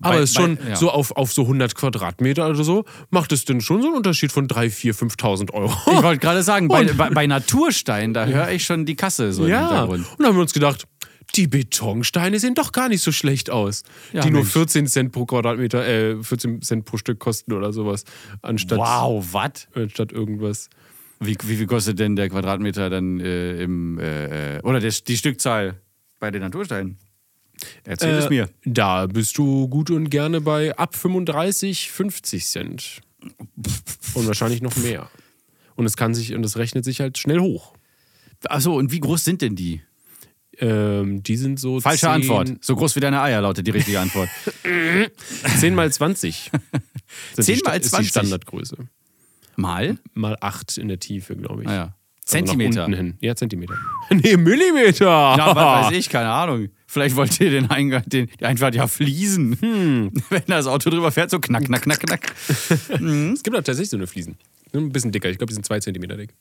aber 0.00 0.16
Bei- 0.16 0.20
es 0.22 0.30
ist 0.30 0.36
schon 0.36 0.56
bei- 0.56 0.70
ja. 0.70 0.76
so 0.76 0.90
auf, 0.90 1.12
auf 1.16 1.32
so 1.32 1.42
100 1.42 1.74
Quadratmeter 1.74 2.46
oder 2.48 2.62
so, 2.64 2.84
macht 3.10 3.32
es 3.32 3.44
denn 3.46 3.60
schon 3.62 3.80
so 3.80 3.88
einen 3.88 3.96
Unterschied 3.96 4.30
von 4.30 4.46
3.000, 4.46 4.70
4.000, 4.92 4.94
5.000 4.94 5.52
Euro. 5.54 5.72
Ich 5.96 6.02
wollte 6.02 6.18
gerade 6.20 6.42
sagen, 6.42 6.68
bei, 6.68 6.84
bei, 6.84 7.10
bei 7.10 7.26
Naturstein, 7.26 8.12
da 8.12 8.26
höre 8.26 8.50
ich 8.50 8.64
schon 8.64 8.84
die 8.84 8.94
Kasse 8.96 9.32
so 9.32 9.44
im 9.44 9.50
ja. 9.50 9.68
Hintergrund. 9.68 10.06
Und 10.10 10.18
dann 10.18 10.26
haben 10.28 10.36
wir 10.36 10.42
uns 10.42 10.52
gedacht, 10.52 10.86
die 11.36 11.46
Betonsteine 11.46 12.40
sehen 12.40 12.54
doch 12.56 12.72
gar 12.72 12.88
nicht 12.88 13.02
so 13.02 13.12
schlecht 13.12 13.50
aus. 13.50 13.84
Ja, 14.12 14.20
die 14.22 14.30
nur 14.30 14.40
Mensch. 14.40 14.52
14 14.52 14.86
Cent 14.88 15.12
pro 15.12 15.26
Quadratmeter, 15.26 15.86
äh, 15.86 16.22
14 16.22 16.60
Cent 16.60 16.84
pro 16.84 16.96
Stück 16.96 17.20
kosten 17.20 17.52
oder 17.52 17.72
sowas. 17.72 18.04
Anstatt, 18.42 18.78
Wow, 18.78 19.24
was? 19.32 19.68
anstatt 19.74 20.10
irgendwas. 20.12 20.68
Wie, 21.20 21.36
wie 21.44 21.56
viel 21.56 21.66
kostet 21.66 21.98
denn 21.98 22.16
der 22.16 22.30
Quadratmeter 22.30 22.88
dann 22.88 23.20
äh, 23.20 23.62
im, 23.62 23.98
äh, 23.98 24.56
äh, 24.56 24.60
oder 24.62 24.80
der, 24.80 24.90
die 24.90 25.16
Stückzahl 25.16 25.80
bei 26.18 26.30
den 26.30 26.40
Natursteinen? 26.40 26.96
Erzähl 27.84 28.14
es 28.14 28.26
Äh, 28.26 28.30
mir. 28.30 28.48
Da 28.64 29.06
bist 29.06 29.36
du 29.36 29.68
gut 29.68 29.90
und 29.90 30.08
gerne 30.08 30.40
bei 30.40 30.74
ab 30.76 30.96
35, 30.96 31.90
50 31.90 32.46
Cent. 32.46 33.00
Und 34.14 34.26
wahrscheinlich 34.26 34.62
noch 34.62 34.76
mehr. 34.76 35.10
Und 35.76 35.84
es 35.84 35.96
kann 35.98 36.14
sich, 36.14 36.34
und 36.34 36.44
es 36.44 36.56
rechnet 36.56 36.86
sich 36.86 37.00
halt 37.00 37.18
schnell 37.18 37.38
hoch. 37.40 37.74
Achso, 38.48 38.74
und 38.74 38.90
wie 38.92 39.00
groß 39.00 39.22
sind 39.22 39.42
denn 39.42 39.56
die? 39.56 39.82
Ähm, 40.58 41.22
die 41.22 41.36
sind 41.36 41.60
so 41.60 41.80
Falsche 41.80 42.06
10, 42.06 42.08
Antwort. 42.08 42.52
So 42.62 42.76
groß 42.76 42.96
wie 42.96 43.00
deine 43.00 43.20
Eier 43.20 43.42
lautet 43.42 43.66
die 43.66 43.70
richtige 43.70 44.00
Antwort. 44.00 44.30
10 45.58 45.74
mal 45.74 45.92
20. 45.92 46.50
Sind 47.34 47.44
10 47.44 47.56
die, 47.56 47.62
mal 47.64 47.76
Ist 47.76 47.84
die 47.84 47.90
20? 47.90 48.08
Standardgröße. 48.08 48.76
Mal? 49.56 49.98
Mal 50.14 50.36
8 50.40 50.78
in 50.78 50.88
der 50.88 50.98
Tiefe, 50.98 51.36
glaube 51.36 51.62
ich. 51.62 51.68
Ah, 51.68 51.74
ja. 51.74 51.82
Also 52.32 52.46
Zentimeter. 52.46 52.84
Unten 52.84 52.96
hin. 52.96 53.14
Ja, 53.20 53.34
Zentimeter. 53.34 53.74
nee, 54.10 54.36
Millimeter. 54.36 55.04
Ja, 55.04 55.54
was 55.54 55.86
weiß 55.86 55.98
ich, 55.98 56.08
keine 56.08 56.30
Ahnung. 56.30 56.68
Vielleicht 56.86 57.16
wollt 57.16 57.38
ihr 57.40 57.50
den 57.50 57.70
Eingang, 57.70 58.02
den, 58.06 58.28
Einfahrt 58.40 58.74
ja 58.74 58.86
fließen. 58.86 59.58
Hm. 59.60 60.12
Wenn 60.30 60.42
das 60.46 60.66
Auto 60.66 60.90
drüber 60.90 61.10
fährt, 61.12 61.30
so 61.30 61.38
knack, 61.38 61.64
knack, 61.64 61.82
knack, 61.82 62.00
knack. 62.00 62.32
Es 63.32 63.42
gibt 63.42 63.56
auch 63.56 63.62
tatsächlich 63.62 63.90
so 63.90 63.96
eine 63.96 64.06
Fliesen. 64.06 64.36
Ein 64.72 64.92
bisschen 64.92 65.12
dicker. 65.12 65.28
Ich 65.28 65.38
glaube, 65.38 65.48
die 65.48 65.54
sind 65.54 65.66
2 65.66 65.80
Zentimeter 65.80 66.16
dick. 66.16 66.34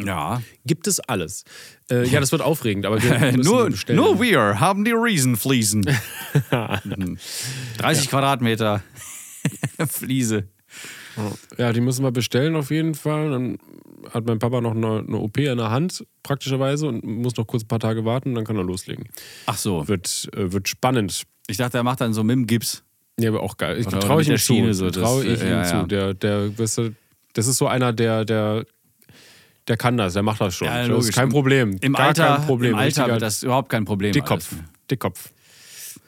Ja. 0.00 0.42
Gibt 0.64 0.86
es 0.86 1.00
alles. 1.00 1.44
Äh, 1.90 2.06
ja, 2.08 2.20
das 2.20 2.32
wird 2.32 2.42
aufregend, 2.42 2.86
aber 2.86 3.02
wir 3.02 3.36
nur, 3.36 3.70
nur 3.88 4.20
wir 4.20 4.58
haben 4.58 4.84
die 4.84 4.92
Riesenfliesen. 4.92 5.84
Mhm. 6.84 7.18
30 7.78 8.08
Quadratmeter 8.08 8.82
Fliese. 9.88 10.48
Ja, 11.58 11.72
die 11.72 11.80
müssen 11.80 12.04
wir 12.04 12.12
bestellen 12.12 12.56
auf 12.56 12.70
jeden 12.70 12.94
Fall. 12.94 13.30
Dann 13.30 13.58
hat 14.12 14.26
mein 14.26 14.38
Papa 14.38 14.60
noch 14.60 14.74
eine, 14.74 15.04
eine 15.06 15.16
OP 15.16 15.38
in 15.38 15.58
der 15.58 15.70
Hand, 15.70 16.04
praktischerweise, 16.22 16.86
und 16.86 17.04
muss 17.04 17.36
noch 17.36 17.46
kurz 17.46 17.64
ein 17.64 17.68
paar 17.68 17.80
Tage 17.80 18.04
warten 18.04 18.34
dann 18.34 18.44
kann 18.44 18.56
er 18.56 18.64
loslegen. 18.64 19.08
Ach 19.46 19.56
so. 19.56 19.86
Wird, 19.88 20.28
äh, 20.34 20.52
wird 20.52 20.68
spannend. 20.68 21.22
Ich 21.46 21.56
dachte, 21.56 21.78
er 21.78 21.84
macht 21.84 22.00
dann 22.00 22.12
so 22.12 22.24
mit 22.24 22.36
dem 22.36 22.46
Gips. 22.46 22.82
Ja, 23.18 23.28
aber 23.28 23.42
auch 23.42 23.56
geil. 23.56 23.78
Ich 23.78 23.86
Oder 23.86 24.00
traue 24.00 24.22
ich 24.22 24.28
ihm 24.28 24.38
Schiene 24.38 24.68
zu. 24.68 24.74
so, 24.74 24.90
traue 24.90 25.24
ich 25.24 25.40
ja, 25.40 25.46
ihm 25.46 25.52
ja. 25.52 25.64
zu. 25.64 25.86
Der, 25.86 26.14
der, 26.14 26.58
weißt 26.58 26.78
du, 26.78 26.94
das 27.34 27.46
ist 27.46 27.58
so 27.58 27.66
einer, 27.66 27.92
der, 27.92 28.24
der, 28.24 28.64
der 29.68 29.76
kann 29.76 29.96
das, 29.96 30.14
der 30.14 30.22
macht 30.22 30.40
das 30.40 30.54
schon. 30.54 30.66
Ja, 30.66 30.88
das 30.88 31.06
ist 31.06 31.14
kein 31.14 31.28
Problem. 31.28 31.76
Im 31.80 31.92
Gar 31.92 32.08
Alter, 32.08 32.36
kein 32.36 32.46
Problem. 32.46 32.72
im 32.72 32.78
Alter 32.78 33.06
wird 33.08 33.22
das 33.22 33.42
überhaupt 33.42 33.68
kein 33.68 33.84
Problem. 33.84 34.12
Dickkopf. 34.12 34.52
alles. 34.52 34.64
Dickkopf. 34.90 35.30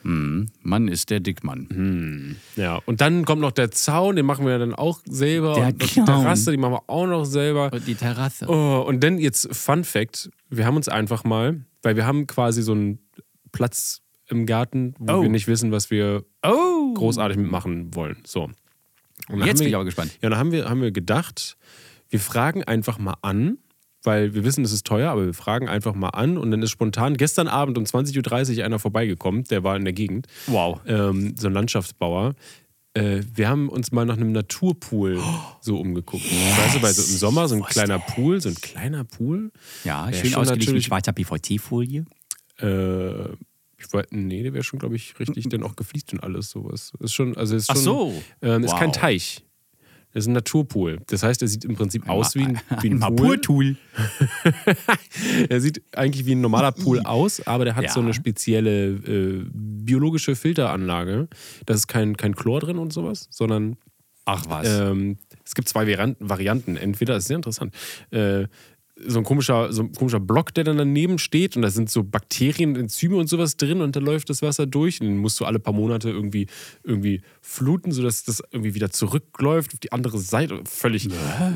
Mhm. 0.02 0.48
Mann 0.62 0.88
ist 0.88 1.10
der 1.10 1.20
Dickmann. 1.20 2.36
Ja, 2.56 2.80
und 2.86 3.00
dann 3.00 3.24
kommt 3.24 3.40
noch 3.40 3.52
der 3.52 3.70
Zaun, 3.70 4.16
den 4.16 4.26
machen 4.26 4.46
wir 4.46 4.58
dann 4.58 4.74
auch 4.74 5.00
selber. 5.08 5.54
Der 5.54 5.66
und 5.68 5.82
die. 5.82 5.86
Terrasse, 6.04 6.50
die 6.50 6.56
machen 6.56 6.72
wir 6.74 6.82
auch 6.88 7.06
noch 7.06 7.24
selber. 7.24 7.70
Und 7.72 7.86
die 7.86 7.94
Terrasse. 7.94 8.46
Oh, 8.48 8.84
und 8.86 9.02
dann 9.02 9.18
jetzt 9.18 9.48
Fun 9.54 9.84
Fact: 9.84 10.30
Wir 10.50 10.66
haben 10.66 10.76
uns 10.76 10.88
einfach 10.88 11.24
mal, 11.24 11.60
weil 11.82 11.96
wir 11.96 12.06
haben 12.06 12.26
quasi 12.26 12.62
so 12.62 12.72
einen 12.72 12.98
Platz 13.52 14.00
im 14.28 14.46
Garten, 14.46 14.94
wo 14.98 15.14
Oh. 15.14 15.22
wir 15.22 15.28
nicht 15.28 15.46
wissen, 15.48 15.70
was 15.72 15.90
wir 15.90 16.24
Oh! 16.42 16.94
großartig 16.94 17.36
mitmachen 17.36 17.94
wollen. 17.94 18.16
So. 18.24 18.50
Jetzt 19.28 19.58
bin 19.58 19.60
wir- 19.60 19.66
ich 19.68 19.74
aber 19.74 19.84
gespannt. 19.84 20.18
Ja, 20.22 20.28
dann 20.30 20.38
haben 20.38 20.52
wir, 20.52 20.68
haben 20.68 20.82
wir 20.82 20.90
gedacht, 20.92 21.56
wir 22.10 22.20
fragen 22.20 22.64
einfach 22.64 22.98
mal 22.98 23.16
an, 23.22 23.58
weil 24.04 24.34
wir 24.34 24.44
wissen, 24.44 24.64
es 24.64 24.72
ist 24.72 24.86
teuer, 24.86 25.10
aber 25.10 25.26
wir 25.26 25.34
fragen 25.34 25.68
einfach 25.68 25.94
mal 25.94 26.10
an 26.10 26.38
und 26.38 26.50
dann 26.50 26.62
ist 26.62 26.70
spontan 26.70 27.16
gestern 27.16 27.48
Abend 27.48 27.76
um 27.78 27.84
20.30 27.84 28.58
Uhr 28.58 28.64
einer 28.64 28.78
vorbeigekommen, 28.78 29.44
der 29.44 29.64
war 29.64 29.76
in 29.76 29.84
der 29.84 29.92
Gegend, 29.94 30.26
Wow. 30.46 30.80
ähm, 30.86 31.34
so 31.38 31.48
ein 31.48 31.52
Landschaftsbauer. 31.54 32.34
Äh, 32.96 33.22
wir 33.34 33.48
haben 33.48 33.68
uns 33.68 33.90
mal 33.90 34.04
nach 34.06 34.16
einem 34.16 34.30
Naturpool 34.30 35.18
so 35.60 35.78
umgeguckt. 35.78 36.22
Weißt 36.24 36.76
du, 36.76 36.82
weil 36.82 36.92
so 36.92 37.02
im 37.02 37.18
Sommer 37.18 37.48
so 37.48 37.56
ein 37.56 37.62
kleiner 37.64 37.98
Pool, 37.98 38.40
so 38.40 38.48
ein 38.50 38.54
kleiner 38.54 39.02
Pool. 39.02 39.50
Ja, 39.82 40.12
schön 40.12 40.34
ausgelegt 40.36 40.70
mit 40.72 40.84
schwarzer 40.84 41.12
PVC-Folie. 41.12 42.04
Äh, 42.60 43.24
ich 43.76 43.92
wollte, 43.92 44.16
nee, 44.16 44.42
der 44.42 44.54
wäre 44.54 44.62
schon, 44.64 44.78
glaube 44.78 44.96
ich, 44.96 45.18
richtig 45.18 45.48
dann 45.48 45.62
auch 45.64 45.74
gefliest 45.76 46.12
und 46.12 46.22
alles 46.22 46.50
sowas. 46.50 46.92
Ist 47.00 47.12
schon, 47.14 47.36
also 47.36 47.56
ist 47.56 47.68
Ach 47.68 47.74
schon, 47.74 47.82
so. 47.84 48.22
Ähm, 48.42 48.62
ist 48.64 48.76
kein 48.76 48.90
Wow. 48.90 48.96
Teich. 48.96 49.44
Das 50.14 50.24
ist 50.24 50.28
ein 50.28 50.32
Naturpool. 50.32 51.00
Das 51.08 51.22
heißt, 51.24 51.42
er 51.42 51.48
sieht 51.48 51.64
im 51.64 51.74
Prinzip 51.74 52.08
aus 52.08 52.34
wie 52.36 52.44
ein, 52.44 52.60
wie 52.80 52.88
ein, 52.90 53.02
ein 53.02 53.14
Pool. 53.16 53.28
Mapurtool. 53.28 53.76
Er 55.48 55.60
sieht 55.60 55.82
eigentlich 55.96 56.26
wie 56.26 56.34
ein 56.34 56.40
normaler 56.40 56.72
Pool 56.72 57.00
aus, 57.04 57.46
aber 57.46 57.64
der 57.64 57.76
hat 57.76 57.84
Ja. 57.84 57.90
so 57.92 58.00
eine 58.00 58.14
spezielle 58.14 58.86
äh, 58.90 59.44
biologische 59.52 60.36
Filteranlage. 60.36 61.28
Da 61.66 61.74
ist 61.74 61.86
kein, 61.88 62.16
kein 62.16 62.34
Chlor 62.34 62.60
drin 62.60 62.78
und 62.78 62.92
sowas, 62.92 63.26
sondern 63.30 63.76
Ach 64.24 64.44
was. 64.48 64.66
ähm, 64.68 65.18
es 65.44 65.54
gibt 65.54 65.68
zwei 65.68 65.84
Varian- 65.86 66.16
Varianten. 66.18 66.76
Entweder, 66.76 67.14
das 67.14 67.24
ist 67.24 67.28
sehr 67.28 67.36
interessant, 67.36 67.74
äh, 68.10 68.46
so 68.96 69.18
ein 69.18 69.24
komischer, 69.24 69.72
so 69.72 69.82
ein 69.82 69.92
komischer 69.92 70.20
Block, 70.20 70.54
der 70.54 70.62
dann 70.62 70.78
daneben 70.78 71.18
steht 71.18 71.56
und 71.56 71.62
da 71.62 71.70
sind 71.70 71.90
so 71.90 72.04
Bakterien, 72.04 72.76
Enzyme 72.76 73.16
und 73.16 73.28
sowas 73.28 73.56
drin 73.56 73.80
und 73.80 73.96
da 73.96 74.00
läuft 74.00 74.30
das 74.30 74.40
Wasser 74.40 74.66
durch 74.66 75.00
und 75.00 75.08
den 75.08 75.18
musst 75.18 75.40
du 75.40 75.44
alle 75.44 75.58
paar 75.58 75.74
Monate 75.74 76.10
irgendwie, 76.10 76.46
irgendwie 76.84 77.22
fluten, 77.40 77.90
sodass 77.90 78.22
das 78.22 78.40
irgendwie 78.52 78.74
wieder 78.74 78.90
zurückläuft 78.90 79.72
auf 79.72 79.80
die 79.80 79.90
andere 79.90 80.18
Seite. 80.18 80.60
Völlig 80.64 81.08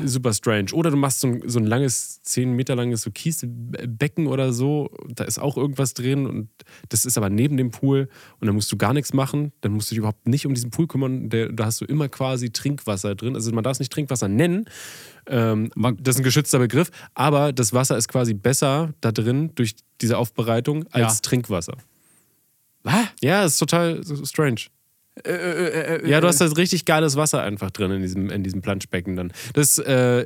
super 0.05 0.33
strange. 0.33 0.73
Oder 0.73 0.91
du 0.91 0.97
machst 0.97 1.21
so 1.21 1.27
ein, 1.27 1.43
so 1.45 1.59
ein 1.59 1.65
langes, 1.65 2.21
10 2.23 2.51
Meter 2.51 2.75
langes 2.75 3.03
so 3.03 3.11
Kiesbecken 3.11 4.27
oder 4.27 4.51
so, 4.51 4.89
da 5.07 5.23
ist 5.23 5.39
auch 5.39 5.55
irgendwas 5.55 5.93
drin 5.93 6.25
und 6.25 6.49
das 6.89 7.05
ist 7.05 7.17
aber 7.17 7.29
neben 7.29 7.55
dem 7.55 7.71
Pool 7.71 8.09
und 8.41 8.47
dann 8.47 8.55
musst 8.55 8.71
du 8.71 8.75
gar 8.75 8.93
nichts 8.93 9.13
machen, 9.13 9.53
dann 9.61 9.71
musst 9.71 9.89
du 9.89 9.95
dich 9.95 9.99
überhaupt 9.99 10.27
nicht 10.27 10.45
um 10.45 10.53
diesen 10.53 10.71
Pool 10.71 10.87
kümmern, 10.87 11.29
der, 11.29 11.53
da 11.53 11.65
hast 11.65 11.79
du 11.79 11.85
immer 11.85 12.09
quasi 12.09 12.51
Trinkwasser 12.51 13.15
drin. 13.15 13.35
Also 13.35 13.53
man 13.53 13.63
darf 13.63 13.73
es 13.73 13.79
nicht 13.79 13.93
Trinkwasser 13.93 14.27
nennen, 14.27 14.65
ähm, 15.29 15.71
das 15.99 16.15
ist 16.15 16.21
ein 16.21 16.23
geschützter 16.23 16.59
Begriff, 16.59 16.89
aber 17.13 17.53
das 17.53 17.73
Wasser 17.73 17.97
ist 17.97 18.07
quasi 18.07 18.33
besser 18.33 18.93
da 19.01 19.11
drin 19.11 19.51
durch 19.55 19.75
diese 20.01 20.17
Aufbereitung 20.17 20.85
als 20.91 21.15
Ja. 21.15 21.19
Trinkwasser. 21.21 21.77
Was? 22.83 23.07
Ja, 23.21 23.43
ist 23.45 23.57
total 23.57 24.01
strange. 24.25 24.61
ja, 25.25 26.21
du 26.21 26.27
hast 26.27 26.39
halt 26.41 26.55
richtig 26.57 26.85
geiles 26.85 27.15
Wasser 27.15 27.41
einfach 27.41 27.71
drin 27.71 27.91
in 27.91 28.01
diesem, 28.01 28.29
in 28.29 28.43
diesem 28.43 28.61
Planschbecken 28.61 29.15
dann. 29.15 29.33
Das, 29.53 29.77
äh, 29.79 30.25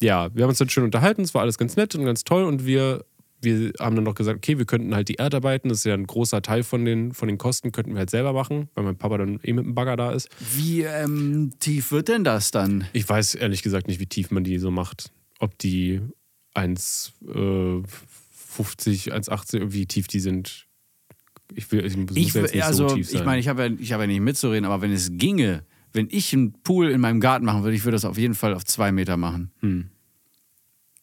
ja, 0.00 0.28
wir 0.34 0.42
haben 0.42 0.50
uns 0.50 0.58
dann 0.58 0.68
schön 0.68 0.84
unterhalten, 0.84 1.22
es 1.22 1.32
war 1.34 1.40
alles 1.42 1.56
ganz 1.56 1.76
nett 1.76 1.94
und 1.94 2.04
ganz 2.04 2.22
toll 2.24 2.44
und 2.44 2.66
wir, 2.66 3.04
wir 3.40 3.72
haben 3.78 3.96
dann 3.96 4.04
noch 4.04 4.14
gesagt, 4.14 4.38
okay, 4.38 4.58
wir 4.58 4.64
könnten 4.64 4.94
halt 4.94 5.08
die 5.08 5.16
Erdarbeiten, 5.16 5.68
das 5.68 5.78
ist 5.78 5.84
ja 5.84 5.94
ein 5.94 6.06
großer 6.06 6.42
Teil 6.42 6.62
von 6.62 6.84
den, 6.84 7.12
von 7.12 7.28
den 7.28 7.38
Kosten, 7.38 7.72
könnten 7.72 7.92
wir 7.92 7.98
halt 7.98 8.10
selber 8.10 8.32
machen, 8.32 8.68
weil 8.74 8.84
mein 8.84 8.96
Papa 8.96 9.18
dann 9.18 9.40
eh 9.42 9.52
mit 9.52 9.64
dem 9.64 9.74
Bagger 9.74 9.96
da 9.96 10.12
ist. 10.12 10.28
Wie 10.54 10.82
ähm, 10.82 11.52
tief 11.58 11.92
wird 11.92 12.08
denn 12.08 12.24
das 12.24 12.50
dann? 12.50 12.86
Ich 12.92 13.08
weiß 13.08 13.34
ehrlich 13.34 13.62
gesagt 13.62 13.88
nicht, 13.88 14.00
wie 14.00 14.06
tief 14.06 14.30
man 14.30 14.44
die 14.44 14.58
so 14.58 14.70
macht. 14.70 15.12
Ob 15.38 15.58
die 15.58 16.00
1,50, 16.54 17.84
1,80, 19.12 19.72
wie 19.72 19.86
tief 19.86 20.08
die 20.08 20.20
sind. 20.20 20.66
Ich 21.54 21.70
will, 21.70 21.84
ich, 21.84 21.96
muss 21.96 22.16
Ich, 22.16 22.32
ja 22.34 22.42
jetzt 22.42 22.54
nicht 22.54 22.64
also, 22.64 22.88
so 22.88 22.94
tief 22.96 23.10
sein. 23.10 23.20
ich 23.20 23.26
meine, 23.26 23.40
ich 23.40 23.48
habe 23.48 23.66
ja, 23.66 23.72
ich 23.78 23.92
hab 23.92 24.00
ja 24.00 24.06
nicht 24.06 24.20
mitzureden, 24.20 24.64
aber 24.64 24.80
wenn 24.82 24.92
es 24.92 25.10
ginge, 25.12 25.64
wenn 25.92 26.08
ich 26.10 26.32
einen 26.32 26.52
Pool 26.62 26.90
in 26.90 27.00
meinem 27.00 27.20
Garten 27.20 27.44
machen 27.44 27.62
würde, 27.62 27.76
ich 27.76 27.84
würde 27.84 27.96
das 27.96 28.04
auf 28.04 28.18
jeden 28.18 28.34
Fall 28.34 28.54
auf 28.54 28.64
zwei 28.64 28.92
Meter 28.92 29.16
machen. 29.16 29.52
Hm. 29.60 29.90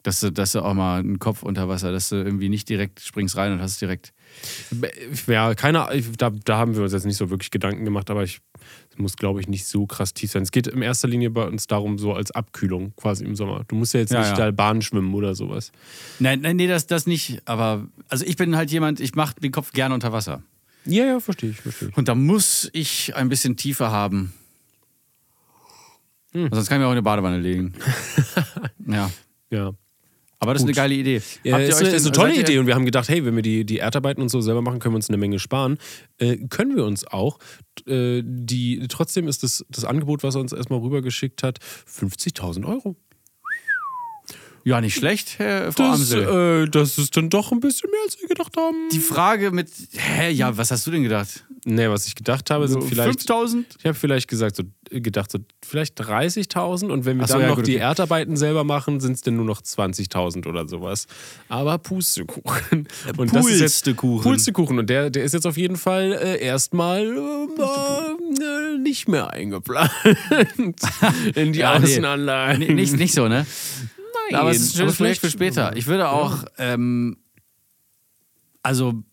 Dass 0.04 0.20
du, 0.20 0.32
dass 0.32 0.52
du 0.52 0.62
auch 0.62 0.74
mal 0.74 1.00
einen 1.00 1.18
Kopf 1.20 1.44
unter 1.44 1.70
Wasser, 1.70 1.92
dass 1.94 2.10
du 2.10 2.18
irgendwie 2.18 2.50
nicht 2.50 2.68
direkt 2.68 3.00
springst 3.00 3.38
rein 3.38 3.54
und 3.54 3.62
hast 3.62 3.80
direkt. 3.82 4.14
Ja, 5.28 5.54
keine 5.56 5.88
Ahnung, 5.88 6.04
da, 6.18 6.30
da 6.30 6.58
haben 6.58 6.76
wir 6.76 6.84
uns 6.84 6.92
jetzt 6.92 7.06
nicht 7.06 7.16
so 7.18 7.30
wirklich 7.30 7.52
Gedanken 7.52 7.86
gemacht, 7.86 8.10
aber 8.10 8.24
ich 8.24 8.42
muss, 8.98 9.16
glaube 9.16 9.40
ich, 9.40 9.48
nicht 9.48 9.66
so 9.66 9.86
krass 9.88 10.14
tief 10.14 10.32
sein. 10.32 10.44
Es 10.44 10.52
geht 10.52 10.68
in 10.68 10.82
erster 10.82 11.08
Linie 11.08 11.30
bei 11.30 11.46
uns 11.46 11.68
darum, 11.68 11.98
so 11.98 12.14
als 12.14 12.32
Abkühlung 12.32 12.94
quasi 12.96 13.24
im 13.24 13.36
Sommer. 13.36 13.64
Du 13.68 13.76
musst 13.76 13.94
ja 13.94 14.02
jetzt 14.02 14.12
Ja, 14.12 14.20
nicht 14.20 14.38
ja. 14.38 14.46
da 14.46 14.52
Bahn 14.52 14.82
schwimmen 14.82 15.14
oder 15.14 15.36
sowas. 15.36 15.72
Nein, 16.20 16.42
nein, 16.42 16.58
nee, 16.58 16.68
das, 16.68 16.86
das 16.88 17.08
nicht. 17.08 17.42
Aber 17.46 17.88
also 18.10 18.26
ich 18.26 18.36
bin 18.36 18.56
halt 18.58 18.72
jemand, 18.72 19.00
ich 19.00 19.16
mache 19.16 19.40
den 19.40 19.52
Kopf 19.52 19.72
gerne 19.72 19.94
unter 19.96 20.12
Wasser. 20.12 20.44
Ja, 20.86 21.06
ja, 21.06 21.20
verstehe 21.22 21.52
ich, 21.52 21.62
verstehe 21.62 21.90
ich. 21.90 21.98
Und 21.98 22.08
da 22.10 22.16
muss 22.16 22.70
ich 22.74 23.16
ein 23.16 23.30
bisschen 23.30 23.56
tiefer 23.56 23.92
haben. 23.92 24.34
Hm. 26.34 26.50
Sonst 26.52 26.68
kann 26.68 26.78
ich 26.78 26.82
mir 26.82 26.88
auch 26.88 26.92
in 26.92 26.98
eine 26.98 27.04
Badewanne 27.04 27.40
legen. 27.40 27.74
ja. 28.88 29.10
Ja. 29.50 29.72
Aber 30.44 30.54
das 30.54 30.62
ist 30.62 30.68
eine 30.68 30.76
geile 30.76 30.94
Idee. 30.94 31.22
Ja, 31.44 31.58
ist, 31.58 31.80
eine, 31.80 31.90
ist 31.90 32.06
eine 32.06 32.12
tolle 32.12 32.36
Idee 32.36 32.60
und 32.60 32.68
wir 32.68 32.76
haben 32.76 32.86
gedacht, 32.86 33.10
hey, 33.10 33.26
wenn 33.26 33.36
wir 33.36 33.44
die, 33.44 33.66
die 33.66 33.80
Erdarbeiten 33.80 34.22
und 34.22 34.30
so 34.30 34.42
selber 34.42 34.62
machen, 34.62 34.80
können 34.80 34.94
wir 34.94 34.98
uns 34.98 35.10
eine 35.10 35.18
Menge 35.18 35.40
sparen. 35.40 35.78
Äh, 36.18 36.38
können 36.50 36.76
wir 36.76 36.86
uns 36.86 37.08
auch. 37.08 37.40
Äh, 37.88 38.22
die, 38.24 38.86
trotzdem 38.88 39.28
ist 39.28 39.44
das, 39.44 39.66
das 39.70 39.86
Angebot, 39.86 40.24
was 40.24 40.36
er 40.36 40.42
uns 40.42 40.54
erstmal 40.54 40.80
rübergeschickt 40.80 41.44
hat, 41.44 41.60
50.000 41.60 42.68
Euro. 42.68 42.96
Ja, 44.66 44.80
nicht 44.80 44.96
schlecht, 44.96 45.40
Herr 45.40 45.74
Frau 45.74 45.84
Das, 45.92 46.00
Amsel. 46.14 46.64
äh, 46.64 46.70
das 46.70 46.98
ist 46.98 47.18
dann 47.18 47.30
doch 47.30 47.52
ein 47.52 47.60
bisschen 47.60 47.90
mehr, 47.92 48.00
als 48.06 48.20
wir 48.22 48.30
gedacht 48.30 48.56
haben. 48.56 48.78
Die 48.94 49.00
Frage 49.00 49.52
mit, 49.52 49.70
hä, 49.92 50.30
ja, 50.32 50.56
was 50.56 50.72
hast 50.72 50.88
du 50.88 50.92
denn 50.92 51.04
gedacht? 51.04 51.44
Nee, 51.66 51.90
was 51.90 52.08
ich 52.08 52.16
gedacht 52.16 52.50
habe, 52.50 52.68
sind 52.68 52.82
So 52.82 52.88
vielleicht. 52.88 53.10
5000? 53.20 53.66
Ich 53.80 53.86
habe 53.86 53.94
vielleicht 53.96 54.28
gesagt, 54.30 54.56
so, 54.56 54.64
gedacht, 54.90 55.32
so, 55.32 55.40
vielleicht 55.66 56.00
30.000 56.02 56.90
und 56.92 57.04
wenn 57.06 57.18
wir 57.20 57.28
so, 57.28 57.34
dann 57.34 57.42
ja, 57.44 57.48
noch 57.50 57.56
gut, 57.58 57.68
die 57.68 57.76
okay. 57.76 57.84
Erdarbeiten 57.84 58.38
selber 58.38 58.64
machen, 58.64 59.00
sind 59.02 59.14
es 59.14 59.22
dann 59.22 59.36
nur 59.36 59.46
noch 59.46 59.62
20.000 59.62 60.48
oder 60.48 60.68
sowas. 60.68 61.08
Aber 61.50 61.78
Pustekuchen. 61.78 62.88
Und 63.18 63.34
das 63.36 63.46
ist 63.48 63.60
jetzt 63.60 63.74
Pustekuchen. 63.84 64.32
Pustekuchen. 64.32 64.80
Und 64.80 64.90
der, 64.90 65.10
der 65.10 65.24
ist 65.26 65.34
jetzt 65.34 65.46
auf 65.46 65.58
jeden 65.58 65.76
Fall 65.78 66.14
äh, 66.14 66.42
erstmal 66.42 67.02
äh, 67.02 67.62
äh, 67.62 68.78
nicht 68.78 69.08
mehr 69.10 69.30
eingeplant 69.32 69.92
in 71.36 71.52
die 71.54 71.60
Ja. 71.60 71.74
Außenanlagen. 71.76 72.60
Nee, 72.60 72.74
nicht, 72.74 72.94
nicht 72.98 73.14
so, 73.14 73.28
ne? 73.28 73.46
Nein, 74.34 74.42
Aber 74.42 74.52
es 74.52 74.58
ist 74.62 74.74
ein 74.74 74.78
schönes 74.80 74.96
Projekt 74.98 75.20
vielleicht- 75.20 75.22
für 75.22 75.30
später. 75.30 75.76
Ich 75.78 75.88
würde 75.88 76.10
auch, 76.10 76.46
ähm, 76.58 77.18
also 78.62 79.04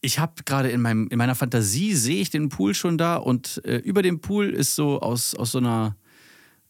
ich 0.00 0.18
habe 0.18 0.32
gerade 0.44 0.70
in, 0.70 0.80
meinem- 0.80 1.08
in 1.08 1.18
meiner 1.18 1.34
Fantasie 1.34 1.94
sehe 1.94 2.20
ich 2.20 2.30
den 2.30 2.48
Pool 2.48 2.74
schon 2.74 2.98
da 2.98 3.16
und 3.16 3.60
äh, 3.64 3.76
über 3.78 4.02
dem 4.02 4.20
Pool 4.20 4.50
ist 4.50 4.74
so 4.74 5.00
aus, 5.00 5.34
aus 5.34 5.52
so 5.52 5.58
einer, 5.58 5.96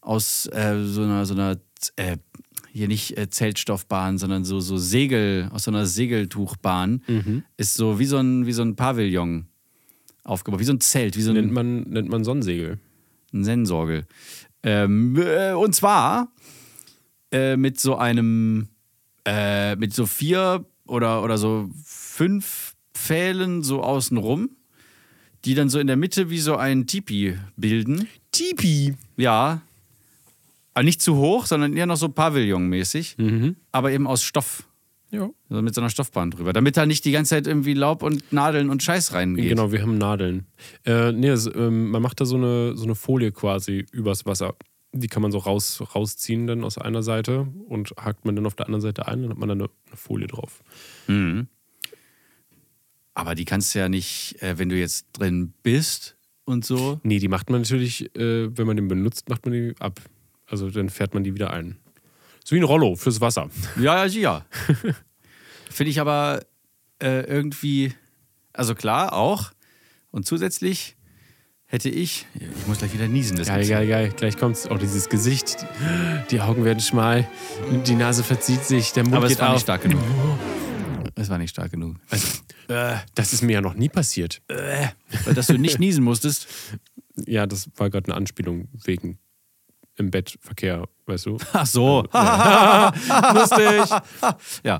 aus 0.01 0.45
äh, 0.47 0.83
so 0.85 1.01
einer, 1.03 1.25
so 1.25 1.33
einer 1.33 1.57
äh, 1.95 2.17
hier 2.71 2.87
nicht 2.87 3.17
äh, 3.17 3.29
Zeltstoffbahn, 3.29 4.17
sondern 4.17 4.45
so, 4.45 4.59
so 4.59 4.77
Segel, 4.77 5.49
aus 5.51 5.63
so 5.65 5.71
einer 5.71 5.85
Segeltuchbahn, 5.85 7.03
Mhm. 7.07 7.43
ist 7.57 7.75
so 7.75 7.99
wie 7.99 8.05
so 8.05 8.17
ein, 8.17 8.45
wie 8.45 8.51
so 8.53 8.61
ein 8.63 8.75
Pavillon 8.75 9.47
aufgebaut, 10.23 10.59
wie 10.59 10.63
so 10.65 10.73
ein 10.73 10.81
Zelt, 10.81 11.15
wie 11.17 11.21
so 11.21 11.31
ein, 11.31 11.35
Nennt 11.35 11.51
man, 11.51 11.81
nennt 11.83 12.09
man 12.09 12.23
Sonnensegel. 12.23 12.79
ein 13.33 13.43
Sensorgel. 13.43 14.05
Ähm, 14.63 15.15
äh, 15.17 15.53
und 15.53 15.75
zwar 15.75 16.31
äh, 17.33 17.57
mit 17.57 17.79
so 17.79 17.97
einem, 17.97 18.69
äh, 19.25 19.75
mit 19.75 19.93
so 19.93 20.05
vier 20.05 20.65
oder, 20.85 21.23
oder 21.23 21.37
so 21.37 21.69
fünf 21.83 22.75
Pfählen 22.93 23.63
so 23.63 23.81
außenrum, 23.81 24.51
die 25.43 25.55
dann 25.55 25.67
so 25.67 25.79
in 25.79 25.87
der 25.87 25.97
Mitte 25.97 26.29
wie 26.29 26.39
so 26.39 26.55
ein 26.55 26.87
Tipi 26.87 27.37
bilden. 27.57 28.07
Tipi. 28.31 28.95
Ja. 29.17 29.61
Aber 30.73 30.83
nicht 30.83 31.01
zu 31.01 31.17
hoch, 31.17 31.45
sondern 31.45 31.75
eher 31.75 31.85
noch 31.85 31.97
so 31.97 32.07
Pavillon-mäßig, 32.07 33.15
aber 33.71 33.91
eben 33.91 34.07
aus 34.07 34.23
Stoff. 34.23 34.67
Ja. 35.11 35.29
Also 35.49 35.61
mit 35.61 35.75
so 35.75 35.81
einer 35.81 35.91
Stoffbahn 35.91 36.31
drüber. 36.31 36.53
Damit 36.53 36.75
da 36.75 36.87
nicht 36.87 37.05
die 37.05 37.11
ganze 37.11 37.31
Zeit 37.31 37.45
irgendwie 37.45 37.73
Laub 37.73 38.01
und 38.01 38.31
Nadeln 38.33 38.69
und 38.71 38.81
Scheiß 38.81 39.13
reingeht. 39.13 39.49
Genau, 39.49 39.71
wir 39.71 39.81
haben 39.83 39.99
Nadeln. 39.99 40.47
Äh, 40.85 41.11
nee, 41.11 41.29
es, 41.29 41.45
ähm, 41.45 41.91
man 41.91 42.01
macht 42.01 42.19
da 42.19 42.25
so 42.25 42.35
eine, 42.35 42.75
so 42.75 42.85
eine 42.85 42.95
Folie 42.95 43.31
quasi 43.31 43.85
übers 43.91 44.25
Wasser. 44.25 44.55
Die 44.93 45.07
kann 45.07 45.21
man 45.21 45.31
so 45.31 45.39
raus, 45.39 45.83
rausziehen 45.95 46.45
dann 46.45 46.63
aus 46.63 46.77
einer 46.77 47.01
Seite 47.01 47.47
und 47.67 47.93
hakt 47.97 48.25
man 48.25 48.35
dann 48.35 48.45
auf 48.45 48.55
der 48.55 48.67
anderen 48.67 48.81
Seite 48.81 49.07
ein, 49.07 49.23
dann 49.23 49.31
hat 49.31 49.37
man 49.37 49.49
dann 49.49 49.61
eine, 49.61 49.69
eine 49.87 49.97
Folie 49.97 50.27
drauf. 50.27 50.63
Mhm. 51.07 51.47
Aber 53.15 53.35
die 53.35 53.45
kannst 53.45 53.73
du 53.73 53.79
ja 53.79 53.89
nicht, 53.89 54.41
äh, 54.41 54.57
wenn 54.57 54.69
du 54.69 54.75
jetzt 54.75 55.07
drin 55.13 55.53
bist 55.63 56.17
und 56.45 56.65
so. 56.65 56.99
Nee, 57.03 57.19
die 57.19 57.27
macht 57.27 57.49
man 57.49 57.61
natürlich, 57.61 58.15
äh, 58.15 58.55
wenn 58.55 58.67
man 58.67 58.75
den 58.75 58.87
benutzt, 58.87 59.29
macht 59.29 59.45
man 59.45 59.53
die 59.53 59.75
ab. 59.79 59.99
Also 60.47 60.69
dann 60.69 60.89
fährt 60.89 61.13
man 61.13 61.23
die 61.23 61.33
wieder 61.33 61.51
ein. 61.51 61.77
So 62.43 62.55
wie 62.55 62.59
ein 62.59 62.65
Rollo 62.65 62.95
fürs 62.95 63.21
Wasser. 63.21 63.49
Ja, 63.79 64.05
ja, 64.05 64.19
ja. 64.19 64.45
Finde 65.69 65.89
ich 65.89 65.99
aber 65.99 66.45
äh, 67.01 67.21
irgendwie, 67.25 67.93
also 68.51 68.75
klar, 68.75 69.13
auch. 69.13 69.51
Und 70.11 70.25
zusätzlich 70.25 70.95
hätte 71.73 71.89
ich, 71.89 72.27
ich 72.35 72.67
muss 72.67 72.77
gleich 72.77 72.93
wieder 72.93 73.07
niesen, 73.07 73.35
das 73.35 73.47
Geil, 73.47 73.67
geil, 73.67 73.87
geil. 73.87 74.13
Gleich 74.15 74.37
kommt's. 74.37 74.67
Auch 74.67 74.77
dieses 74.77 75.09
Gesicht. 75.09 75.65
Die 76.29 76.39
Augen 76.39 76.63
werden 76.65 76.79
schmal. 76.79 77.27
Die 77.87 77.95
Nase 77.95 78.23
verzieht 78.23 78.63
sich. 78.63 78.93
Der 78.93 79.03
Mund 79.03 79.15
Aber 79.15 79.25
es 79.25 79.31
geht 79.31 79.39
war 79.39 79.49
auf. 79.49 79.53
nicht 79.55 79.63
stark 79.63 79.81
genug. 79.81 79.99
Es 81.15 81.29
war 81.29 81.39
nicht 81.39 81.49
stark 81.49 81.71
genug. 81.71 81.95
Also, 82.11 82.27
äh, 82.67 82.97
das 83.15 83.33
ist 83.33 83.41
mir 83.41 83.53
ja 83.53 83.61
noch 83.61 83.73
nie 83.73 83.89
passiert. 83.89 84.43
Weil 84.47 85.33
dass 85.33 85.47
du 85.47 85.57
nicht 85.57 85.79
niesen 85.79 86.03
musstest. 86.03 86.47
Ja, 87.25 87.47
das 87.47 87.67
war 87.75 87.89
gerade 87.89 88.05
eine 88.05 88.17
Anspielung 88.17 88.67
wegen 88.85 89.17
im 89.95 90.11
Bett 90.11 90.37
Verkehr, 90.41 90.87
weißt 91.07 91.25
du? 91.25 91.37
Ach 91.53 91.65
so. 91.65 92.03
Lustig. 93.33 93.97
Ja. 94.63 94.79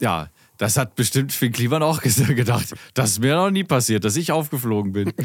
Ja, 0.00 0.30
das 0.60 0.76
hat 0.76 0.94
bestimmt 0.94 1.32
Finn 1.32 1.50
Kliman 1.52 1.82
auch 1.82 2.02
gedacht. 2.02 2.74
Das 2.92 3.12
ist 3.12 3.20
mir 3.20 3.34
noch 3.34 3.50
nie 3.50 3.64
passiert, 3.64 4.04
dass 4.04 4.16
ich 4.16 4.30
aufgeflogen 4.30 4.92
bin. 4.92 5.14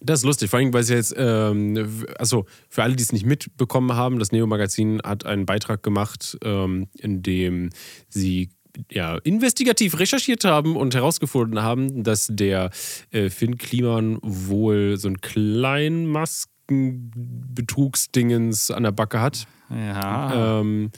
Das 0.00 0.20
ist 0.20 0.24
lustig, 0.24 0.48
vor 0.50 0.60
allem, 0.60 0.72
weil 0.72 0.82
es 0.82 0.88
ja 0.88 0.96
jetzt, 0.96 1.14
ähm, 1.16 2.06
also 2.18 2.46
für 2.68 2.84
alle, 2.84 2.94
die 2.94 3.02
es 3.02 3.10
nicht 3.12 3.26
mitbekommen 3.26 3.94
haben, 3.94 4.18
das 4.18 4.32
Neo-Magazin 4.32 5.00
hat 5.02 5.26
einen 5.26 5.46
Beitrag 5.46 5.82
gemacht, 5.82 6.38
ähm, 6.44 6.88
in 6.98 7.22
dem 7.22 7.70
sie 8.08 8.50
ja, 8.90 9.16
investigativ 9.18 9.98
recherchiert 9.98 10.44
haben 10.44 10.76
und 10.76 10.94
herausgefunden 10.94 11.62
haben, 11.62 12.04
dass 12.04 12.28
der 12.30 12.70
äh, 13.10 13.30
Finn 13.30 13.56
Kliman 13.58 14.18
wohl 14.22 14.96
so 14.98 15.08
ein 15.08 15.20
kleinen 15.20 16.06
Maskenbetrugsdingens 16.06 18.70
an 18.70 18.84
der 18.84 18.92
Backe 18.92 19.20
hat. 19.20 19.48
Ja. 19.70 20.60
Ähm, 20.60 20.92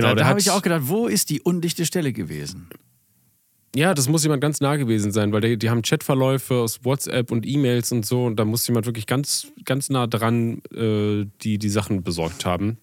genau, 0.00 0.14
da 0.14 0.22
da 0.22 0.26
habe 0.26 0.40
ich 0.40 0.50
auch 0.50 0.62
gedacht, 0.62 0.82
wo 0.84 1.06
ist 1.06 1.30
die 1.30 1.40
undichte 1.40 1.86
Stelle 1.86 2.12
gewesen? 2.12 2.68
Ja, 3.76 3.94
das 3.94 4.08
muss 4.08 4.22
jemand 4.22 4.40
ganz 4.40 4.60
nah 4.60 4.76
gewesen 4.76 5.12
sein, 5.12 5.32
weil 5.32 5.42
die, 5.42 5.58
die 5.58 5.70
haben 5.70 5.82
Chatverläufe 5.82 6.54
aus 6.54 6.84
WhatsApp 6.84 7.30
und 7.30 7.46
E-Mails 7.46 7.92
und 7.92 8.06
so 8.06 8.24
und 8.24 8.36
da 8.36 8.44
muss 8.44 8.66
jemand 8.66 8.86
wirklich 8.86 9.06
ganz, 9.06 9.48
ganz 9.64 9.90
nah 9.90 10.06
dran 10.06 10.62
äh, 10.74 11.26
die 11.42 11.58
die 11.58 11.68
Sachen 11.68 12.02
besorgt 12.02 12.46
haben. 12.46 12.78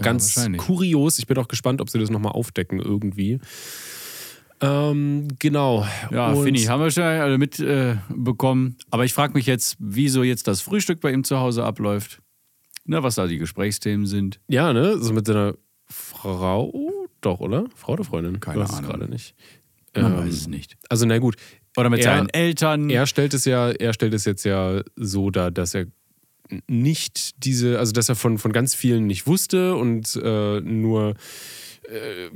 ganz 0.00 0.34
wahrscheinlich. 0.36 0.62
kurios. 0.62 1.18
Ich 1.18 1.26
bin 1.26 1.36
auch 1.38 1.48
gespannt, 1.48 1.80
ob 1.80 1.90
sie 1.90 1.98
das 1.98 2.10
nochmal 2.10 2.32
aufdecken 2.32 2.80
irgendwie. 2.80 3.38
Ähm, 4.60 5.28
genau. 5.38 5.86
Ja, 6.10 6.34
Finny, 6.34 6.60
haben 6.60 6.82
wir 6.82 6.90
schon 6.90 7.02
alle 7.02 7.38
mitbekommen. 7.38 8.76
Äh. 8.80 8.84
Aber 8.90 9.04
ich 9.04 9.12
frage 9.12 9.34
mich 9.34 9.46
jetzt, 9.46 9.76
wieso 9.78 10.22
jetzt 10.22 10.48
das 10.48 10.62
Frühstück 10.62 11.00
bei 11.00 11.12
ihm 11.12 11.24
zu 11.24 11.38
Hause 11.38 11.64
abläuft. 11.64 12.20
Na, 12.86 13.02
was 13.02 13.16
da 13.16 13.26
die 13.26 13.38
Gesprächsthemen 13.38 14.06
sind. 14.06 14.40
Ja, 14.48 14.72
ne? 14.72 14.98
So 14.98 15.12
mit 15.12 15.26
seiner 15.26 15.54
Frau. 15.88 16.72
Doch, 17.20 17.40
oder? 17.40 17.66
Frau 17.74 17.92
oder 17.94 18.04
Freundin? 18.04 18.40
Keine 18.40 18.58
Ich 18.58 18.62
weiß 18.64 18.70
es 18.70 18.76
Ahnung. 18.78 18.90
gerade 18.90 19.08
nicht. 19.10 19.34
Man 19.94 20.12
Ähm, 20.12 20.18
weiß 20.18 20.34
es 20.34 20.46
nicht. 20.48 20.76
Also, 20.88 21.06
na 21.06 21.18
gut. 21.18 21.36
Oder 21.76 21.90
mit 21.90 22.00
er- 22.00 22.04
seinen 22.16 22.28
Eltern. 22.30 22.90
Er 22.90 23.06
stellt 23.06 23.34
es 23.34 23.44
ja, 23.44 23.70
er 23.70 23.92
stellt 23.92 24.14
es 24.14 24.24
jetzt 24.24 24.44
ja 24.44 24.82
so 24.96 25.30
dar, 25.30 25.50
dass 25.50 25.74
er 25.74 25.86
nicht 26.68 27.44
diese, 27.44 27.78
also 27.78 27.92
dass 27.92 28.08
er 28.08 28.16
von, 28.16 28.38
von 28.38 28.52
ganz 28.52 28.74
vielen 28.74 29.06
nicht 29.06 29.26
wusste 29.26 29.74
und 29.76 30.14
äh, 30.22 30.60
nur, 30.60 31.14
äh, 31.88 32.30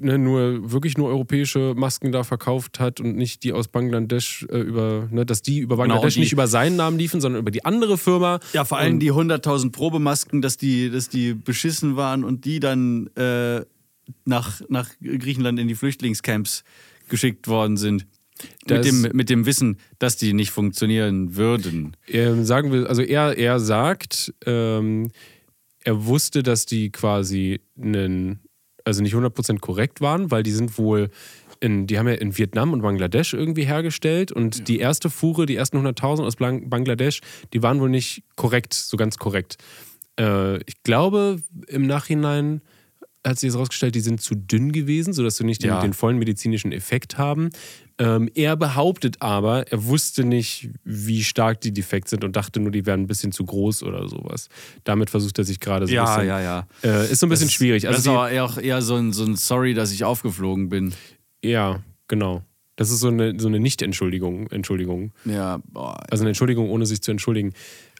ne, 0.00 0.18
nur 0.18 0.70
wirklich 0.72 0.96
nur 0.98 1.08
europäische 1.08 1.74
Masken 1.76 2.12
da 2.12 2.22
verkauft 2.24 2.80
hat 2.80 3.00
und 3.00 3.16
nicht 3.16 3.42
die 3.44 3.52
aus 3.52 3.68
Bangladesch 3.68 4.46
äh, 4.50 4.58
über, 4.58 5.08
ne, 5.10 5.24
dass 5.26 5.42
die 5.42 5.58
über 5.60 5.76
Bangladesch 5.76 6.00
Genau, 6.00 6.06
und 6.06 6.14
die- 6.16 6.20
nicht 6.20 6.32
über 6.32 6.46
seinen 6.46 6.76
Namen 6.76 6.98
liefen, 6.98 7.20
sondern 7.20 7.40
über 7.40 7.50
die 7.50 7.64
andere 7.64 7.98
Firma. 7.98 8.40
Ja, 8.52 8.64
vor 8.64 8.78
allem 8.78 9.00
die 9.00 9.12
100.000 9.12 9.70
Probemasken, 9.72 10.42
dass 10.42 10.56
die, 10.56 10.90
dass 10.90 11.08
die 11.08 11.34
beschissen 11.34 11.96
waren 11.96 12.24
und 12.24 12.44
die 12.44 12.60
dann 12.60 13.08
äh, 13.16 13.64
nach, 14.24 14.60
nach 14.68 14.90
Griechenland 15.02 15.58
in 15.58 15.68
die 15.68 15.74
Flüchtlingscamps 15.74 16.64
geschickt 17.08 17.48
worden 17.48 17.76
sind. 17.76 18.06
Das- 18.66 18.84
Mit 18.84 18.86
dem, 19.04 19.16
mit 19.16 19.30
dem 19.30 19.46
Wissen, 19.46 19.78
dass 19.98 20.16
die 20.16 20.32
nicht 20.34 20.50
funktionieren 20.50 21.36
würden. 21.36 21.96
Ähm, 22.08 22.44
sagen 22.44 22.72
wir, 22.72 22.88
also 22.88 23.00
er, 23.00 23.38
er 23.38 23.60
sagt, 23.60 24.34
ähm, 24.44 25.10
er 25.84 26.04
wusste, 26.06 26.42
dass 26.42 26.66
die 26.66 26.90
quasi 26.90 27.60
einen, 27.80 28.40
also 28.84 29.02
nicht 29.02 29.14
100% 29.14 29.60
korrekt 29.60 30.00
waren, 30.00 30.30
weil 30.30 30.42
die 30.42 30.50
sind 30.52 30.78
wohl, 30.78 31.10
in, 31.60 31.86
die 31.86 31.98
haben 31.98 32.06
ja 32.08 32.14
in 32.14 32.36
Vietnam 32.36 32.72
und 32.72 32.82
Bangladesch 32.82 33.32
irgendwie 33.34 33.64
hergestellt 33.64 34.30
und 34.32 34.68
die 34.68 34.78
erste 34.78 35.10
Fuhre, 35.10 35.46
die 35.46 35.56
ersten 35.56 35.78
100.000 35.78 36.24
aus 36.24 36.36
Bangladesch, 36.36 37.20
die 37.52 37.62
waren 37.62 37.80
wohl 37.80 37.88
nicht 37.88 38.22
korrekt, 38.36 38.74
so 38.74 38.96
ganz 38.96 39.16
korrekt. 39.18 39.56
Äh, 40.18 40.58
ich 40.64 40.82
glaube, 40.82 41.40
im 41.68 41.86
Nachhinein 41.86 42.60
hat 43.26 43.38
sich 43.38 43.48
jetzt 43.48 43.58
rausgestellt, 43.58 43.94
die 43.94 44.00
sind 44.00 44.20
zu 44.20 44.34
dünn 44.34 44.70
gewesen, 44.72 45.14
sodass 45.14 45.36
sie 45.38 45.44
nicht 45.44 45.62
den, 45.62 45.70
Ja. 45.70 45.80
den 45.80 45.94
vollen 45.94 46.18
medizinischen 46.18 46.72
Effekt 46.72 47.16
haben. 47.16 47.48
Ähm, 47.96 48.28
er 48.34 48.56
behauptet 48.56 49.16
aber, 49.20 49.70
er 49.70 49.84
wusste 49.84 50.24
nicht, 50.24 50.70
wie 50.82 51.22
stark 51.22 51.60
die 51.60 51.72
defekt 51.72 52.08
sind 52.08 52.24
und 52.24 52.34
dachte 52.34 52.58
nur, 52.58 52.72
die 52.72 52.86
wären 52.86 53.02
ein 53.02 53.06
bisschen 53.06 53.30
zu 53.30 53.44
groß 53.44 53.84
oder 53.84 54.08
sowas. 54.08 54.48
Damit 54.82 55.10
versucht 55.10 55.38
er 55.38 55.44
sich 55.44 55.60
gerade 55.60 55.86
so 55.86 55.96
ein 55.96 56.04
bisschen. 56.04 56.26
ja. 56.40 56.66
Äh, 56.82 57.10
ist 57.12 57.20
so 57.20 57.26
ein 57.26 57.30
bisschen 57.30 57.50
schwierig. 57.50 57.86
Also 57.86 57.96
das 57.96 58.06
ist 58.06 58.08
aber 58.08 58.30
eher, 58.30 58.44
auch 58.44 58.58
eher 58.58 58.82
so 58.82 58.96
ein, 58.96 59.12
so 59.12 59.24
ein 59.24 59.36
Sorry, 59.36 59.74
dass 59.74 59.92
ich 59.92 60.02
aufgeflogen 60.02 60.68
bin. 60.68 60.94
ja, 61.42 61.82
genau. 62.08 62.42
Das 62.76 62.90
ist 62.90 62.98
so 62.98 63.06
eine, 63.06 63.38
so 63.38 63.46
eine 63.46 63.60
Nicht-Entschuldigung. 63.60 64.48
Entschuldigung. 64.50 65.12
Ja, 65.24 65.60
boah. 65.64 66.02
Also 66.10 66.24
eine 66.24 66.30
Entschuldigung, 66.30 66.70
ohne 66.70 66.86
sich 66.86 67.00
zu 67.02 67.12
entschuldigen. 67.12 67.52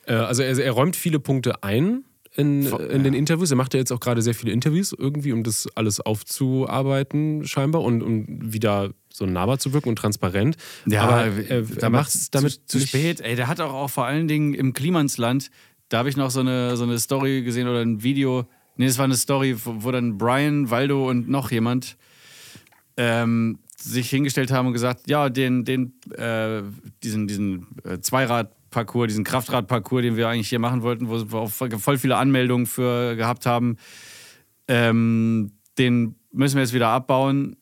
Äh, 0.06 0.14
also 0.14 0.42
er, 0.42 0.58
er 0.58 0.72
räumt 0.72 0.96
viele 0.96 1.20
Punkte 1.20 1.62
ein 1.62 2.02
in, 2.36 2.66
in 2.66 3.04
den 3.04 3.14
Interviews. 3.14 3.50
Er 3.50 3.56
macht 3.56 3.74
ja 3.74 3.78
jetzt 3.78 3.92
auch 3.92 4.00
gerade 4.00 4.20
sehr 4.22 4.34
viele 4.34 4.52
Interviews 4.52 4.92
irgendwie, 4.92 5.32
um 5.32 5.44
das 5.44 5.68
alles 5.76 6.00
aufzuarbeiten 6.00 7.46
scheinbar 7.46 7.82
und 7.82 8.02
um 8.02 8.26
wieder 8.52 8.90
so 9.14 9.26
nahbar 9.26 9.58
zu 9.58 9.72
wirken 9.72 9.90
und 9.90 9.96
transparent. 9.96 10.56
Aber 10.92 11.26
er, 11.26 11.64
er 11.80 11.90
macht 11.90 12.12
es 12.12 12.30
damit 12.30 12.52
zu, 12.66 12.78
zu 12.78 12.80
spät. 12.80 13.20
Ey, 13.20 13.36
der 13.36 13.46
hat 13.46 13.60
auch, 13.60 13.72
auch 13.72 13.90
vor 13.90 14.06
allen 14.06 14.26
Dingen 14.26 14.54
im 14.54 14.72
Klimansland, 14.72 15.50
da 15.88 15.98
habe 15.98 16.08
ich 16.08 16.16
noch 16.16 16.30
so 16.30 16.40
eine, 16.40 16.76
so 16.76 16.82
eine 16.82 16.98
Story 16.98 17.42
gesehen 17.42 17.68
oder 17.68 17.80
ein 17.80 18.02
Video. 18.02 18.48
Nee, 18.76 18.86
das 18.86 18.98
war 18.98 19.04
eine 19.04 19.14
Story, 19.14 19.56
wo, 19.64 19.84
wo 19.84 19.92
dann 19.92 20.18
Brian, 20.18 20.68
Waldo 20.68 21.08
und 21.08 21.28
noch 21.28 21.52
jemand 21.52 21.96
ähm, 22.96 23.60
sich 23.78 24.10
hingestellt 24.10 24.50
haben 24.50 24.66
und 24.66 24.72
gesagt, 24.72 25.08
ja, 25.08 25.28
den, 25.28 25.64
den, 25.64 25.92
äh, 26.16 26.62
diesen, 27.04 27.28
diesen 27.28 27.68
äh, 27.84 28.00
Zweirad-Parcours, 28.00 29.08
diesen 29.08 29.22
Kraftrad-Parcours, 29.22 30.02
den 30.02 30.16
wir 30.16 30.28
eigentlich 30.28 30.48
hier 30.48 30.58
machen 30.58 30.82
wollten, 30.82 31.08
wo 31.08 31.20
wir 31.30 31.38
auch 31.38 31.50
voll 31.50 31.98
viele 31.98 32.16
Anmeldungen 32.16 32.66
für 32.66 33.14
gehabt 33.14 33.46
haben, 33.46 33.76
ähm, 34.66 35.52
den 35.78 36.16
müssen 36.32 36.56
wir 36.56 36.62
jetzt 36.62 36.74
wieder 36.74 36.88
abbauen 36.88 37.56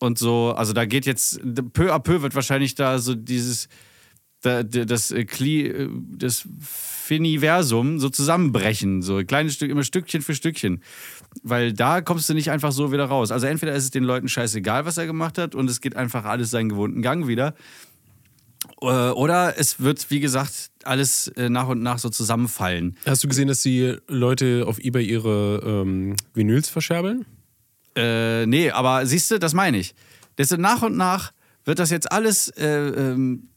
und 0.00 0.18
so. 0.18 0.54
Also 0.56 0.72
da 0.72 0.84
geht 0.84 1.06
jetzt, 1.06 1.40
peu 1.72 1.92
à 1.92 1.98
peu 1.98 2.22
wird 2.22 2.34
wahrscheinlich 2.34 2.74
da 2.74 2.98
so 2.98 3.14
dieses, 3.14 3.68
da, 4.42 4.62
das, 4.62 5.10
äh, 5.10 5.24
Kli, 5.24 5.66
äh, 5.66 5.88
das 6.16 6.46
Finiversum 6.60 7.98
so 7.98 8.08
zusammenbrechen, 8.08 9.02
so 9.02 9.22
kleines 9.24 9.54
Stück, 9.54 9.70
immer 9.70 9.84
Stückchen 9.84 10.22
für 10.22 10.34
Stückchen. 10.34 10.82
Weil 11.42 11.72
da 11.72 12.00
kommst 12.00 12.28
du 12.28 12.34
nicht 12.34 12.50
einfach 12.50 12.72
so 12.72 12.92
wieder 12.92 13.06
raus. 13.06 13.30
Also 13.30 13.46
entweder 13.46 13.74
ist 13.74 13.84
es 13.84 13.90
den 13.90 14.04
Leuten 14.04 14.28
scheißegal, 14.28 14.84
was 14.86 14.98
er 14.98 15.06
gemacht 15.06 15.38
hat 15.38 15.54
und 15.54 15.70
es 15.70 15.80
geht 15.80 15.96
einfach 15.96 16.24
alles 16.24 16.50
seinen 16.50 16.68
gewohnten 16.68 17.02
Gang 17.02 17.26
wieder. 17.26 17.54
Äh, 18.80 18.86
Oder 18.86 19.58
es 19.58 19.80
wird, 19.80 20.10
wie 20.10 20.20
gesagt, 20.20 20.70
alles 20.82 21.32
nach 21.36 21.68
und 21.68 21.82
nach 21.82 21.98
so 21.98 22.08
zusammenfallen. 22.08 22.96
Hast 23.06 23.22
du 23.24 23.28
gesehen, 23.28 23.48
dass 23.48 23.62
die 23.62 23.96
Leute 24.08 24.64
auf 24.66 24.78
Ebay 24.78 25.04
ihre 25.04 25.62
ähm, 25.64 26.16
Vinyls 26.34 26.68
verscherbeln? 26.68 27.26
Äh, 27.96 28.46
nee, 28.46 28.70
aber 28.70 29.06
siehst 29.06 29.30
du, 29.30 29.38
das 29.38 29.54
meine 29.54 29.78
ich. 29.78 29.94
Das 30.36 30.50
nach 30.50 30.82
und 30.82 30.96
nach 30.96 31.32
wird 31.64 31.78
das 31.78 31.90
jetzt 31.90 32.12
alles 32.12 32.48
äh, 32.48 32.66
ähm, 32.66 33.48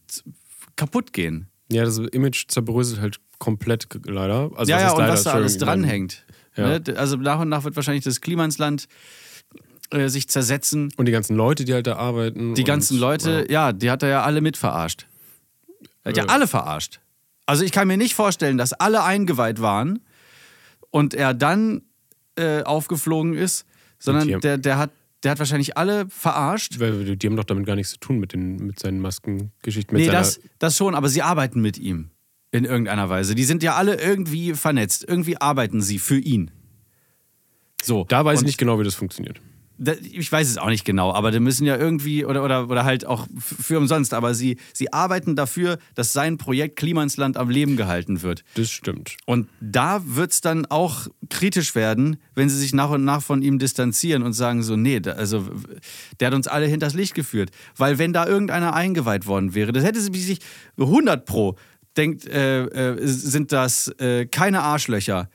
kaputt 0.76 1.12
gehen. 1.12 1.48
Ja, 1.70 1.84
das 1.84 1.98
Image 1.98 2.46
zerbröselt 2.48 3.00
halt 3.00 3.20
komplett 3.38 3.86
leider. 4.04 4.50
Also 4.56 4.70
ja, 4.70 4.80
ja, 4.80 4.92
und 4.92 5.06
was 5.06 5.24
da 5.24 5.32
alles 5.32 5.58
dranhängt. 5.58 6.24
Ja. 6.56 6.78
Ne? 6.78 6.96
Also 6.96 7.16
nach 7.16 7.40
und 7.40 7.48
nach 7.48 7.64
wird 7.64 7.76
wahrscheinlich 7.76 8.04
das 8.04 8.20
Klimansland 8.20 8.88
äh, 9.90 10.08
sich 10.08 10.28
zersetzen. 10.28 10.92
Und 10.96 11.06
die 11.06 11.12
ganzen 11.12 11.36
Leute, 11.36 11.64
die 11.64 11.74
halt 11.74 11.86
da 11.86 11.96
arbeiten. 11.96 12.54
Die 12.54 12.62
und, 12.62 12.66
ganzen 12.66 12.98
Leute, 12.98 13.46
Ja. 13.48 13.68
ja, 13.68 13.72
die 13.72 13.90
hat 13.90 14.02
er 14.02 14.08
ja 14.08 14.22
alle 14.22 14.40
mit 14.40 14.56
verarscht. 14.56 15.06
Er 16.02 16.10
hat 16.10 16.16
ja 16.16 16.24
alle 16.26 16.46
verarscht. 16.46 17.00
Also 17.46 17.64
ich 17.64 17.72
kann 17.72 17.88
mir 17.88 17.96
nicht 17.96 18.14
vorstellen, 18.14 18.58
dass 18.58 18.72
alle 18.72 19.02
eingeweiht 19.02 19.60
waren 19.60 20.00
und 20.90 21.14
er 21.14 21.34
dann 21.34 21.82
äh, 22.36 22.62
aufgeflogen 22.62 23.34
ist, 23.34 23.66
sondern 24.00 24.28
haben- 24.28 24.40
der, 24.40 24.58
der, 24.58 24.78
hat, 24.78 24.90
der 25.22 25.30
hat 25.30 25.38
wahrscheinlich 25.38 25.76
alle 25.76 26.08
verarscht. 26.08 26.80
Weil 26.80 27.16
die 27.16 27.26
haben 27.26 27.36
doch 27.36 27.44
damit 27.44 27.66
gar 27.66 27.76
nichts 27.76 27.92
zu 27.92 27.98
tun 27.98 28.18
mit, 28.18 28.32
den, 28.32 28.56
mit 28.56 28.80
seinen 28.80 29.00
Maskengeschichten. 29.00 29.96
Mit 29.96 30.06
Nee, 30.06 30.12
das, 30.12 30.40
das 30.58 30.76
schon, 30.76 30.94
aber 30.94 31.08
sie 31.08 31.22
arbeiten 31.22 31.60
mit 31.60 31.78
ihm. 31.78 32.10
In 32.52 32.64
irgendeiner 32.64 33.08
Weise. 33.08 33.36
Die 33.36 33.44
sind 33.44 33.62
ja 33.62 33.76
alle 33.76 34.00
irgendwie 34.00 34.54
vernetzt. 34.54 35.04
Irgendwie 35.06 35.40
arbeiten 35.40 35.80
sie 35.82 36.00
für 36.00 36.18
ihn. 36.18 36.50
So. 37.82 38.04
da 38.08 38.24
weiß 38.24 38.40
und, 38.40 38.44
ich 38.44 38.46
nicht 38.48 38.58
genau, 38.58 38.80
wie 38.80 38.84
das 38.84 38.96
funktioniert. 38.96 39.40
Ich 40.12 40.30
weiß 40.30 40.48
es 40.48 40.58
auch 40.58 40.68
nicht 40.68 40.84
genau, 40.84 41.12
aber 41.12 41.30
die 41.30 41.40
müssen 41.40 41.64
ja 41.66 41.76
irgendwie 41.76 42.24
oder, 42.24 42.44
oder, 42.44 42.68
oder 42.68 42.84
halt 42.84 43.06
auch 43.06 43.26
für 43.38 43.78
umsonst, 43.78 44.12
aber 44.12 44.34
sie, 44.34 44.58
sie 44.72 44.92
arbeiten 44.92 45.36
dafür, 45.36 45.78
dass 45.94 46.12
sein 46.12 46.36
Projekt 46.36 46.76
Klimansland 46.76 47.36
am 47.36 47.48
Leben 47.48 47.76
gehalten 47.76 48.22
wird. 48.22 48.44
Das 48.54 48.70
stimmt. 48.70 49.16
Und 49.26 49.48
da 49.60 50.02
wird 50.04 50.32
es 50.32 50.40
dann 50.40 50.66
auch 50.66 51.06
kritisch 51.30 51.74
werden, 51.74 52.18
wenn 52.34 52.48
sie 52.48 52.58
sich 52.58 52.74
nach 52.74 52.90
und 52.90 53.04
nach 53.04 53.22
von 53.22 53.42
ihm 53.42 53.58
distanzieren 53.58 54.22
und 54.22 54.34
sagen 54.34 54.62
so, 54.62 54.76
nee, 54.76 55.00
also 55.06 55.48
der 56.20 56.28
hat 56.28 56.34
uns 56.34 56.46
alle 56.46 56.66
hinters 56.66 56.94
Licht 56.94 57.14
geführt. 57.14 57.50
Weil 57.76 57.98
wenn 57.98 58.12
da 58.12 58.26
irgendeiner 58.26 58.74
eingeweiht 58.74 59.26
worden 59.26 59.54
wäre, 59.54 59.72
das 59.72 59.84
hätte 59.84 60.00
sie 60.00 60.10
sich 60.20 60.40
100 60.78 61.24
pro, 61.24 61.56
denkt, 61.96 62.26
äh, 62.26 62.64
äh, 62.64 63.06
sind 63.06 63.52
das 63.52 63.88
äh, 63.98 64.26
keine 64.26 64.62
Arschlöcher. 64.62 65.28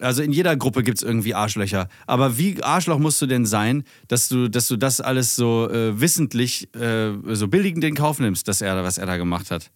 Also 0.00 0.22
in 0.22 0.32
jeder 0.32 0.56
Gruppe 0.56 0.82
gibt 0.84 0.98
es 0.98 1.02
irgendwie 1.02 1.34
Arschlöcher. 1.34 1.88
Aber 2.06 2.38
wie 2.38 2.62
Arschloch 2.62 2.98
musst 2.98 3.20
du 3.20 3.26
denn 3.26 3.46
sein, 3.46 3.82
dass 4.06 4.28
du, 4.28 4.48
dass 4.48 4.68
du 4.68 4.76
das 4.76 5.00
alles 5.00 5.34
so 5.34 5.68
äh, 5.70 6.00
wissentlich, 6.00 6.72
äh, 6.76 7.12
so 7.34 7.48
billigend 7.48 7.82
in 7.84 7.94
Kauf 7.96 8.20
nimmst, 8.20 8.46
dass 8.46 8.60
er, 8.60 8.82
was 8.84 8.98
er 8.98 9.06
da 9.06 9.16
gemacht 9.16 9.50
hat? 9.50 9.70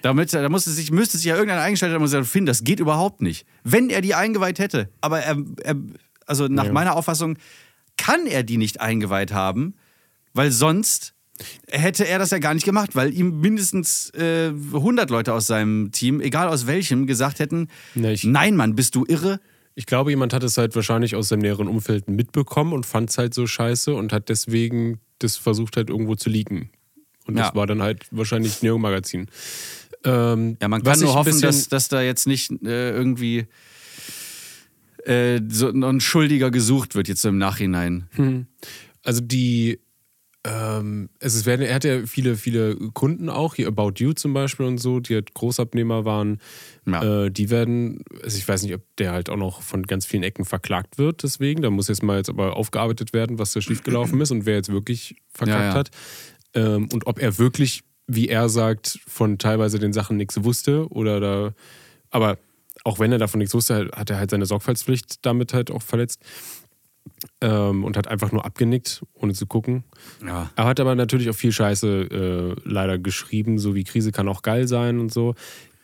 Damit, 0.00 0.32
da 0.32 0.48
musste 0.48 0.70
sich, 0.70 0.90
müsste 0.90 1.18
sich 1.18 1.26
ja 1.26 1.34
irgendeiner 1.34 1.60
eingestellt 1.60 1.92
haben 1.92 2.00
und 2.00 2.06
gesagt, 2.06 2.26
Finn, 2.26 2.46
das 2.46 2.64
geht 2.64 2.80
überhaupt 2.80 3.20
nicht. 3.20 3.46
Wenn 3.62 3.90
er 3.90 4.00
die 4.00 4.14
eingeweiht 4.14 4.58
hätte. 4.58 4.88
Aber 5.02 5.20
er, 5.20 5.36
er 5.62 5.76
also 6.26 6.48
nach 6.48 6.64
Ja. 6.64 6.72
meiner 6.72 6.96
Auffassung 6.96 7.36
kann 7.98 8.26
er 8.26 8.42
die 8.42 8.56
nicht 8.56 8.80
eingeweiht 8.80 9.32
haben, 9.32 9.74
weil 10.32 10.50
sonst 10.50 11.12
hätte 11.70 12.06
er 12.06 12.18
das 12.18 12.30
ja 12.30 12.38
gar 12.38 12.54
nicht 12.54 12.64
gemacht, 12.64 12.94
weil 12.94 13.12
ihm 13.12 13.40
mindestens 13.40 14.10
äh, 14.10 14.48
100 14.48 15.10
Leute 15.10 15.32
aus 15.32 15.46
seinem 15.46 15.90
Team, 15.92 16.20
egal 16.20 16.48
aus 16.48 16.66
welchem, 16.66 17.06
gesagt 17.06 17.38
hätten, 17.38 17.68
Ne, 17.94 18.12
ich- 18.12 18.24
nein, 18.24 18.54
Mann, 18.56 18.74
bist 18.76 18.94
du 18.94 19.04
irre? 19.06 19.40
Ich 19.74 19.86
glaube, 19.86 20.10
jemand 20.10 20.34
hat 20.34 20.42
es 20.44 20.58
halt 20.58 20.76
wahrscheinlich 20.76 21.16
aus 21.16 21.28
seinem 21.28 21.40
näheren 21.40 21.66
Umfeld 21.66 22.08
mitbekommen 22.10 22.72
und 22.74 22.84
fand 22.84 23.08
es 23.10 23.16
halt 23.18 23.32
so 23.32 23.46
scheiße 23.46 23.94
und 23.94 24.12
hat 24.12 24.28
deswegen 24.28 25.00
das 25.18 25.36
versucht 25.38 25.76
halt 25.76 25.88
irgendwo 25.88 26.14
zu 26.14 26.28
leaken. 26.28 26.68
Und 27.26 27.36
das 27.38 27.48
Ja. 27.48 27.54
war 27.54 27.66
dann 27.66 27.80
halt 27.80 28.06
wahrscheinlich 28.10 28.60
Neo 28.62 28.76
Magazin. 28.76 29.28
Ähm, 30.04 30.56
Ja, 30.60 30.68
man 30.68 30.82
kann 30.82 30.98
nur 31.00 31.14
hoffen, 31.14 31.40
dass, 31.40 31.68
dass 31.68 31.88
da 31.88 32.02
jetzt 32.02 32.26
nicht 32.26 32.50
äh, 32.64 32.90
irgendwie 32.90 33.46
äh, 35.04 35.40
so 35.48 35.68
ein 35.70 36.00
Schuldiger 36.00 36.50
gesucht 36.50 36.94
wird 36.94 37.08
jetzt 37.08 37.22
so 37.22 37.28
im 37.28 37.38
Nachhinein. 37.38 38.46
Also 39.04 39.20
die, 39.20 39.80
ähm, 40.44 41.08
es 41.20 41.46
werden, 41.46 41.64
er 41.64 41.76
hat 41.76 41.84
ja 41.84 42.04
viele, 42.04 42.36
viele 42.36 42.74
Kunden 42.74 43.28
auch, 43.28 43.54
hier 43.54 43.68
About 43.68 43.92
You 43.96 44.12
zum 44.12 44.34
Beispiel 44.34 44.66
und 44.66 44.78
so, 44.78 44.98
die 44.98 45.14
halt 45.14 45.34
Großabnehmer 45.34 46.04
waren. 46.04 46.40
Ja. 46.84 47.26
Äh, 47.26 47.30
die 47.30 47.48
werden, 47.50 48.02
also 48.22 48.36
ich 48.36 48.48
weiß 48.48 48.64
nicht, 48.64 48.74
ob 48.74 48.82
der 48.96 49.12
halt 49.12 49.30
auch 49.30 49.36
noch 49.36 49.62
von 49.62 49.84
ganz 49.84 50.04
vielen 50.04 50.24
Ecken 50.24 50.44
verklagt 50.44 50.98
wird, 50.98 51.22
deswegen. 51.22 51.62
Da 51.62 51.70
muss 51.70 51.86
jetzt 51.86 52.02
mal 52.02 52.16
jetzt 52.16 52.28
aber 52.28 52.56
aufgearbeitet 52.56 53.12
werden, 53.12 53.38
was 53.38 53.52
da 53.52 53.60
schiefgelaufen 53.60 54.20
ist 54.20 54.32
und 54.32 54.44
wer 54.44 54.56
jetzt 54.56 54.72
wirklich 54.72 55.16
verkackt 55.32 55.60
Ja, 55.60 55.68
ja. 55.68 55.74
hat. 55.74 55.90
Ähm, 56.54 56.88
und 56.92 57.06
ob 57.06 57.20
er 57.20 57.38
wirklich, 57.38 57.84
wie 58.08 58.28
er 58.28 58.48
sagt, 58.48 58.98
von 59.06 59.38
teilweise 59.38 59.78
den 59.78 59.92
Sachen 59.92 60.16
nichts 60.16 60.42
wusste 60.42 60.88
oder 60.88 61.20
da, 61.20 61.54
aber 62.10 62.38
auch 62.84 62.98
wenn 62.98 63.12
er 63.12 63.18
davon 63.18 63.38
nichts 63.38 63.54
wusste, 63.54 63.90
hat 63.94 64.10
er 64.10 64.18
halt 64.18 64.30
seine 64.30 64.46
Sorgfaltspflicht 64.46 65.24
damit 65.24 65.54
halt 65.54 65.70
auch 65.70 65.82
verletzt 65.82 66.20
ähm, 67.40 67.84
und 67.84 67.96
hat 67.96 68.08
einfach 68.08 68.32
nur 68.32 68.44
abgenickt, 68.44 69.02
ohne 69.14 69.32
zu 69.34 69.46
gucken. 69.46 69.84
Ja. 70.24 70.50
Er 70.56 70.64
hat 70.64 70.80
aber 70.80 70.94
natürlich 70.94 71.28
auch 71.30 71.34
viel 71.34 71.52
Scheiße 71.52 72.56
äh, 72.66 72.68
leider 72.68 72.98
geschrieben, 72.98 73.58
so 73.58 73.74
wie 73.74 73.84
Krise 73.84 74.12
kann 74.12 74.28
auch 74.28 74.42
geil 74.42 74.68
sein 74.68 74.98
und 74.98 75.12
so. 75.12 75.34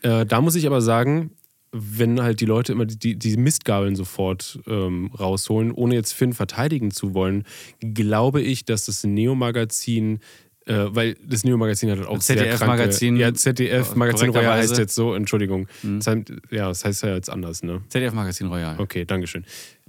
Äh, 0.02 0.26
da 0.26 0.40
muss 0.40 0.54
ich 0.54 0.66
aber 0.66 0.80
sagen, 0.80 1.30
wenn 1.72 2.22
halt 2.22 2.40
die 2.40 2.46
Leute 2.46 2.72
immer 2.72 2.86
die, 2.86 3.16
die 3.16 3.36
Mistgabeln 3.36 3.94
sofort 3.94 4.58
ähm, 4.66 5.10
rausholen, 5.18 5.72
ohne 5.72 5.94
jetzt 5.94 6.12
Finn 6.12 6.32
verteidigen 6.32 6.90
zu 6.90 7.14
wollen, 7.14 7.44
glaube 7.80 8.40
ich, 8.40 8.64
dass 8.64 8.86
das 8.86 9.04
Neo-Magazin, 9.04 10.20
äh, 10.64 10.86
weil 10.88 11.16
das 11.26 11.44
Neo-Magazin 11.44 11.90
hat 11.90 11.98
halt 11.98 12.08
auch 12.08 12.20
sehr 12.22 12.36
kranke... 12.36 12.56
ZDF-Magazin, 12.56 13.16
Ja, 13.16 13.34
ZDF-Magazin 13.34 14.30
Royal 14.30 14.58
heißt 14.58 14.78
jetzt 14.78 14.94
so, 14.94 15.14
Entschuldigung. 15.14 15.68
Das 15.82 16.06
heißt, 16.06 16.32
ja, 16.50 16.68
das 16.68 16.84
heißt 16.84 17.02
ja 17.02 17.14
jetzt 17.14 17.28
anders, 17.28 17.62
ne? 17.62 17.82
ZDF 17.88 18.14
Magazin 18.14 18.46
Royal. 18.46 18.78
Okay, 18.80 19.04
Dankeschön. 19.04 19.44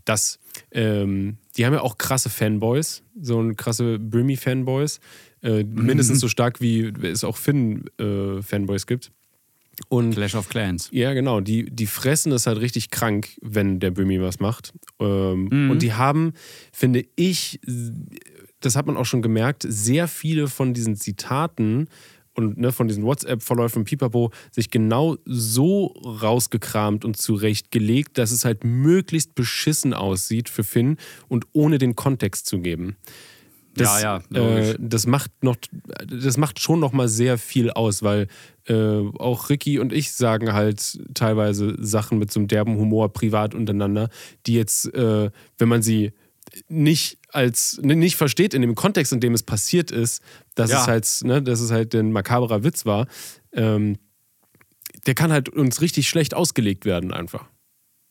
Das, 0.10 0.40
ähm, 0.72 1.38
die 1.56 1.66
haben 1.66 1.74
ja 1.74 1.82
auch 1.82 2.00
krasse 2.00 2.30
Fanboys, 2.30 3.04
so 3.22 3.40
ein 3.40 3.56
krasse 3.56 4.00
Brimmy-Fanboys. 4.00 5.00
Äh, 5.44 5.64
mindestens 5.64 6.20
so 6.20 6.28
stark 6.28 6.60
wie 6.62 6.92
es 7.04 7.24
auch 7.24 7.38
Finn-Fanboys 7.38 8.88
gibt. 8.88 9.12
Und 9.88 10.16
Clash 10.16 10.36
of 10.36 10.50
Clans. 10.50 10.90
ja, 10.92 11.14
genau, 11.14 11.40
die, 11.40 11.70
die 11.70 11.86
fressen 11.86 12.32
es 12.34 12.48
halt 12.48 12.60
richtig 12.60 12.90
krank, 12.90 13.30
wenn 13.42 13.80
der 13.80 13.92
Brimmy 13.92 14.20
was 14.20 14.40
macht. 14.40 14.74
Ähm, 15.00 15.70
Und 15.72 15.82
die 15.82 15.94
haben, 15.94 16.34
finde 16.74 17.06
ich, 17.16 17.62
das 18.60 18.76
hat 18.76 18.88
man 18.88 18.98
auch 18.98 19.06
schon 19.06 19.22
gemerkt, 19.22 19.66
sehr 19.68 20.08
viele 20.08 20.48
von 20.48 20.74
diesen 20.74 20.96
Zitaten 20.98 21.88
und 22.40 22.58
ne, 22.58 22.72
von 22.72 22.88
diesen 22.88 23.04
WhatsApp-Verläufen 23.04 23.84
Pipapo 23.84 24.32
sich 24.52 24.70
genau 24.70 25.18
so 25.26 25.88
rausgekramt 26.04 27.06
und 27.06 27.18
zurechtgelegt, 27.18 28.18
dass 28.18 28.32
es 28.32 28.46
halt 28.46 28.64
möglichst 28.64 29.36
beschissen 29.36 29.94
aussieht 29.94 30.50
für 30.50 30.64
Finn 30.64 30.98
und 31.28 31.46
ohne 31.54 31.78
den 31.78 31.96
Kontext 31.96 32.48
zu 32.48 32.60
geben. 32.60 32.96
Das, 33.76 34.02
Ja, 34.02 34.22
ja, 34.32 34.58
äh, 34.58 34.76
das 34.80 35.06
macht 35.06 35.32
noch, 35.42 35.56
das 36.08 36.38
macht 36.38 36.60
schon 36.60 36.80
noch 36.80 36.92
mal 36.92 37.08
sehr 37.08 37.38
viel 37.38 37.70
aus, 37.72 38.04
weil 38.04 38.28
äh, 38.66 38.74
auch 38.74 39.50
Ricky 39.50 39.80
und 39.80 39.94
ich 39.94 40.12
sagen 40.12 40.54
halt 40.54 41.00
teilweise 41.14 41.76
Sachen 41.80 42.18
mit 42.18 42.32
so 42.32 42.40
einem 42.40 42.48
derben 42.48 42.78
Humor 42.78 43.14
privat 43.14 43.54
untereinander, 43.54 44.10
die 44.48 44.56
jetzt, 44.56 44.94
äh, 44.94 45.30
wenn 45.58 45.70
man 45.70 45.82
sie 45.82 46.12
nicht 46.68 47.18
als 47.30 47.80
nicht 47.82 48.16
versteht 48.16 48.54
in 48.54 48.62
dem 48.62 48.76
Kontext, 48.76 49.14
in 49.14 49.20
dem 49.20 49.34
es 49.34 49.44
passiert 49.44 49.92
ist, 49.92 50.22
dass 50.56 50.72
Ja. 50.72 50.82
es 50.82 50.88
halt, 50.88 51.08
ne, 51.24 51.42
dass 51.42 51.60
es 51.60 51.72
halt 51.72 51.94
ein 51.96 52.12
makaberer 52.12 52.64
Witz 52.64 52.86
war, 52.86 53.08
ähm, 53.54 53.98
der 55.06 55.16
kann 55.16 55.32
halt 55.32 55.50
uns 55.50 55.82
richtig 55.82 56.10
schlecht 56.10 56.34
ausgelegt 56.34 56.86
werden 56.86 57.14
einfach. 57.14 57.46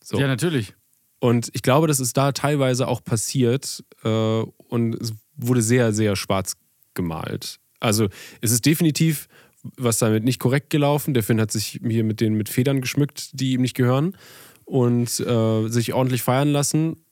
So. 0.03 0.19
Ja, 0.19 0.27
natürlich. 0.27 0.73
Und 1.19 1.49
ich 1.53 1.61
glaube, 1.61 1.87
das 1.87 1.99
ist 1.99 2.15
da 2.15 2.31
teilweise 2.31 2.87
auch 2.87 3.03
passiert 3.03 3.83
äh, 4.03 4.09
und 4.09 4.95
es 5.01 5.13
wurde 5.35 5.61
sehr, 5.61 5.91
sehr 5.93 6.15
schwarz 6.15 6.55
gemalt. 6.93 7.59
Also 7.79 8.07
es 8.41 8.51
ist 8.51 8.65
definitiv 8.65 9.27
was 9.75 9.97
damit 9.97 10.23
nicht 10.23 10.39
korrekt 10.39 10.69
gelaufen. 10.69 11.13
Der 11.13 11.21
Finn 11.23 11.41
hat 11.41 11.51
sich 11.51 11.79
hier 11.85 12.03
mit 12.05 12.21
den 12.21 12.33
mit 12.35 12.47
Federn 12.47 12.79
geschmückt, 12.79 13.29
die 13.33 13.51
ihm 13.53 13.61
nicht 13.61 13.75
gehören 13.75 14.15
und 14.63 15.19
äh, 15.19 15.67
sich 15.67 15.93
ordentlich 15.93 16.21
feiern 16.21 16.47
lassen. 16.49 17.03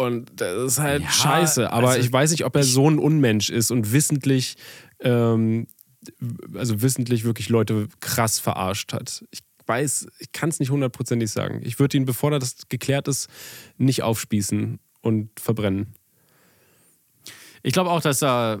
Und 0.00 0.32
das 0.36 0.72
ist 0.72 0.78
halt 0.78 1.02
Ja, 1.02 1.10
scheiße. 1.10 1.70
Aber 1.70 1.90
also 1.90 2.00
ich 2.00 2.10
weiß 2.10 2.30
nicht, 2.30 2.46
ob 2.46 2.56
er 2.56 2.62
so 2.62 2.88
ein 2.88 2.98
Unmensch 2.98 3.50
ist 3.50 3.70
und 3.70 3.92
wissentlich, 3.92 4.56
ähm, 5.00 5.66
also 6.54 6.80
wissentlich 6.80 7.24
wirklich 7.24 7.50
Leute 7.50 7.86
krass 8.00 8.38
verarscht 8.38 8.94
hat. 8.94 9.22
Ich 9.30 9.40
weiß, 9.66 10.06
ich 10.18 10.32
kann 10.32 10.48
es 10.48 10.58
nicht 10.58 10.70
hundertprozentig 10.70 11.30
sagen. 11.30 11.60
Ich 11.64 11.78
würde 11.78 11.98
ihn, 11.98 12.06
bevor 12.06 12.30
das 12.30 12.56
geklärt 12.70 13.08
ist, 13.08 13.28
nicht 13.76 14.02
aufspießen 14.02 14.80
und 15.02 15.38
verbrennen. 15.38 15.88
Ich 17.62 17.74
glaube 17.74 17.90
auch, 17.90 18.00
dass 18.00 18.20
da 18.20 18.58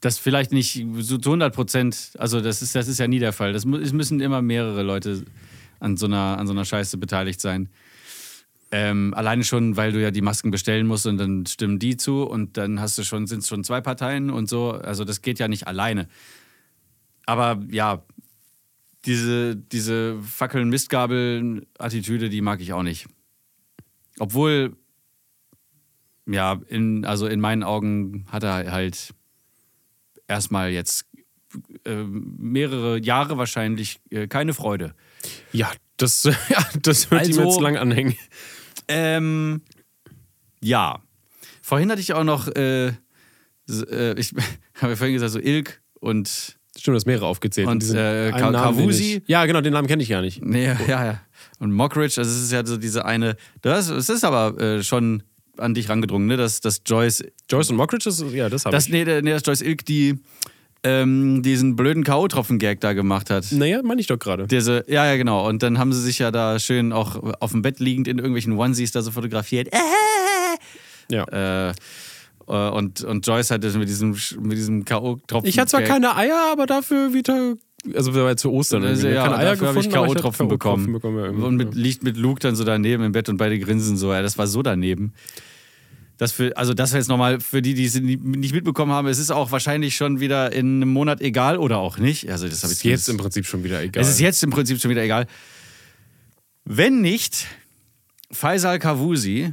das 0.00 0.18
vielleicht 0.18 0.50
nicht 0.50 0.82
so 1.00 1.18
zu 1.18 1.28
100 1.28 1.54
Prozent, 1.54 2.12
also 2.16 2.40
das 2.40 2.62
ist, 2.62 2.74
das 2.74 2.88
ist 2.88 2.98
ja 2.98 3.06
nie 3.06 3.18
der 3.18 3.34
Fall. 3.34 3.52
Das, 3.52 3.66
es 3.66 3.92
müssen 3.92 4.20
immer 4.20 4.40
mehrere 4.40 4.82
Leute 4.82 5.26
an 5.78 5.98
so 5.98 6.06
einer, 6.06 6.38
an 6.38 6.46
so 6.46 6.54
einer 6.54 6.64
Scheiße 6.64 6.96
beteiligt 6.96 7.42
sein. 7.42 7.68
Ähm, 8.78 9.14
alleine 9.14 9.42
schon, 9.42 9.78
weil 9.78 9.90
du 9.92 10.02
ja 10.02 10.10
die 10.10 10.20
Masken 10.20 10.50
bestellen 10.50 10.86
musst 10.86 11.06
und 11.06 11.16
dann 11.16 11.46
stimmen 11.46 11.78
die 11.78 11.96
zu 11.96 12.24
und 12.24 12.58
dann 12.58 12.78
hast 12.78 12.98
du 12.98 13.04
schon, 13.04 13.26
sind 13.26 13.38
es 13.38 13.48
schon 13.48 13.64
zwei 13.64 13.80
Parteien 13.80 14.28
und 14.28 14.50
so. 14.50 14.72
Also 14.72 15.04
das 15.04 15.22
geht 15.22 15.38
ja 15.38 15.48
nicht 15.48 15.66
alleine. 15.66 16.08
Aber 17.24 17.58
ja, 17.70 18.04
diese, 19.06 19.56
diese 19.56 20.18
Fackeln-Mistgabeln-Attitüde, 20.20 22.28
die 22.28 22.42
mag 22.42 22.60
ich 22.60 22.74
auch 22.74 22.82
nicht. 22.82 23.06
Obwohl, 24.18 24.76
ja, 26.26 26.60
in, 26.68 27.06
also 27.06 27.26
in 27.28 27.40
meinen 27.40 27.62
Augen 27.62 28.26
hat 28.30 28.42
er 28.42 28.70
halt 28.72 29.14
erstmal 30.28 30.70
jetzt 30.70 31.06
äh, 31.86 32.04
mehrere 32.04 33.00
Jahre 33.00 33.38
wahrscheinlich 33.38 34.00
äh, 34.10 34.26
keine 34.26 34.52
Freude. 34.52 34.94
Ja, 35.52 35.72
das, 35.96 36.24
ja, 36.50 36.62
das 36.82 37.10
wird 37.10 37.22
ihm 37.26 37.38
Also- 37.38 37.44
jetzt 37.44 37.60
lang 37.60 37.78
anhängen. 37.78 38.16
Ähm, 38.88 39.62
ja. 40.60 41.00
Vorhin 41.62 41.90
hatte 41.90 42.00
ich 42.00 42.12
auch 42.14 42.24
noch, 42.24 42.48
äh, 42.54 42.88
äh, 42.88 42.92
ich 44.18 44.32
habe 44.76 44.92
ja 44.92 44.96
vorhin 44.96 45.14
gesagt, 45.14 45.32
so 45.32 45.40
Ilk 45.40 45.80
und, 46.00 46.28
Stimmt, 46.78 46.92
du 46.94 46.96
hast 46.96 47.06
mehrere 47.06 47.26
aufgezählt. 47.26 47.68
Und, 47.68 47.82
diesen 47.82 47.96
äh, 47.96 48.30
Ka- 48.36 48.52
Kavusi? 48.52 49.22
Ja, 49.26 49.46
genau, 49.46 49.60
den 49.62 49.72
Namen 49.72 49.88
kenne 49.88 50.02
ich 50.02 50.10
gar 50.10 50.20
nicht. 50.20 50.44
nee, 50.44 50.66
ja, 50.66 51.04
ja. 51.04 51.20
Und 51.58 51.72
Mockridge, 51.72 52.14
also 52.20 52.30
es 52.30 52.42
ist 52.42 52.52
ja 52.52 52.64
so 52.66 52.76
diese 52.76 53.04
eine, 53.06 53.36
das, 53.62 53.88
es 53.88 54.08
ist 54.10 54.24
aber 54.24 54.60
äh, 54.60 54.82
schon 54.82 55.22
an 55.56 55.72
dich 55.72 55.88
rangedrungen, 55.88 56.26
ne, 56.28 56.36
dass, 56.36 56.60
dass 56.60 56.82
Joyce 56.84 57.24
Joyce 57.50 57.70
und 57.70 57.76
Mockridge, 57.76 58.10
ja, 58.34 58.50
das 58.50 58.66
habe 58.66 58.76
Das, 58.76 58.86
ich. 58.86 58.92
nee, 58.92 59.04
nee, 59.04 59.30
dass 59.30 59.42
Joyce 59.46 59.62
Ilk 59.62 59.86
die, 59.86 60.18
ähm, 60.86 61.42
diesen 61.42 61.74
blöden 61.76 62.04
K.O.-Tropfen-Gag 62.04 62.80
da 62.80 62.92
gemacht 62.92 63.30
hat. 63.30 63.50
Naja, 63.50 63.80
meine 63.82 64.00
ich 64.00 64.06
doch 64.06 64.18
gerade. 64.18 64.46
Diese, 64.46 64.84
ja, 64.86 65.04
ja, 65.06 65.16
genau. 65.16 65.48
Und 65.48 65.62
dann 65.62 65.78
haben 65.78 65.92
sie 65.92 66.00
sich 66.00 66.18
ja 66.18 66.30
da 66.30 66.58
schön 66.58 66.92
auch 66.92 67.16
auf 67.40 67.52
dem 67.52 67.62
Bett 67.62 67.80
liegend 67.80 68.08
in 68.08 68.18
irgendwelchen 68.18 68.52
Onesies 68.58 68.92
da 68.92 69.02
so 69.02 69.10
fotografiert. 69.10 69.68
Äh, 69.72 69.78
Ja. 71.08 71.68
Äh, 71.68 71.72
und, 72.46 73.02
und 73.02 73.26
Joyce 73.26 73.50
hatte 73.50 73.76
mit 73.76 73.88
diesem, 73.88 74.16
mit 74.40 74.56
diesem 74.56 74.84
K.O.-Tropfen. 74.84 75.46
Ich 75.46 75.58
hatte 75.58 75.70
zwar 75.70 75.82
keine 75.82 76.16
Eier, 76.16 76.50
aber 76.52 76.66
dafür 76.66 77.12
wieder. 77.12 77.54
Also 77.94 78.12
das 78.12 78.20
war 78.20 78.28
ja 78.28 78.36
zu 78.36 78.52
Ostern. 78.52 78.84
irgendwie. 78.84 79.08
ja, 79.08 79.24
keine 79.24 79.36
Eier 79.38 79.50
dafür 79.52 79.68
habe 79.68 79.80
ich 79.80 79.90
K.O.-Tropfen 79.90 80.48
bekommen. 80.48 80.92
bekommen 80.92 81.40
ja, 81.40 81.44
und 81.44 81.56
mit, 81.56 81.74
liegt 81.74 82.04
mit 82.04 82.16
Luke 82.16 82.40
dann 82.40 82.54
so 82.54 82.62
daneben 82.62 83.02
im 83.02 83.12
Bett 83.12 83.28
und 83.28 83.36
beide 83.36 83.58
grinsen 83.58 83.96
so. 83.96 84.12
Ja, 84.12 84.22
das 84.22 84.38
war 84.38 84.46
so 84.46 84.62
daneben. 84.62 85.12
Das 86.18 86.32
für, 86.32 86.56
also 86.56 86.72
das 86.72 86.92
wäre 86.92 87.00
jetzt 87.00 87.08
nochmal 87.08 87.40
für 87.40 87.60
die, 87.60 87.74
die 87.74 87.84
es 87.84 87.94
nicht 88.00 88.54
mitbekommen 88.54 88.92
haben, 88.92 89.06
es 89.06 89.18
ist 89.18 89.30
auch 89.30 89.50
wahrscheinlich 89.50 89.96
schon 89.96 90.18
wieder 90.18 90.52
in 90.52 90.76
einem 90.76 90.88
Monat 90.88 91.20
egal 91.20 91.58
oder 91.58 91.78
auch 91.78 91.98
nicht. 91.98 92.30
Also 92.30 92.48
das 92.48 92.62
habe 92.62 92.72
ist 92.72 92.84
ich 92.84 92.90
jetzt 92.90 93.08
im 93.08 93.18
Prinzip 93.18 93.46
schon 93.46 93.64
wieder 93.64 93.82
egal. 93.82 94.02
Es 94.02 94.08
ist 94.08 94.20
jetzt 94.20 94.42
im 94.42 94.50
Prinzip 94.50 94.80
schon 94.80 94.90
wieder 94.90 95.02
egal. 95.02 95.26
Wenn 96.64 97.02
nicht 97.02 97.46
Faisal 98.30 98.78
Kavusi, 98.78 99.52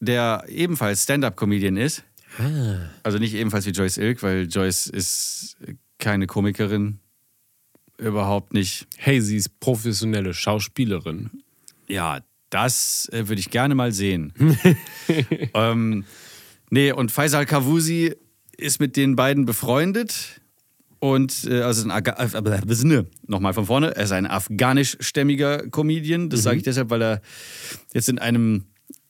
der 0.00 0.44
ebenfalls 0.48 1.02
Stand-up-Comedian 1.02 1.76
ist, 1.76 2.04
also 3.02 3.18
nicht 3.18 3.34
ebenfalls 3.34 3.66
wie 3.66 3.70
Joyce 3.70 3.98
Ilk, 3.98 4.22
weil 4.22 4.46
Joyce 4.46 4.86
ist 4.86 5.56
keine 5.98 6.26
Komikerin, 6.26 7.00
überhaupt 7.98 8.52
nicht. 8.52 8.86
hey, 8.96 9.20
sie 9.20 9.36
ist 9.36 9.58
professionelle 9.60 10.34
Schauspielerin. 10.34 11.30
Ja, 11.88 12.20
das 12.50 13.08
äh, 13.12 13.28
würde 13.28 13.40
ich 13.40 13.50
gerne 13.50 13.74
mal 13.74 13.92
sehen. 13.92 14.32
ähm, 15.54 16.04
nee, 16.70 16.92
und 16.92 17.12
Faisal 17.12 17.46
Kavusi 17.46 18.14
ist 18.56 18.80
mit 18.80 18.96
den 18.96 19.16
beiden 19.16 19.44
befreundet. 19.44 20.40
Und 20.98 21.44
äh, 21.44 21.60
also 21.60 21.86
ein 21.86 21.90
Aga- 21.90 22.16
äh, 22.18 22.98
äh, 22.98 23.04
nochmal 23.26 23.52
von 23.52 23.66
vorne, 23.66 23.94
er 23.94 24.04
ist 24.04 24.12
ein 24.12 24.26
afghanischstämmiger 24.26 25.68
Comedian. 25.68 26.30
Das 26.30 26.42
sage 26.42 26.56
ich 26.56 26.62
deshalb, 26.62 26.88
weil 26.88 27.02
er 27.02 27.20
jetzt 27.92 28.08
in 28.08 28.18
einem 28.18 28.64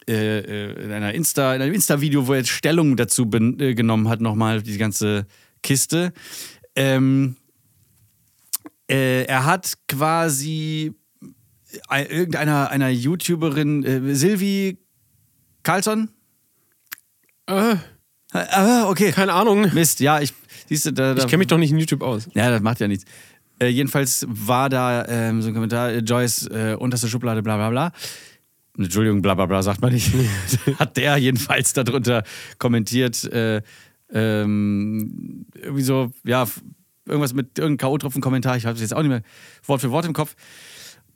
äh, 0.09 0.39
äh, 0.39 0.84
in 0.84 0.93
einer 0.93 1.14
Insta, 1.14 1.55
in 1.55 1.62
einem 1.62 1.74
Insta-Video, 1.74 2.26
wo 2.26 2.32
er 2.32 2.39
jetzt 2.39 2.51
Stellung 2.51 2.97
dazu 2.97 3.26
ben, 3.26 3.59
äh, 3.59 3.74
genommen 3.74 4.09
hat, 4.09 4.20
nochmal 4.20 4.62
die 4.62 4.78
ganze 4.78 5.26
Kiste. 5.62 6.12
Ähm, 6.76 7.37
äh, 8.89 9.24
er 9.24 9.45
hat 9.45 9.74
quasi 9.89 10.95
irgendeiner 11.91 12.71
einer 12.71 12.89
YouTuberin, 12.89 13.85
äh, 13.85 14.14
Silvi 14.14 14.79
Carlson? 15.62 16.11
Äh, 17.47 17.77
Ah, 18.33 18.89
okay. 18.89 19.12
keine 19.12 19.33
Ahnung. 19.33 19.73
Mist, 19.73 20.01
ja, 20.01 20.21
ich, 20.21 20.35
siehst 20.69 20.87
du, 20.87 20.93
da, 20.93 21.14
da 21.14 21.23
Ich 21.23 21.29
kenne 21.29 21.39
mich 21.39 21.47
doch 21.47 21.59
nicht 21.59 21.71
in 21.71 21.79
YouTube 21.79 22.03
aus. 22.03 22.29
Ja, 22.35 22.51
das 22.51 22.61
macht 22.61 22.81
ja 22.81 22.89
nichts. 22.89 23.05
Äh, 23.59 23.69
jedenfalls 23.69 24.27
war 24.29 24.69
da 24.69 25.07
ähm, 25.07 25.41
so 25.41 25.49
ein 25.49 25.55
Kommentar, 25.55 25.91
äh, 25.91 25.99
Joyce, 25.99 26.49
äh, 26.49 26.77
unterste 26.79 27.09
Schublade, 27.09 27.43
bla 27.43 27.57
bla 27.57 27.71
bla. 27.71 27.93
Entschuldigung, 28.77 29.23
bla 29.23 29.35
bla 29.35 29.47
bla, 29.47 29.62
sagt 29.62 29.81
man 29.81 29.93
nicht. 29.93 30.12
Hat 30.79 30.97
der 30.99 31.17
jedenfalls 31.17 31.73
darunter 31.73 32.25
kommentiert, 32.59 33.25
äh, 33.25 33.62
ähm, 34.12 35.47
irgendwie 35.55 35.83
so, 35.83 36.12
ja, 36.25 36.47
irgendwas 37.07 37.33
mit 37.33 37.59
irgendeinem 37.59 37.79
K.O.-Tropfen-Kommentar, 37.79 38.57
ich 38.57 38.67
habe 38.67 38.75
es 38.75 38.83
jetzt 38.83 38.93
auch 38.95 39.01
nicht 39.03 39.09
mehr 39.09 39.23
Wort 39.64 39.81
für 39.81 39.91
Wort 39.91 40.05
im 40.05 40.12
Kopf. 40.12 40.35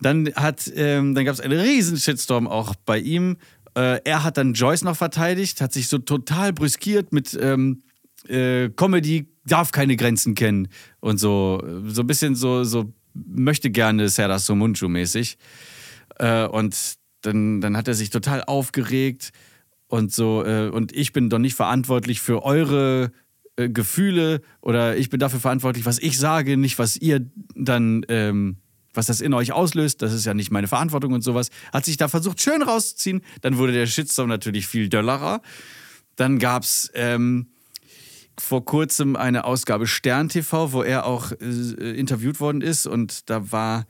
Dann 0.00 0.32
hat, 0.34 0.70
ähm, 0.74 1.14
dann 1.14 1.24
gab 1.24 1.34
es 1.34 1.40
einen 1.40 1.60
riesen 1.60 1.96
Shitstorm 1.96 2.46
auch 2.46 2.74
bei 2.74 2.98
ihm. 2.98 3.36
Äh, 3.74 4.00
er 4.04 4.24
hat 4.24 4.36
dann 4.36 4.54
Joyce 4.54 4.82
noch 4.82 4.96
verteidigt, 4.96 5.60
hat 5.60 5.72
sich 5.72 5.88
so 5.88 5.98
total 5.98 6.52
brüskiert 6.52 7.12
mit 7.12 7.38
ähm, 7.40 7.82
äh, 8.28 8.70
Comedy 8.70 9.28
darf 9.44 9.72
keine 9.72 9.96
Grenzen 9.96 10.34
kennen 10.34 10.68
und 11.00 11.18
so 11.18 11.62
so 11.86 12.02
ein 12.02 12.06
bisschen 12.06 12.34
so 12.34 12.64
so 12.64 12.92
möchte 13.14 13.70
gerne 13.70 14.08
Serdar 14.08 14.38
Somuncu 14.38 14.88
mäßig. 14.88 15.38
Äh, 16.18 16.46
und 16.46 16.76
dann, 17.22 17.60
dann 17.60 17.76
hat 17.76 17.88
er 17.88 17.94
sich 17.94 18.10
total 18.10 18.42
aufgeregt 18.44 19.30
und 19.88 20.12
so, 20.12 20.44
äh, 20.44 20.68
und 20.68 20.92
ich 20.92 21.12
bin 21.12 21.30
doch 21.30 21.38
nicht 21.38 21.54
verantwortlich 21.54 22.20
für 22.20 22.44
eure 22.44 23.12
äh, 23.56 23.68
Gefühle 23.68 24.40
oder 24.60 24.96
ich 24.96 25.10
bin 25.10 25.20
dafür 25.20 25.40
verantwortlich, 25.40 25.84
was 25.84 25.98
ich 25.98 26.18
sage, 26.18 26.56
nicht 26.56 26.78
was 26.78 26.96
ihr 26.96 27.28
dann, 27.54 28.04
ähm, 28.08 28.58
was 28.94 29.06
das 29.06 29.20
in 29.20 29.34
euch 29.34 29.52
auslöst. 29.52 30.02
Das 30.02 30.12
ist 30.12 30.24
ja 30.24 30.34
nicht 30.34 30.50
meine 30.50 30.68
Verantwortung 30.68 31.12
und 31.12 31.22
sowas. 31.22 31.50
Hat 31.72 31.84
sich 31.84 31.96
da 31.96 32.08
versucht, 32.08 32.40
schön 32.40 32.62
rauszuziehen. 32.62 33.22
Dann 33.40 33.58
wurde 33.58 33.72
der 33.72 33.86
Shitstorm 33.86 34.28
natürlich 34.28 34.66
viel 34.66 34.88
döllerer. 34.88 35.42
Dann 36.16 36.38
gab 36.38 36.64
es 36.64 36.90
ähm, 36.94 37.48
vor 38.38 38.64
kurzem 38.64 39.16
eine 39.16 39.44
Ausgabe 39.44 39.86
Stern 39.86 40.28
TV, 40.28 40.72
wo 40.72 40.82
er 40.82 41.06
auch 41.06 41.32
äh, 41.32 41.90
interviewt 41.98 42.40
worden 42.40 42.62
ist 42.62 42.86
und 42.86 43.28
da 43.30 43.52
war 43.52 43.86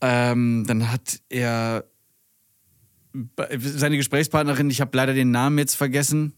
ähm, 0.00 0.64
dann 0.66 0.90
hat 0.90 1.20
er 1.28 1.84
be- 3.12 3.48
seine 3.60 3.96
Gesprächspartnerin, 3.96 4.68
ich 4.70 4.80
habe 4.80 4.96
leider 4.96 5.14
den 5.14 5.30
Namen 5.30 5.58
jetzt 5.58 5.76
vergessen, 5.76 6.32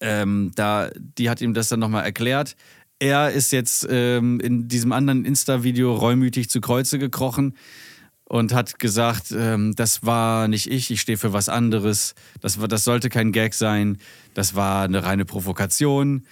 ähm, 0.00 0.52
da, 0.54 0.90
die 0.96 1.28
hat 1.30 1.40
ihm 1.40 1.54
das 1.54 1.68
dann 1.68 1.80
nochmal 1.80 2.04
erklärt. 2.04 2.56
Er 2.98 3.30
ist 3.30 3.52
jetzt 3.52 3.86
ähm, 3.88 4.40
in 4.40 4.68
diesem 4.68 4.92
anderen 4.92 5.24
Insta-Video 5.24 5.94
reumütig 5.94 6.50
zu 6.50 6.60
Kreuze 6.60 6.98
gekrochen 6.98 7.54
und 8.24 8.52
hat 8.52 8.78
gesagt, 8.78 9.30
ähm, 9.30 9.74
das 9.76 10.04
war 10.04 10.48
nicht 10.48 10.70
ich, 10.70 10.90
ich 10.90 11.00
stehe 11.00 11.16
für 11.16 11.32
was 11.32 11.48
anderes. 11.48 12.14
Das, 12.40 12.60
war, 12.60 12.68
das 12.68 12.84
sollte 12.84 13.08
kein 13.08 13.32
Gag 13.32 13.54
sein. 13.54 13.98
Das 14.34 14.54
war 14.54 14.84
eine 14.84 15.02
reine 15.04 15.24
Provokation. 15.24 16.26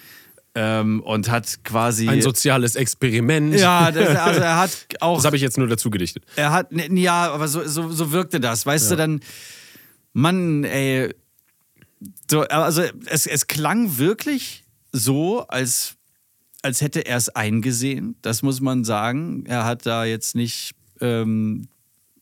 Ähm, 0.54 1.02
und 1.02 1.30
hat 1.30 1.64
quasi. 1.64 2.08
Ein 2.08 2.22
soziales 2.22 2.76
Experiment. 2.76 3.54
ja, 3.54 3.92
das, 3.92 4.16
also 4.16 4.40
er 4.40 4.56
hat 4.56 4.86
auch 5.00 5.16
Das 5.16 5.26
habe 5.26 5.36
ich 5.36 5.42
jetzt 5.42 5.58
nur 5.58 5.68
dazu 5.68 5.90
gedichtet. 5.90 6.24
er 6.34 6.50
hat, 6.50 6.72
ne, 6.72 6.88
ja, 6.98 7.30
aber 7.30 7.46
so, 7.46 7.66
so, 7.66 7.90
so 7.92 8.10
wirkte 8.10 8.40
das, 8.40 8.64
weißt 8.64 8.90
du, 8.90 8.96
dann, 8.96 9.20
Mann, 10.14 10.64
ey, 10.64 11.14
so, 12.30 12.40
also 12.42 12.82
es, 13.04 13.26
es 13.26 13.46
klang 13.46 13.98
wirklich 13.98 14.64
so, 14.92 15.46
als, 15.46 15.95
als 16.62 16.80
hätte 16.80 17.06
er 17.06 17.16
es 17.16 17.28
eingesehen, 17.28 18.16
das 18.22 18.42
muss 18.42 18.60
man 18.60 18.84
sagen. 18.84 19.44
Er 19.46 19.64
hat 19.64 19.86
da 19.86 20.04
jetzt 20.04 20.34
nicht, 20.34 20.72
ähm, 21.00 21.68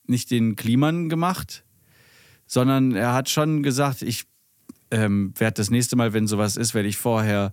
nicht 0.06 0.30
den 0.30 0.56
Kliman 0.56 1.08
gemacht, 1.08 1.64
sondern 2.46 2.94
er 2.94 3.14
hat 3.14 3.30
schon 3.30 3.62
gesagt, 3.62 4.02
ich 4.02 4.24
ähm, 4.90 5.32
werde 5.38 5.54
das 5.54 5.70
nächste 5.70 5.96
Mal, 5.96 6.12
wenn 6.12 6.26
sowas 6.26 6.56
ist, 6.56 6.74
werde 6.74 6.88
ich 6.88 6.96
vorher 6.96 7.52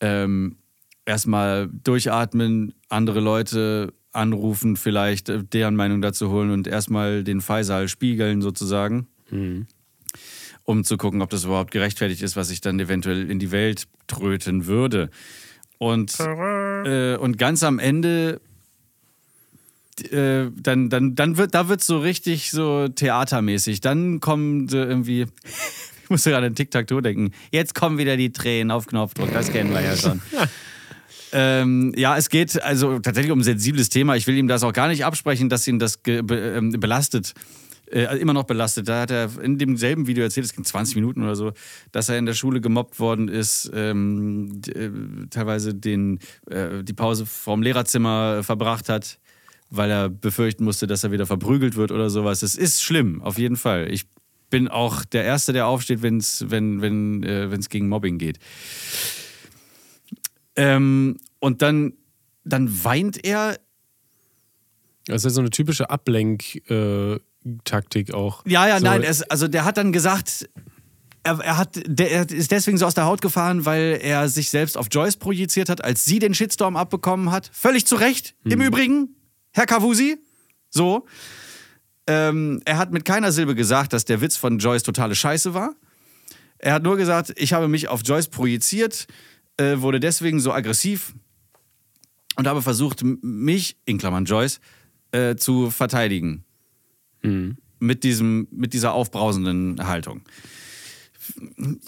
ähm, 0.00 0.56
erstmal 1.04 1.68
durchatmen, 1.68 2.74
andere 2.88 3.20
Leute 3.20 3.92
anrufen, 4.12 4.76
vielleicht 4.76 5.28
äh, 5.28 5.42
deren 5.42 5.74
Meinung 5.74 6.02
dazu 6.02 6.30
holen 6.30 6.50
und 6.50 6.66
erstmal 6.66 7.24
den 7.24 7.40
Faisal 7.40 7.88
spiegeln 7.88 8.42
sozusagen, 8.42 9.08
um 10.64 10.84
zu 10.84 10.96
gucken, 10.96 11.22
ob 11.22 11.30
das 11.30 11.44
überhaupt 11.44 11.70
gerechtfertigt 11.70 12.22
ist, 12.22 12.36
was 12.36 12.50
ich 12.50 12.60
dann 12.60 12.78
eventuell 12.78 13.30
in 13.30 13.38
die 13.38 13.50
Welt 13.50 13.86
tröten 14.06 14.66
würde. 14.66 15.10
Und, 15.78 16.18
äh, 16.18 17.16
und 17.16 17.38
ganz 17.38 17.62
am 17.62 17.78
Ende 17.78 18.40
äh, 20.12 20.50
dann, 20.54 20.90
dann, 20.90 21.14
dann 21.14 21.36
wird, 21.36 21.54
da 21.54 21.68
wird 21.68 21.82
so 21.82 21.98
richtig 21.98 22.50
so 22.50 22.88
theatermäßig. 22.88 23.80
Dann 23.80 24.20
kommen 24.20 24.68
so 24.68 24.78
irgendwie, 24.78 25.26
ich 26.02 26.10
muss 26.10 26.24
gerade 26.24 26.46
an 26.46 26.54
TikTok 26.54 26.86
denken, 27.02 27.32
jetzt 27.50 27.74
kommen 27.74 27.98
wieder 27.98 28.16
die 28.16 28.32
Tränen 28.32 28.70
auf 28.70 28.86
Knopfdruck, 28.86 29.32
das 29.32 29.52
kennen 29.52 29.72
wir 29.72 29.80
ja 29.80 29.96
schon. 29.96 30.20
Ähm, 31.30 31.92
ja, 31.94 32.16
es 32.16 32.30
geht 32.30 32.62
also 32.62 33.00
tatsächlich 33.00 33.32
um 33.32 33.40
ein 33.40 33.44
sensibles 33.44 33.90
Thema. 33.90 34.16
Ich 34.16 34.26
will 34.26 34.38
ihm 34.38 34.48
das 34.48 34.62
auch 34.62 34.72
gar 34.72 34.88
nicht 34.88 35.04
absprechen, 35.04 35.50
dass 35.50 35.68
ihn 35.68 35.78
das 35.78 35.98
be, 35.98 36.22
ähm, 36.22 36.70
belastet. 36.70 37.34
Äh, 37.90 38.18
immer 38.18 38.34
noch 38.34 38.44
belastet. 38.44 38.88
Da 38.88 39.02
hat 39.02 39.10
er 39.10 39.30
in 39.40 39.56
demselben 39.58 40.06
Video 40.06 40.22
erzählt, 40.24 40.46
es 40.46 40.52
ging 40.52 40.64
20 40.64 40.96
Minuten 40.96 41.22
oder 41.22 41.36
so, 41.36 41.52
dass 41.90 42.08
er 42.08 42.18
in 42.18 42.26
der 42.26 42.34
Schule 42.34 42.60
gemobbt 42.60 43.00
worden 43.00 43.28
ist, 43.28 43.70
ähm, 43.74 44.60
äh, 44.68 44.90
teilweise 45.30 45.74
den, 45.74 46.18
äh, 46.50 46.82
die 46.82 46.92
Pause 46.92 47.24
vorm 47.24 47.62
Lehrerzimmer 47.62 48.42
verbracht 48.42 48.88
hat, 48.88 49.18
weil 49.70 49.90
er 49.90 50.08
befürchten 50.10 50.64
musste, 50.64 50.86
dass 50.86 51.04
er 51.04 51.12
wieder 51.12 51.26
verprügelt 51.26 51.76
wird 51.76 51.90
oder 51.90 52.10
sowas. 52.10 52.42
Es 52.42 52.56
ist 52.56 52.82
schlimm, 52.82 53.22
auf 53.22 53.38
jeden 53.38 53.56
Fall. 53.56 53.90
Ich 53.90 54.06
bin 54.50 54.68
auch 54.68 55.04
der 55.04 55.24
Erste, 55.24 55.52
der 55.52 55.66
aufsteht, 55.66 56.02
wenn's, 56.02 56.44
wenn 56.48 56.76
es 56.76 56.82
wenn, 56.82 57.22
äh, 57.22 57.58
gegen 57.68 57.88
Mobbing 57.88 58.18
geht. 58.18 58.38
Ähm, 60.56 61.18
und 61.38 61.62
dann, 61.62 61.94
dann 62.44 62.84
weint 62.84 63.24
er. 63.24 63.58
Das 65.06 65.18
ist 65.18 65.24
ja 65.24 65.30
so 65.30 65.40
eine 65.40 65.50
typische 65.50 65.88
Ablenk-Taktik 67.44 68.14
auch. 68.14 68.42
Ja, 68.46 68.66
ja, 68.66 68.78
so, 68.78 68.84
nein, 68.84 69.02
es, 69.02 69.22
also 69.22 69.48
der 69.48 69.64
hat 69.64 69.76
dann 69.76 69.92
gesagt, 69.92 70.48
er, 71.22 71.40
er, 71.40 71.56
hat, 71.56 71.80
der, 71.86 72.10
er 72.10 72.30
ist 72.30 72.50
deswegen 72.50 72.78
so 72.78 72.86
aus 72.86 72.94
der 72.94 73.04
Haut 73.04 73.20
gefahren, 73.20 73.64
weil 73.64 73.98
er 74.02 74.28
sich 74.28 74.50
selbst 74.50 74.76
auf 74.76 74.88
Joyce 74.90 75.16
projiziert 75.16 75.68
hat, 75.68 75.84
als 75.84 76.04
sie 76.04 76.18
den 76.18 76.34
Shitstorm 76.34 76.76
abbekommen 76.76 77.30
hat. 77.30 77.50
Völlig 77.52 77.86
zu 77.86 77.96
Recht, 77.96 78.34
im 78.44 78.60
Übrigen, 78.60 79.16
Herr 79.52 79.66
Kavusi. 79.66 80.18
So. 80.70 81.06
Ähm, 82.06 82.62
er 82.64 82.78
hat 82.78 82.92
mit 82.92 83.04
keiner 83.04 83.32
Silbe 83.32 83.54
gesagt, 83.54 83.92
dass 83.92 84.04
der 84.04 84.20
Witz 84.20 84.36
von 84.36 84.58
Joyce 84.58 84.82
totale 84.82 85.14
Scheiße 85.14 85.54
war. 85.54 85.74
Er 86.58 86.74
hat 86.74 86.82
nur 86.82 86.96
gesagt, 86.96 87.32
ich 87.36 87.52
habe 87.52 87.68
mich 87.68 87.88
auf 87.88 88.00
Joyce 88.04 88.28
projiziert, 88.28 89.06
äh, 89.58 89.78
wurde 89.78 90.00
deswegen 90.00 90.40
so 90.40 90.52
aggressiv 90.52 91.14
und 92.36 92.46
habe 92.46 92.62
versucht, 92.62 93.02
mich, 93.04 93.76
in 93.84 93.98
Klammern 93.98 94.24
Joyce, 94.24 94.60
äh, 95.12 95.36
zu 95.36 95.70
verteidigen. 95.70 96.44
Mit, 97.78 98.04
diesem, 98.04 98.48
mit 98.50 98.72
dieser 98.72 98.92
aufbrausenden 98.92 99.86
Haltung. 99.86 100.22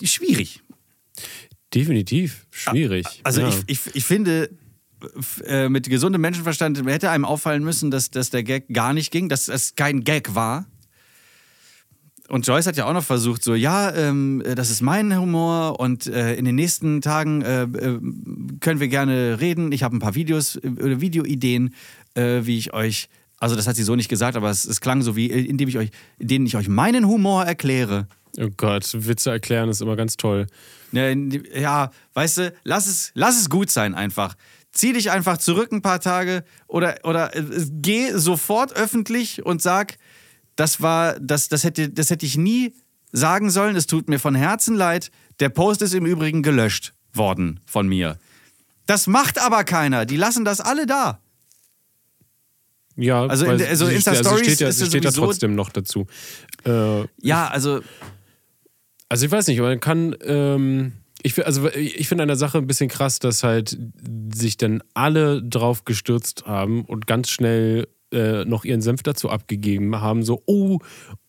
Schwierig. 0.03 0.63
Definitiv. 1.75 2.47
Schwierig. 2.51 3.07
Also 3.23 3.43
ja. 3.43 3.49
ich, 3.49 3.63
ich, 3.67 3.95
ich 3.95 4.05
finde, 4.05 4.51
äh, 5.45 5.69
mit 5.69 5.89
gesundem 5.89 6.21
Menschenverstand 6.21 6.85
hätte 6.87 7.11
einem 7.11 7.25
auffallen 7.25 7.65
müssen, 7.65 7.91
dass, 7.91 8.11
dass 8.11 8.31
der 8.31 8.43
Gag 8.43 8.69
gar 8.73 8.93
nicht 8.93 9.11
ging, 9.11 9.29
dass 9.29 9.49
es 9.49 9.75
kein 9.75 10.05
Gag 10.05 10.35
war. 10.35 10.67
Und 12.29 12.47
Joyce 12.47 12.69
hat 12.69 12.77
ja 12.77 12.87
auch 12.87 12.93
noch 12.93 13.05
versucht, 13.05 13.43
so, 13.43 13.57
ja, 13.57 13.93
ähm, 13.93 14.41
äh, 14.45 14.55
das 14.55 14.71
ist 14.71 14.83
mein 14.83 15.19
Humor 15.19 15.81
und 15.81 16.07
äh, 16.07 16.35
in 16.37 16.45
den 16.45 16.55
nächsten 16.55 17.01
Tagen 17.01 17.43
äh, 17.43 17.63
äh, 17.63 18.01
können 18.61 18.79
wir 18.79 18.87
gerne 18.87 19.41
reden. 19.41 19.73
Ich 19.73 19.83
habe 19.83 19.97
ein 19.97 20.01
paar 20.01 20.15
Videos 20.15 20.57
äh, 20.57 20.69
oder 20.69 21.01
Videoideen, 21.01 21.75
äh, 22.15 22.43
wie 22.45 22.57
ich 22.57 22.73
euch, 22.73 23.09
also 23.41 23.57
das 23.57 23.67
hat 23.67 23.75
sie 23.75 23.83
so 23.83 23.97
nicht 23.97 24.11
gesagt, 24.11 24.37
aber 24.37 24.51
es, 24.51 24.65
es 24.67 24.81
klang 24.81 25.03
so 25.03 25.17
wie, 25.17 25.27
indem 25.27 25.69
ich 25.69 25.79
euch, 25.79 25.91
in 26.19 26.29
denen 26.29 26.47
ich 26.47 26.57
euch 26.57 26.69
meinen 26.69 27.07
Humor 27.07 27.45
erkläre. 27.45 28.07
oh 28.39 28.51
Gott, 28.57 28.89
Witze 28.93 29.31
erklären 29.31 29.71
ist 29.71 29.81
immer 29.81 29.97
ganz 29.97 30.17
toll. 30.17 30.47
Ja, 30.93 31.09
ja, 31.09 31.91
weißt 32.13 32.39
du, 32.39 32.55
lass 32.65 32.87
es, 32.87 33.13
lass 33.15 33.41
es 33.41 33.49
gut 33.49 33.71
sein 33.71 33.95
einfach. 33.95 34.37
Zieh 34.73 34.93
dich 34.93 35.11
einfach 35.11 35.39
zurück 35.39 35.73
ein 35.73 35.83
paar 35.83 36.01
Tage 36.01 36.45
oder, 36.69 36.99
oder 37.03 37.35
äh, 37.35 37.43
geh 37.71 38.13
sofort 38.13 38.77
öffentlich 38.77 39.45
und 39.45 39.63
sag, 39.63 39.97
das 40.55 40.83
war, 40.83 41.19
das, 41.19 41.49
das, 41.49 41.65
hätte, 41.65 41.89
das 41.89 42.11
hätte 42.11 42.27
ich 42.27 42.37
nie 42.37 42.75
sagen 43.11 43.51
sollen. 43.51 43.75
Es 43.75 43.87
tut 43.87 44.09
mir 44.09 44.19
von 44.19 44.35
Herzen 44.35 44.77
leid. 44.77 45.11
Der 45.41 45.49
Post 45.49 45.81
ist 45.81 45.95
im 45.95 46.05
Übrigen 46.05 46.43
gelöscht 46.43 46.93
worden 47.15 47.61
von 47.65 47.89
mir. 47.89 48.19
Das 48.85 49.07
macht 49.07 49.41
aber 49.41 49.65
keiner. 49.65 50.05
Die 50.05 50.17
lassen 50.17 50.45
das 50.45 50.61
alle 50.61 50.85
da. 50.85 51.21
Ja, 53.01 53.25
Also 53.27 53.47
in 53.47 53.63
also 53.63 53.87
sie- 53.87 53.95
Insta-Stories 53.95 54.45
steht 54.45 54.61
ja, 54.61 54.69
ist 54.69 54.87
steht 54.87 55.05
ja 55.05 55.11
trotzdem 55.11 55.55
noch 55.55 55.71
dazu. 55.71 56.07
Äh, 56.65 57.05
Ja, 57.23 57.49
also 57.49 57.81
Also 59.09 59.27
ich 59.27 59.33
weiß 59.33 59.49
nicht, 59.49 59.59
man 59.61 59.81
kann, 59.81 60.15
ähm, 60.25 60.93
ich, 61.23 61.45
also 61.45 61.69
ich 61.71 62.07
finde 62.09 62.23
an 62.23 62.29
der 62.29 62.37
Sache 62.37 62.59
ein 62.59 62.67
bisschen 62.67 62.89
krass, 62.89 63.19
dass 63.19 63.43
halt 63.43 63.77
sich 64.33 64.57
dann 64.57 64.83
alle 64.95 65.43
drauf 65.43 65.85
gestürzt 65.85 66.45
haben 66.47 66.85
und 66.85 67.07
ganz 67.07 67.29
schnell 67.31 67.89
äh, 68.13 68.45
noch 68.45 68.65
ihren 68.65 68.81
Senf 68.81 69.03
dazu 69.03 69.31
abgegeben 69.31 70.01
haben, 70.01 70.23
so, 70.23 70.43
oh, 70.47 70.79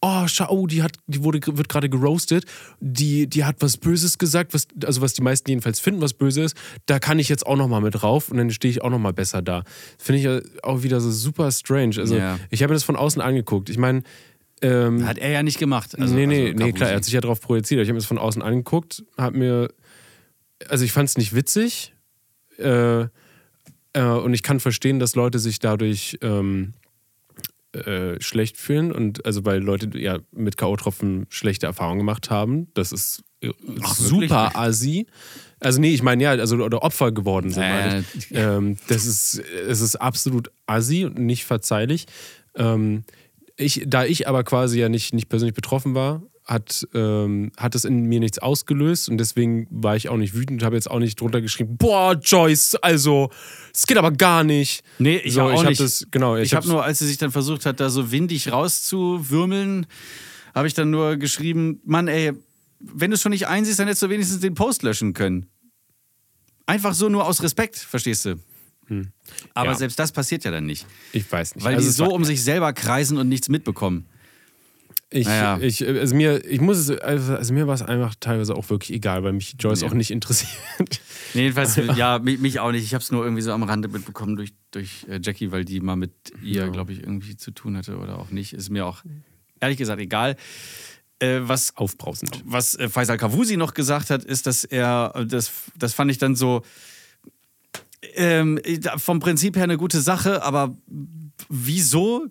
oh, 0.01 0.27
schau, 0.27 0.67
die 0.67 0.81
hat, 0.83 0.93
die 1.07 1.23
wurde, 1.23 1.39
wird 1.45 1.69
gerade 1.69 1.89
geroastet, 1.89 2.45
die, 2.79 3.27
die 3.27 3.45
hat 3.45 3.57
was 3.59 3.77
Böses 3.77 4.17
gesagt, 4.17 4.53
was, 4.53 4.67
also 4.85 5.01
was 5.01 5.13
die 5.13 5.21
meisten 5.21 5.49
jedenfalls 5.49 5.79
finden, 5.79 6.01
was 6.01 6.13
böse 6.13 6.41
ist, 6.41 6.55
da 6.87 6.99
kann 6.99 7.19
ich 7.19 7.29
jetzt 7.29 7.45
auch 7.45 7.55
noch 7.55 7.67
mal 7.67 7.81
mit 7.81 8.01
drauf 8.01 8.29
und 8.29 8.37
dann 8.37 8.49
stehe 8.51 8.71
ich 8.71 8.81
auch 8.81 8.89
noch 8.89 8.99
mal 8.99 9.13
besser 9.13 9.41
da. 9.41 9.63
Finde 9.97 10.19
ich 10.19 10.63
auch 10.63 10.83
wieder 10.83 10.99
so 11.01 11.11
super 11.11 11.51
strange. 11.51 11.97
Also 11.97 12.15
Ja. 12.15 12.39
ich 12.49 12.63
habe 12.63 12.71
mir 12.71 12.75
das 12.75 12.83
von 12.83 12.95
außen 12.95 13.21
angeguckt. 13.21 13.69
Ich 13.69 13.77
meine, 13.77 14.03
ähm, 14.61 15.07
hat 15.07 15.17
er 15.17 15.31
ja 15.31 15.43
nicht 15.43 15.57
gemacht. 15.59 15.97
Also, 15.99 16.13
nee, 16.13 16.25
nee, 16.27 16.51
also 16.51 16.63
nee, 16.63 16.71
klar, 16.71 16.89
er 16.89 16.97
hat 16.97 17.03
sich 17.03 17.13
ja 17.13 17.21
darauf 17.21 17.41
projiziert. 17.41 17.81
Ich 17.81 17.87
habe 17.87 17.93
mir 17.93 17.99
das 17.99 18.05
von 18.05 18.17
außen 18.19 18.41
angeguckt, 18.41 19.03
habe 19.17 19.37
mir, 19.37 19.69
also 20.67 20.85
ich 20.85 20.91
fand 20.91 21.09
es 21.09 21.17
nicht 21.17 21.33
witzig 21.33 21.93
äh, 22.57 23.05
äh, 23.93 24.03
und 24.03 24.33
ich 24.33 24.43
kann 24.43 24.59
verstehen, 24.59 24.99
dass 24.99 25.15
Leute 25.15 25.39
sich 25.39 25.59
dadurch 25.59 26.17
ähm, 26.21 26.73
äh, 27.73 28.19
schlecht 28.19 28.57
fühlen 28.57 28.91
und 28.91 29.25
also 29.25 29.45
weil 29.45 29.61
Leute 29.61 29.97
ja 29.97 30.19
mit 30.31 30.57
K.O.-Tropfen 30.57 31.25
schlechte 31.29 31.67
Erfahrungen 31.67 31.99
gemacht 31.99 32.29
haben. 32.29 32.67
Das 32.73 32.91
ist 32.91 33.23
äh, 33.41 33.51
super 33.93 34.55
assi. 34.55 35.07
Also 35.59 35.79
nee, 35.79 35.93
ich 35.93 36.03
meine 36.03 36.23
ja, 36.23 36.31
also 36.31 36.57
oder 36.57 36.83
Opfer 36.83 37.11
geworden 37.11 37.51
sind. 37.51 38.05
Ich. 38.17 38.27
Ähm, 38.31 38.77
das 38.87 39.05
ist, 39.05 39.39
es 39.67 39.79
ist 39.79 39.95
absolut 39.95 40.51
assi 40.65 41.05
und 41.05 41.19
nicht 41.19 41.45
verzeihlich. 41.45 42.07
Ähm, 42.55 43.03
ich, 43.55 43.83
da 43.85 44.05
ich 44.05 44.27
aber 44.27 44.43
quasi 44.43 44.79
ja 44.79 44.89
nicht, 44.89 45.13
nicht 45.13 45.29
persönlich 45.29 45.55
betroffen 45.55 45.93
war, 45.95 46.23
hat, 46.45 46.87
ähm, 46.93 47.51
hat 47.57 47.75
es 47.75 47.85
in 47.85 48.05
mir 48.05 48.19
nichts 48.19 48.39
ausgelöst 48.39 49.09
und 49.09 49.17
deswegen 49.19 49.67
war 49.69 49.95
ich 49.95 50.09
auch 50.09 50.17
nicht 50.17 50.33
wütend 50.33 50.61
und 50.61 50.65
habe 50.65 50.75
jetzt 50.75 50.89
auch 50.89 50.99
nicht 50.99 51.19
drunter 51.21 51.39
geschrieben, 51.41 51.77
boah, 51.77 52.13
Joyce, 52.13 52.75
also, 52.81 53.29
es 53.73 53.85
geht 53.87 53.97
aber 53.97 54.11
gar 54.11 54.43
nicht. 54.43 54.83
Nee, 54.99 55.17
ich 55.17 55.33
so, 55.33 55.43
auch 55.43 55.53
ich 55.53 55.59
hab 55.59 55.69
nicht. 55.69 55.79
Das, 55.81 56.07
genau, 56.11 56.35
Ich, 56.37 56.51
habe 56.53 56.57
hab's- 56.63 56.67
nur, 56.71 56.83
als 56.83 56.99
sie 56.99 57.07
sich 57.07 57.17
dann 57.17 57.31
versucht 57.31 57.65
hat, 57.65 57.79
da 57.79 57.89
so 57.89 58.11
windig 58.11 58.51
rauszuwürmeln, 58.51 59.85
habe 60.55 60.67
ich 60.67 60.73
dann 60.73 60.89
nur 60.89 61.15
geschrieben, 61.17 61.79
Mann, 61.85 62.07
ey, 62.07 62.33
wenn 62.79 63.11
du 63.11 63.15
es 63.15 63.21
schon 63.21 63.31
nicht 63.31 63.47
einsiehst, 63.47 63.79
dann 63.79 63.87
hättest 63.87 64.01
du 64.01 64.09
wenigstens 64.09 64.39
den 64.41 64.55
Post 64.55 64.81
löschen 64.83 65.13
können. 65.13 65.45
Einfach 66.65 66.93
so 66.93 67.07
nur 67.09 67.25
aus 67.25 67.41
Respekt, 67.43 67.77
verstehst 67.77 68.25
du? 68.25 68.35
Aber 69.53 69.71
Ja. 69.71 69.75
selbst 69.77 69.97
das 69.99 70.11
passiert 70.11 70.43
ja 70.43 70.51
dann 70.51 70.65
nicht. 70.65 70.85
ich 71.13 71.31
weiß 71.31 71.55
nicht. 71.55 71.63
Weil 71.63 71.75
Also 71.75 71.87
die 71.87 71.93
so 71.93 72.05
um 72.13 72.25
sich 72.25 72.43
selber 72.43 72.73
kreisen 72.73 73.17
und 73.17 73.29
nichts 73.29 73.47
mitbekommen. 73.47 74.05
Ich, 75.13 75.27
Naja. 75.27 75.59
ich, 75.59 75.85
also 75.85 76.15
mir, 76.15 76.43
ich 76.45 76.61
muss 76.61 76.77
es, 76.77 76.89
also 76.89 77.53
mir 77.53 77.67
war 77.67 77.75
es 77.75 77.81
einfach 77.81 78.15
teilweise 78.19 78.55
auch 78.55 78.69
wirklich 78.69 78.93
egal, 78.95 79.23
weil 79.23 79.33
mich 79.33 79.55
Joyce 79.59 79.81
Nee. 79.81 79.87
auch 79.89 79.93
nicht 79.93 80.09
interessiert. 80.11 81.01
Nee, 81.33 81.41
jedenfalls, 81.43 81.75
ja, 81.97 82.17
mich, 82.19 82.39
mich 82.39 82.59
auch 82.61 82.71
nicht. 82.71 82.83
Ich 82.85 82.93
habe 82.93 83.01
es 83.03 83.11
nur 83.11 83.23
irgendwie 83.25 83.41
so 83.41 83.51
am 83.51 83.63
Rande 83.63 83.89
mitbekommen 83.89 84.37
durch, 84.37 84.53
durch 84.71 85.05
äh, 85.09 85.19
Jackie, 85.21 85.51
weil 85.51 85.65
die 85.65 85.81
mal 85.81 85.97
mit 85.97 86.13
ihr, 86.41 86.69
glaube 86.69 86.93
ich, 86.93 86.99
irgendwie 87.01 87.35
zu 87.35 87.51
tun 87.51 87.75
hatte 87.75 87.97
oder 87.97 88.19
auch 88.19 88.29
nicht. 88.31 88.53
Ist 88.53 88.69
mir 88.69 88.85
auch 88.85 89.03
ehrlich 89.59 89.77
gesagt 89.77 89.99
egal. 90.01 90.37
Äh, 91.19 91.41
was 91.43 91.75
Aufbrausend. 91.75 92.41
was 92.45 92.75
äh, 92.75 92.87
Faisal 92.89 93.17
Kavusi 93.17 93.57
noch 93.57 93.73
gesagt 93.73 94.09
hat, 94.11 94.23
ist, 94.23 94.47
dass 94.47 94.63
er, 94.63 95.25
das, 95.27 95.51
das 95.77 95.93
fand 95.93 96.09
ich 96.09 96.17
dann 96.19 96.35
so 96.37 96.63
ähm, 98.15 98.59
vom 98.97 99.19
Prinzip 99.19 99.55
her 99.55 99.65
eine 99.65 99.77
gute 99.77 100.01
Sache, 100.01 100.41
aber 100.43 100.75
wieso, 101.49 102.25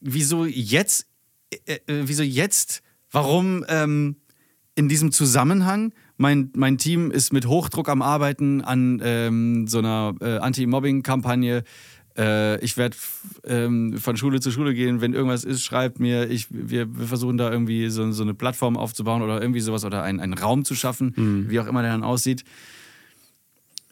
wieso 0.00 0.44
jetzt, 0.44 1.06
äh, 1.66 1.74
äh, 1.86 2.02
wieso 2.04 2.22
jetzt, 2.22 2.82
warum 3.10 3.64
ähm, 3.68 4.16
in 4.74 4.88
diesem 4.88 5.12
Zusammenhang? 5.12 5.92
Mein, 6.16 6.50
mein 6.54 6.78
Team 6.78 7.10
ist 7.10 7.32
mit 7.32 7.46
Hochdruck 7.46 7.88
am 7.88 8.02
Arbeiten 8.02 8.62
an 8.62 9.00
ähm, 9.04 9.66
so 9.66 9.78
einer 9.78 10.14
äh, 10.20 10.38
Anti-Mobbing-Kampagne. 10.38 11.64
Äh, 12.16 12.60
ich 12.64 12.76
werde 12.76 12.96
ähm, 13.44 13.98
von 13.98 14.16
Schule 14.16 14.40
zu 14.40 14.50
Schule 14.50 14.74
gehen. 14.74 15.00
Wenn 15.00 15.12
irgendwas 15.12 15.44
ist, 15.44 15.62
schreibt 15.62 15.98
mir. 15.98 16.30
Ich, 16.30 16.46
wir, 16.50 16.96
wir 16.96 17.06
versuchen 17.06 17.36
da 17.36 17.50
irgendwie 17.50 17.88
so, 17.88 18.10
so 18.12 18.22
eine 18.22 18.34
Plattform 18.34 18.76
aufzubauen 18.76 19.22
oder 19.22 19.40
irgendwie 19.40 19.60
sowas 19.60 19.84
oder 19.84 20.02
einen, 20.02 20.20
einen 20.20 20.34
Raum 20.34 20.64
zu 20.64 20.74
schaffen, 20.74 21.48
wie 21.48 21.58
auch 21.58 21.66
immer 21.66 21.82
der 21.82 21.92
dann 21.92 22.04
aussieht. 22.04 22.44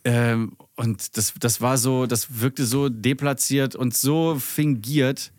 Ähm, 0.05 0.53
und 0.77 1.17
das, 1.17 1.35
das 1.39 1.61
war 1.61 1.79
so, 1.79 2.07
das 2.07 2.41
wirkte 2.41 2.65
so 2.65 2.89
deplatziert 2.89 3.77
und 3.77 3.97
so 3.97 4.37
fingiert, 4.39 5.33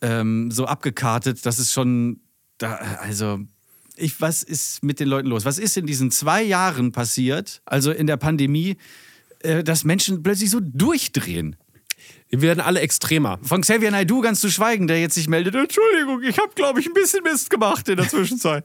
ähm, 0.00 0.50
so 0.50 0.66
abgekartet, 0.66 1.44
dass 1.46 1.58
es 1.58 1.72
schon, 1.72 2.20
da, 2.58 2.74
also, 3.00 3.40
ich, 3.96 4.20
was 4.20 4.42
ist 4.42 4.82
mit 4.82 5.00
den 5.00 5.08
Leuten 5.08 5.28
los? 5.28 5.44
Was 5.44 5.58
ist 5.58 5.76
in 5.76 5.86
diesen 5.86 6.10
zwei 6.10 6.42
Jahren 6.42 6.92
passiert, 6.92 7.62
also 7.66 7.90
in 7.90 8.06
der 8.06 8.16
Pandemie, 8.16 8.76
äh, 9.40 9.62
dass 9.62 9.84
Menschen 9.84 10.22
plötzlich 10.22 10.50
so 10.50 10.60
durchdrehen? 10.60 11.56
Wir 12.28 12.42
werden 12.42 12.60
alle 12.60 12.80
extremer. 12.80 13.38
Von 13.42 13.62
Xavier 13.62 13.90
Naidoo 13.90 14.20
ganz 14.20 14.40
zu 14.40 14.50
schweigen, 14.50 14.86
der 14.86 15.00
jetzt 15.00 15.16
sich 15.16 15.28
meldet, 15.28 15.54
Entschuldigung, 15.54 16.22
ich 16.22 16.38
habe, 16.38 16.52
glaube 16.54 16.80
ich, 16.80 16.86
ein 16.86 16.94
bisschen 16.94 17.22
Mist 17.24 17.50
gemacht 17.50 17.88
in 17.88 17.96
der 17.96 18.08
Zwischenzeit. 18.08 18.64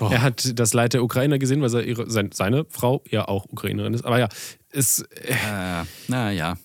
Er 0.00 0.22
hat 0.22 0.58
das 0.58 0.72
Leid 0.72 0.94
der 0.94 1.04
Ukrainer 1.04 1.38
gesehen, 1.38 1.60
weil 1.60 1.86
ihre, 1.86 2.10
sein, 2.10 2.30
seine 2.32 2.64
Frau 2.70 3.04
ja 3.10 3.28
auch 3.28 3.46
Ukrainerin 3.46 3.92
ist. 3.92 4.04
Aber 4.04 4.18
ja, 4.18 4.28
es, 4.70 5.00
äh, 5.00 5.32
äh, 5.32 5.84
naja. 6.08 6.56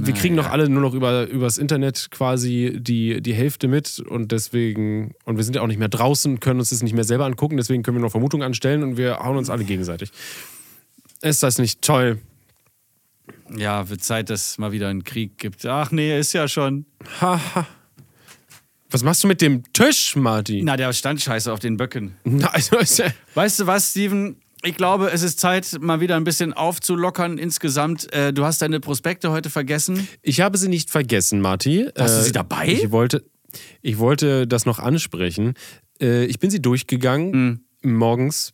Wir 0.00 0.14
kriegen 0.14 0.36
doch 0.36 0.48
alle 0.48 0.68
nur 0.68 0.80
noch 0.80 0.94
über 0.94 1.26
übers 1.26 1.58
Internet 1.58 2.08
quasi 2.10 2.76
die, 2.78 3.20
die 3.20 3.34
Hälfte 3.34 3.68
mit 3.68 3.98
und 4.00 4.32
deswegen, 4.32 5.14
und 5.24 5.36
wir 5.36 5.44
sind 5.44 5.56
ja 5.56 5.62
auch 5.62 5.66
nicht 5.66 5.78
mehr 5.78 5.88
draußen, 5.88 6.40
können 6.40 6.60
uns 6.60 6.70
das 6.70 6.82
nicht 6.82 6.94
mehr 6.94 7.04
selber 7.04 7.26
angucken, 7.26 7.56
deswegen 7.56 7.82
können 7.82 7.96
wir 7.96 8.02
noch 8.02 8.10
Vermutungen 8.10 8.44
anstellen 8.46 8.82
und 8.82 8.96
wir 8.96 9.18
hauen 9.18 9.36
uns 9.36 9.50
alle 9.50 9.64
gegenseitig. 9.64 10.10
Ist 11.20 11.42
das 11.42 11.58
nicht 11.58 11.82
toll? 11.82 12.18
Ja, 13.56 13.88
wird 13.88 14.02
Zeit, 14.02 14.30
dass 14.30 14.50
es 14.50 14.58
mal 14.58 14.72
wieder 14.72 14.88
einen 14.88 15.04
Krieg 15.04 15.38
gibt. 15.38 15.66
Ach 15.66 15.90
nee, 15.90 16.18
ist 16.18 16.32
ja 16.32 16.46
schon. 16.48 16.86
Haha. 17.20 17.66
Was 18.90 19.02
machst 19.02 19.22
du 19.22 19.28
mit 19.28 19.42
dem 19.42 19.64
Tisch, 19.72 20.16
Marty? 20.16 20.62
Na, 20.64 20.76
der 20.76 20.92
stand 20.92 21.20
scheiße 21.20 21.52
auf 21.52 21.58
den 21.58 21.76
Böcken. 21.76 22.16
Na, 22.24 22.48
also 22.48 22.78
ist 22.78 22.98
ja, 22.98 23.06
Weißt 23.34 23.60
du 23.60 23.66
was, 23.66 23.90
Steven? 23.90 24.36
Ich 24.64 24.76
glaube, 24.76 25.10
es 25.12 25.22
ist 25.22 25.38
Zeit, 25.38 25.76
mal 25.80 26.00
wieder 26.00 26.16
ein 26.16 26.24
bisschen 26.24 26.52
aufzulockern 26.52 27.38
insgesamt. 27.38 28.12
Äh, 28.12 28.32
du 28.32 28.44
hast 28.44 28.60
deine 28.60 28.80
Prospekte 28.80 29.30
heute 29.30 29.50
vergessen. 29.50 30.08
Ich 30.22 30.40
habe 30.40 30.58
sie 30.58 30.68
nicht 30.68 30.90
vergessen, 30.90 31.40
Marty. 31.40 31.88
Hast 31.96 32.16
du 32.16 32.20
Äh, 32.20 32.24
sie 32.24 32.32
dabei? 32.32 32.66
Ich 32.68 32.90
wollte, 32.90 33.24
ich 33.82 33.98
wollte 33.98 34.46
das 34.46 34.66
noch 34.66 34.78
ansprechen. 34.80 35.54
Äh, 36.00 36.24
Ich 36.26 36.38
bin 36.40 36.50
sie 36.50 36.60
durchgegangen 36.60 37.60
Hm. 37.82 37.92
morgens 37.98 38.50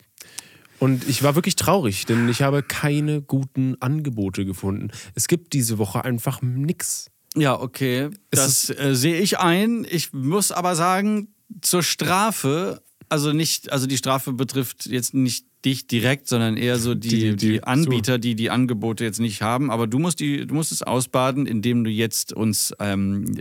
und 0.79 1.07
ich 1.09 1.23
war 1.23 1.33
wirklich 1.35 1.55
traurig, 1.55 2.05
denn 2.05 2.29
ich 2.29 2.41
habe 2.43 2.61
keine 2.61 3.21
guten 3.23 3.75
Angebote 3.81 4.45
gefunden. 4.45 4.91
Es 5.15 5.27
gibt 5.27 5.53
diese 5.53 5.79
Woche 5.79 6.05
einfach 6.05 6.41
nichts. 6.43 7.09
Ja, 7.35 7.59
okay. 7.59 8.09
Das 8.29 8.69
äh, 8.69 8.93
sehe 8.95 9.19
ich 9.19 9.39
ein. 9.39 9.85
Ich 9.89 10.13
muss 10.13 10.51
aber 10.51 10.75
sagen, 10.75 11.33
zur 11.61 11.81
Strafe, 11.83 12.81
also 13.09 13.33
nicht, 13.33 13.71
also 13.71 13.87
die 13.87 13.97
Strafe 13.97 14.33
betrifft 14.33 14.85
jetzt 14.85 15.13
nicht 15.13 15.45
dich 15.65 15.87
direkt, 15.87 16.27
sondern 16.27 16.55
eher 16.57 16.77
so 16.77 16.93
die, 16.95 17.09
die, 17.09 17.35
Die- 17.35 17.35
die- 17.35 17.63
Anbieter, 17.63 18.17
die 18.19 18.35
die 18.35 18.49
Angebote 18.51 19.03
jetzt 19.03 19.19
nicht 19.19 19.41
haben. 19.41 19.71
Aber 19.71 19.87
du 19.87 19.99
musst, 19.99 20.19
die, 20.19 20.45
du 20.47 20.53
musst 20.53 20.71
es 20.71 20.81
ausbaden, 20.83 21.45
indem 21.47 21.83
du 21.83 21.89
jetzt 21.89 22.31
uns 22.33 22.73
ähm, 22.79 23.35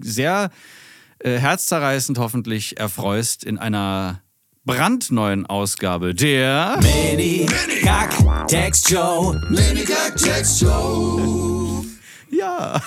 sehr 0.00 0.50
äh, 1.18 1.38
herzzerreißend 1.38 2.18
hoffentlich 2.18 2.78
erfreust 2.78 3.44
in 3.44 3.58
einer 3.58 4.22
brandneuen 4.64 5.46
Ausgabe 5.46 6.14
der 6.14 6.78
Mini 6.82 7.46
Kack 7.82 8.14
Text 8.48 8.88
Show. 8.90 9.34
Minigack 9.48 10.16
Text 10.16 10.60
Show. 10.60 11.84
Ja. 12.30 12.82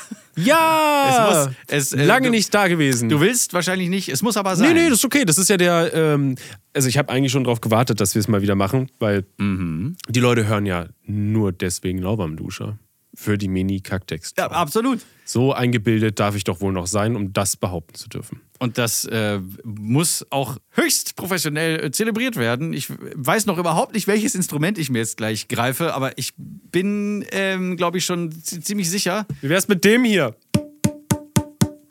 Ja! 0.45 1.45
Es 1.47 1.47
muss- 1.47 1.55
es, 1.67 1.93
äh, 1.93 2.05
Lange 2.05 2.27
du- 2.27 2.31
nicht 2.31 2.53
da 2.53 2.67
gewesen. 2.67 3.09
Du 3.09 3.19
willst 3.19 3.53
wahrscheinlich 3.53 3.89
nicht, 3.89 4.09
es 4.09 4.21
muss 4.21 4.37
aber 4.37 4.55
sein. 4.55 4.73
Nee, 4.73 4.83
nee, 4.83 4.89
das 4.89 4.99
ist 4.99 5.05
okay. 5.05 5.25
Das 5.25 5.37
ist 5.37 5.49
ja 5.49 5.57
der. 5.57 5.93
Ähm, 5.93 6.35
also, 6.73 6.87
ich 6.87 6.97
habe 6.97 7.09
eigentlich 7.11 7.31
schon 7.31 7.43
darauf 7.43 7.61
gewartet, 7.61 7.99
dass 7.99 8.15
wir 8.15 8.19
es 8.19 8.27
mal 8.27 8.41
wieder 8.41 8.55
machen, 8.55 8.89
weil 8.99 9.25
Mhm. 9.37 9.95
die 10.07 10.19
Leute 10.19 10.47
hören 10.47 10.65
ja 10.65 10.87
nur 11.05 11.51
deswegen 11.51 11.99
Lauwarmduscher. 11.99 12.77
Für 13.15 13.37
die 13.37 13.47
Mini-Kacktext. 13.47 14.37
ja, 14.37 14.47
absolut. 14.51 14.99
So 15.31 15.53
eingebildet 15.53 16.19
darf 16.19 16.35
ich 16.35 16.43
doch 16.43 16.59
wohl 16.59 16.73
noch 16.73 16.87
sein, 16.87 17.15
um 17.15 17.33
das 17.33 17.55
behaupten 17.55 17.93
zu 17.93 18.09
dürfen. 18.09 18.41
Und 18.57 18.79
das 18.79 19.05
äh, 19.05 19.39
muss 19.63 20.25
auch 20.31 20.57
höchst 20.71 21.15
professionell 21.15 21.85
äh, 21.85 21.91
zelebriert 21.91 22.35
werden. 22.35 22.73
Ich 22.73 22.87
weiß 22.89 23.45
noch 23.45 23.59
überhaupt 23.59 23.93
nicht, 23.93 24.07
welches 24.07 24.33
Instrument 24.33 24.79
ich 24.79 24.89
mir 24.89 24.97
jetzt 24.97 25.17
gleich 25.17 25.47
greife, 25.47 25.93
aber 25.93 26.17
ich 26.17 26.33
bin, 26.37 27.23
ähm, 27.31 27.77
glaube 27.77 27.99
ich, 27.99 28.05
schon 28.05 28.31
zi- 28.31 28.59
ziemlich 28.59 28.89
sicher. 28.89 29.27
Wie 29.41 29.49
wär's 29.49 29.67
mit 29.67 29.85
dem 29.85 30.03
hier? 30.03 30.35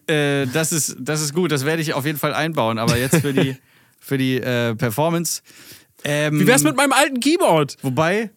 Äh, 0.09 0.47
das, 0.49 0.73
ist, 0.73 0.97
das 0.99 1.23
ist 1.23 1.33
gut, 1.33 1.53
das 1.53 1.65
werde 1.65 1.81
ich 1.81 1.95
auf 1.95 2.05
jeden 2.07 2.19
Fall 2.19 2.35
einbauen. 2.35 2.79
Aber 2.79 2.99
jetzt 2.99 3.19
für 3.21 3.33
die, 3.33 3.55
für 4.01 4.19
die 4.19 4.39
äh, 4.41 4.75
Performance. 4.75 5.43
Ähm, 6.03 6.41
Wie 6.41 6.47
wär's 6.49 6.65
mit 6.65 6.75
meinem 6.77 6.93
alten 6.93 7.21
Keyboard? 7.21 7.77
Wobei, 7.83 8.31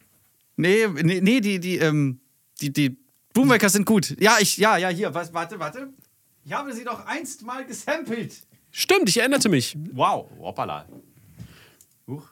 nee, 0.56 0.86
nee, 1.02 1.20
nee 1.20 1.40
die, 1.40 1.58
die, 1.58 1.78
ähm, 1.78 2.20
die, 2.60 2.72
die 2.72 3.01
Boomwackers 3.32 3.72
sind 3.72 3.86
gut. 3.86 4.16
Ja, 4.20 4.36
ich, 4.40 4.56
ja, 4.56 4.76
ja, 4.76 4.88
hier, 4.88 5.12
was, 5.14 5.32
warte, 5.32 5.58
warte. 5.58 5.88
Ich 6.44 6.52
habe 6.52 6.72
sie 6.72 6.84
doch 6.84 7.06
einst 7.06 7.44
mal 7.44 7.64
gesampelt. 7.64 8.34
Stimmt, 8.70 9.08
ich 9.08 9.18
erinnerte 9.18 9.48
mich. 9.48 9.76
Wow, 9.92 10.30
hoppala. 10.40 10.86
Huch. 12.06 12.28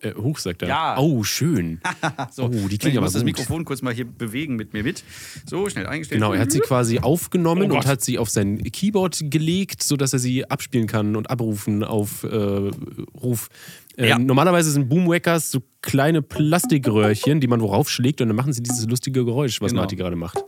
Äh, 0.00 0.14
hoch, 0.14 0.38
sagt 0.38 0.62
er. 0.62 0.68
Ja. 0.68 0.98
Oh, 0.98 1.22
schön. 1.22 1.80
So, 2.32 2.44
Oh, 2.44 2.50
die 2.50 2.74
ich 2.74 2.80
klingt 2.80 2.96
aber 2.96 3.06
muss 3.06 3.12
das. 3.14 3.24
Mikrofon 3.24 3.64
kurz 3.64 3.82
mal 3.82 3.94
hier 3.94 4.04
bewegen 4.04 4.56
mit 4.56 4.72
mir 4.72 4.82
mit. 4.82 5.04
So, 5.48 5.68
schnell 5.68 5.86
eingestellt. 5.86 6.20
Genau, 6.20 6.32
er 6.32 6.40
hat 6.40 6.50
sie 6.52 6.60
quasi 6.60 6.98
aufgenommen 6.98 7.70
Oh 7.70 7.76
und 7.76 7.86
hat 7.86 8.02
sie 8.02 8.18
auf 8.18 8.28
sein 8.28 8.62
Keyboard 8.62 9.30
gelegt, 9.30 9.82
sodass 9.82 10.12
er 10.12 10.18
sie 10.18 10.48
abspielen 10.50 10.86
kann 10.86 11.16
und 11.16 11.30
abrufen 11.30 11.84
auf 11.84 12.24
äh, 12.24 12.28
Ruf. 12.28 13.48
Äh, 13.96 14.08
Ja. 14.08 14.18
Normalerweise 14.18 14.70
sind 14.70 14.88
Boomwackers 14.88 15.50
so 15.50 15.60
kleine 15.82 16.22
Plastikröhrchen, 16.22 17.40
die 17.40 17.46
man 17.48 17.60
worauf 17.60 17.88
schlägt 17.88 18.20
und 18.20 18.28
dann 18.28 18.36
machen 18.36 18.52
sie 18.52 18.62
dieses 18.62 18.86
lustige 18.86 19.24
Geräusch, 19.24 19.60
was 19.60 19.70
Genau. 19.72 19.82
Marty 19.82 19.96
gerade 19.96 20.16
macht. 20.16 20.42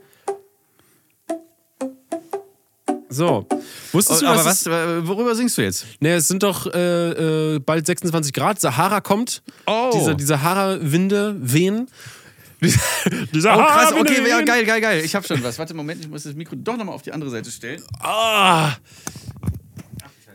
So. 3.10 3.46
Wusstest 3.92 4.22
Oh, 4.22 4.26
du, 4.26 4.30
aber 4.32 4.44
was, 4.44 4.66
worüber 4.66 5.34
singst 5.34 5.56
du 5.56 5.62
jetzt? 5.62 5.86
Ne, 6.00 6.14
es 6.16 6.28
sind 6.28 6.42
doch 6.42 6.66
äh, 6.72 7.54
äh, 7.54 7.58
bald 7.58 7.86
26 7.86 8.32
Grad. 8.34 8.60
Sahara 8.60 9.00
kommt. 9.00 9.42
Oh. 9.66 9.90
Diese, 9.94 10.14
die 10.14 10.24
Sahara-Winde 10.24 11.36
wehen. 11.40 11.88
Die 12.60 12.68
Oh, 12.68 13.40
krass, 13.40 13.92
okay, 13.92 14.28
ja, 14.28 14.40
geil, 14.42 14.64
geil, 14.66 14.80
geil. 14.80 15.02
Ich 15.04 15.14
hab 15.14 15.24
schon 15.24 15.40
was. 15.44 15.58
Warte, 15.60 15.74
Moment, 15.74 16.00
ich 16.00 16.08
muss 16.08 16.24
das 16.24 16.34
Mikro 16.34 16.56
doch 16.56 16.76
nochmal 16.76 16.96
auf 16.96 17.02
die 17.02 17.12
andere 17.12 17.30
Seite 17.30 17.52
stellen. 17.52 17.80
Ah, 18.00 18.72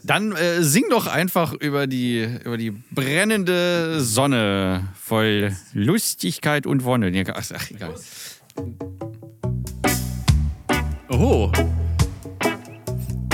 Dann 0.06 0.34
äh, 0.34 0.62
sing 0.62 0.84
doch 0.90 1.08
einfach 1.08 1.54
über 1.54 1.88
die, 1.88 2.28
über 2.44 2.58
die 2.58 2.72
brennende 2.72 4.02
Sonne 4.02 4.90
voll 5.00 5.56
Lustigkeit 5.74 6.68
und 6.68 6.84
Wonne. 6.84 7.24
Ach, 7.34 7.44
ach, 7.56 7.72
egal. 7.72 7.96
oh. 11.10 11.50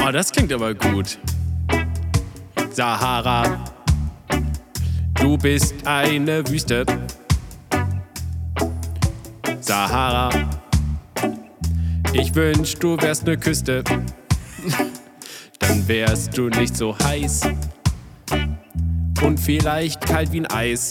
Oh, 0.02 0.12
das 0.12 0.32
klingt 0.32 0.54
aber 0.54 0.76
gut. 0.76 1.18
Sahara, 2.70 3.66
du 5.16 5.38
bist 5.38 5.74
eine 5.86 6.48
Wüste. 6.48 6.86
Sahara, 9.60 10.30
ich 12.14 12.34
wünsch, 12.36 12.76
du 12.76 12.96
wärst 12.98 13.28
eine 13.28 13.38
Küste. 13.38 13.84
Dann 15.70 15.88
wärst 15.88 16.36
du 16.36 16.50
nicht 16.50 16.76
so 16.76 16.98
heiß 16.98 17.42
und 19.22 19.40
vielleicht 19.40 20.02
kalt 20.02 20.32
wie 20.32 20.40
ein 20.40 20.48
Eis. 20.48 20.90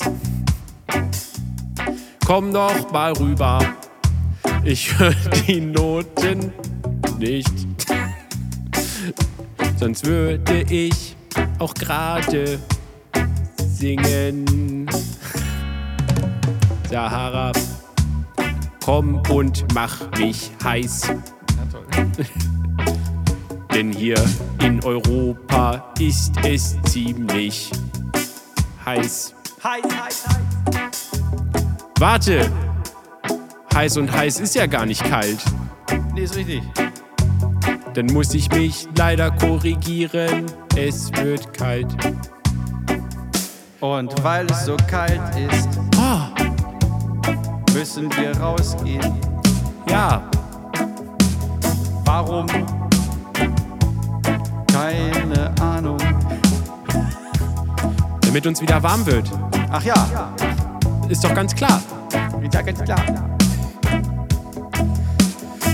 Komm 2.24 2.52
doch 2.52 2.92
mal 2.92 3.12
rüber, 3.14 3.58
ich 4.62 4.96
höre 4.96 5.14
die 5.48 5.60
Noten 5.60 6.52
nicht. 7.18 7.52
Sonst 9.80 10.06
würde 10.06 10.62
ich 10.70 11.16
auch 11.58 11.74
gerade 11.74 12.60
singen. 13.56 14.88
Sahara, 16.88 17.50
komm 18.84 19.20
und 19.28 19.64
mach 19.74 20.08
mich 20.16 20.52
heiß. 20.62 21.10
Denn 23.78 23.92
hier 23.92 24.20
in 24.60 24.82
Europa 24.82 25.92
ist 26.00 26.32
es 26.44 26.76
ziemlich 26.90 27.70
heiß. 28.84 29.36
Heiß, 29.62 29.82
heiß, 29.84 30.24
heiß. 30.26 31.10
Warte! 32.00 32.50
Heiß 33.72 33.98
und 33.98 34.10
heiß 34.10 34.40
ist 34.40 34.56
ja 34.56 34.66
gar 34.66 34.84
nicht 34.84 35.04
kalt. 35.04 35.38
Nee, 36.12 36.22
ist 36.22 36.34
richtig. 36.34 36.64
Dann 37.94 38.06
muss 38.06 38.34
ich 38.34 38.50
mich 38.50 38.88
leider 38.96 39.30
korrigieren. 39.30 40.46
Es 40.74 41.12
wird 41.12 41.54
kalt. 41.56 41.86
Und 43.78 44.24
weil 44.24 44.46
es 44.50 44.64
so 44.64 44.76
kalt 44.88 45.20
ist, 45.36 45.68
Ah, 45.96 46.30
müssen 47.74 48.10
wir 48.16 48.36
rausgehen. 48.40 49.14
ja, 49.88 50.28
Warum? 52.04 52.46
Keine 54.78 55.52
Ahnung. 55.60 55.98
damit 58.20 58.46
uns 58.46 58.62
wieder 58.62 58.80
warm 58.80 59.04
wird. 59.06 59.28
Ach 59.72 59.82
ja, 59.82 60.32
Ist 61.08 61.24
doch 61.24 61.34
ganz 61.34 61.52
klar. 61.52 61.82
ja 62.54 62.62
ganz 62.62 62.80
klar. 62.84 63.00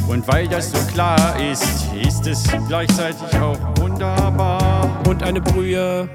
Und 0.08 0.26
weil 0.26 0.48
das 0.48 0.72
so 0.72 0.78
klar 0.90 1.38
ist, 1.38 1.86
ist 2.00 2.26
es 2.26 2.44
gleichzeitig 2.66 3.38
auch 3.38 3.58
wunderbar. 3.78 4.88
Und 5.06 5.22
eine 5.22 5.42
Brühe. 5.42 6.08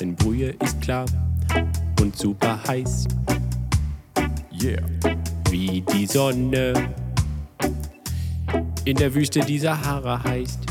Denn 0.00 0.16
Brühe 0.16 0.54
ist 0.64 0.80
klar 0.80 1.04
und 2.00 2.16
super 2.16 2.58
heiß. 2.66 3.06
Yeah. 4.62 4.80
Wie 5.50 5.82
die 5.82 6.06
Sonne 6.06 6.72
in 8.86 8.96
der 8.96 9.14
Wüste 9.14 9.40
die 9.40 9.58
Sahara 9.58 10.24
heißt. 10.24 10.69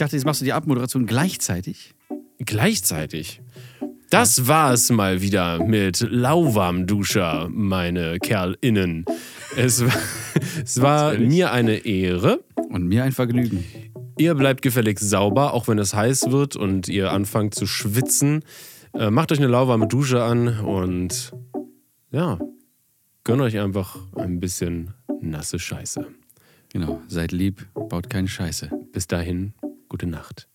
Dachte, 0.00 0.16
jetzt 0.16 0.24
machst 0.24 0.40
du 0.40 0.44
die 0.44 0.52
Abmoderation 0.52 1.06
gleichzeitig. 1.06 1.94
Gleichzeitig. 2.38 3.40
Das 4.10 4.48
war 4.48 4.72
es 4.72 4.90
mal 4.90 5.22
wieder 5.22 5.64
mit 5.64 6.00
Lauwarmduscher, 6.00 7.48
meine 7.50 8.18
KerlInnen. 8.18 9.04
Es 9.56 9.84
war, 9.84 9.92
es 10.64 10.80
war 10.80 11.14
mir 11.14 11.52
eine 11.52 11.86
Ehre. 11.86 12.42
Und 12.70 12.86
mir 12.86 13.04
ein 13.04 13.12
Vergnügen. 13.12 13.64
Ihr 14.16 14.34
bleibt 14.34 14.62
gefälligst 14.62 15.08
sauber, 15.08 15.54
auch 15.54 15.66
wenn 15.66 15.78
es 15.78 15.94
heiß 15.94 16.30
wird 16.30 16.54
und 16.54 16.88
ihr 16.88 17.10
anfangt 17.10 17.54
zu 17.54 17.66
schwitzen. 17.66 18.44
Äh, 18.94 19.10
macht 19.10 19.32
euch 19.32 19.38
eine 19.38 19.48
lauwarme 19.48 19.88
Dusche 19.88 20.22
an 20.22 20.60
und 20.60 21.32
ja, 22.10 22.38
gönnt 23.24 23.42
euch 23.42 23.58
einfach 23.58 23.96
ein 24.16 24.38
bisschen 24.38 24.94
nasse 25.20 25.58
Scheiße. 25.58 26.06
Genau. 26.72 27.00
Seid 27.08 27.32
lieb, 27.32 27.66
baut 27.74 28.10
keine 28.10 28.28
Scheiße. 28.28 28.70
Bis 28.92 29.06
dahin, 29.06 29.54
gute 29.90 30.06
Nacht. 30.06 30.48